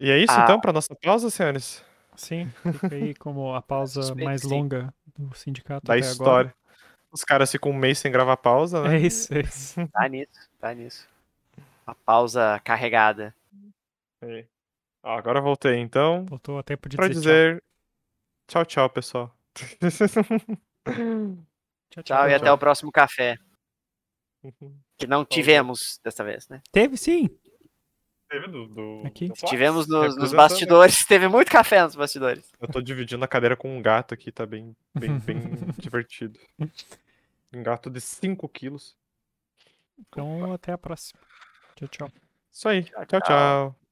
[0.00, 0.42] E é isso, Ah.
[0.42, 1.84] então, pra nossa pausa, senhores?
[2.16, 6.54] Sim, fica aí como a pausa mais longa do sindicato Da até história.
[7.10, 8.92] Os caras ficam um mês sem gravar pausa, agora.
[8.92, 8.98] né?
[8.98, 9.74] É isso, é isso.
[9.92, 11.08] Tá nisso, tá nisso.
[11.86, 13.34] Uma pausa carregada.
[14.22, 14.44] É.
[15.02, 17.64] Ó, agora voltei, então, Voltou a tempo de pra dizer, dizer
[18.48, 19.36] tchau, tchau, pessoal.
[21.90, 22.02] tchau.
[22.02, 23.36] Tchau, e até o próximo café.
[24.96, 26.62] Que não tivemos dessa vez, né?
[26.70, 27.28] Teve sim.
[28.34, 29.28] Teve do, do, Aqui.
[29.28, 29.34] do?
[29.34, 30.36] Tivemos nos, nos Representando.
[30.36, 30.96] bastidores.
[31.06, 32.52] Teve muito café nos bastidores.
[32.60, 35.38] Eu tô dividindo a cadeira com um gato aqui, tá bem, bem, bem
[35.78, 36.40] divertido.
[37.52, 38.96] Um gato de 5 quilos.
[39.96, 41.20] Então até a próxima.
[41.76, 42.12] Tchau, tchau.
[42.50, 42.82] Isso aí.
[42.82, 43.20] Tchau, tchau.
[43.20, 43.20] tchau.
[43.20, 43.83] tchau.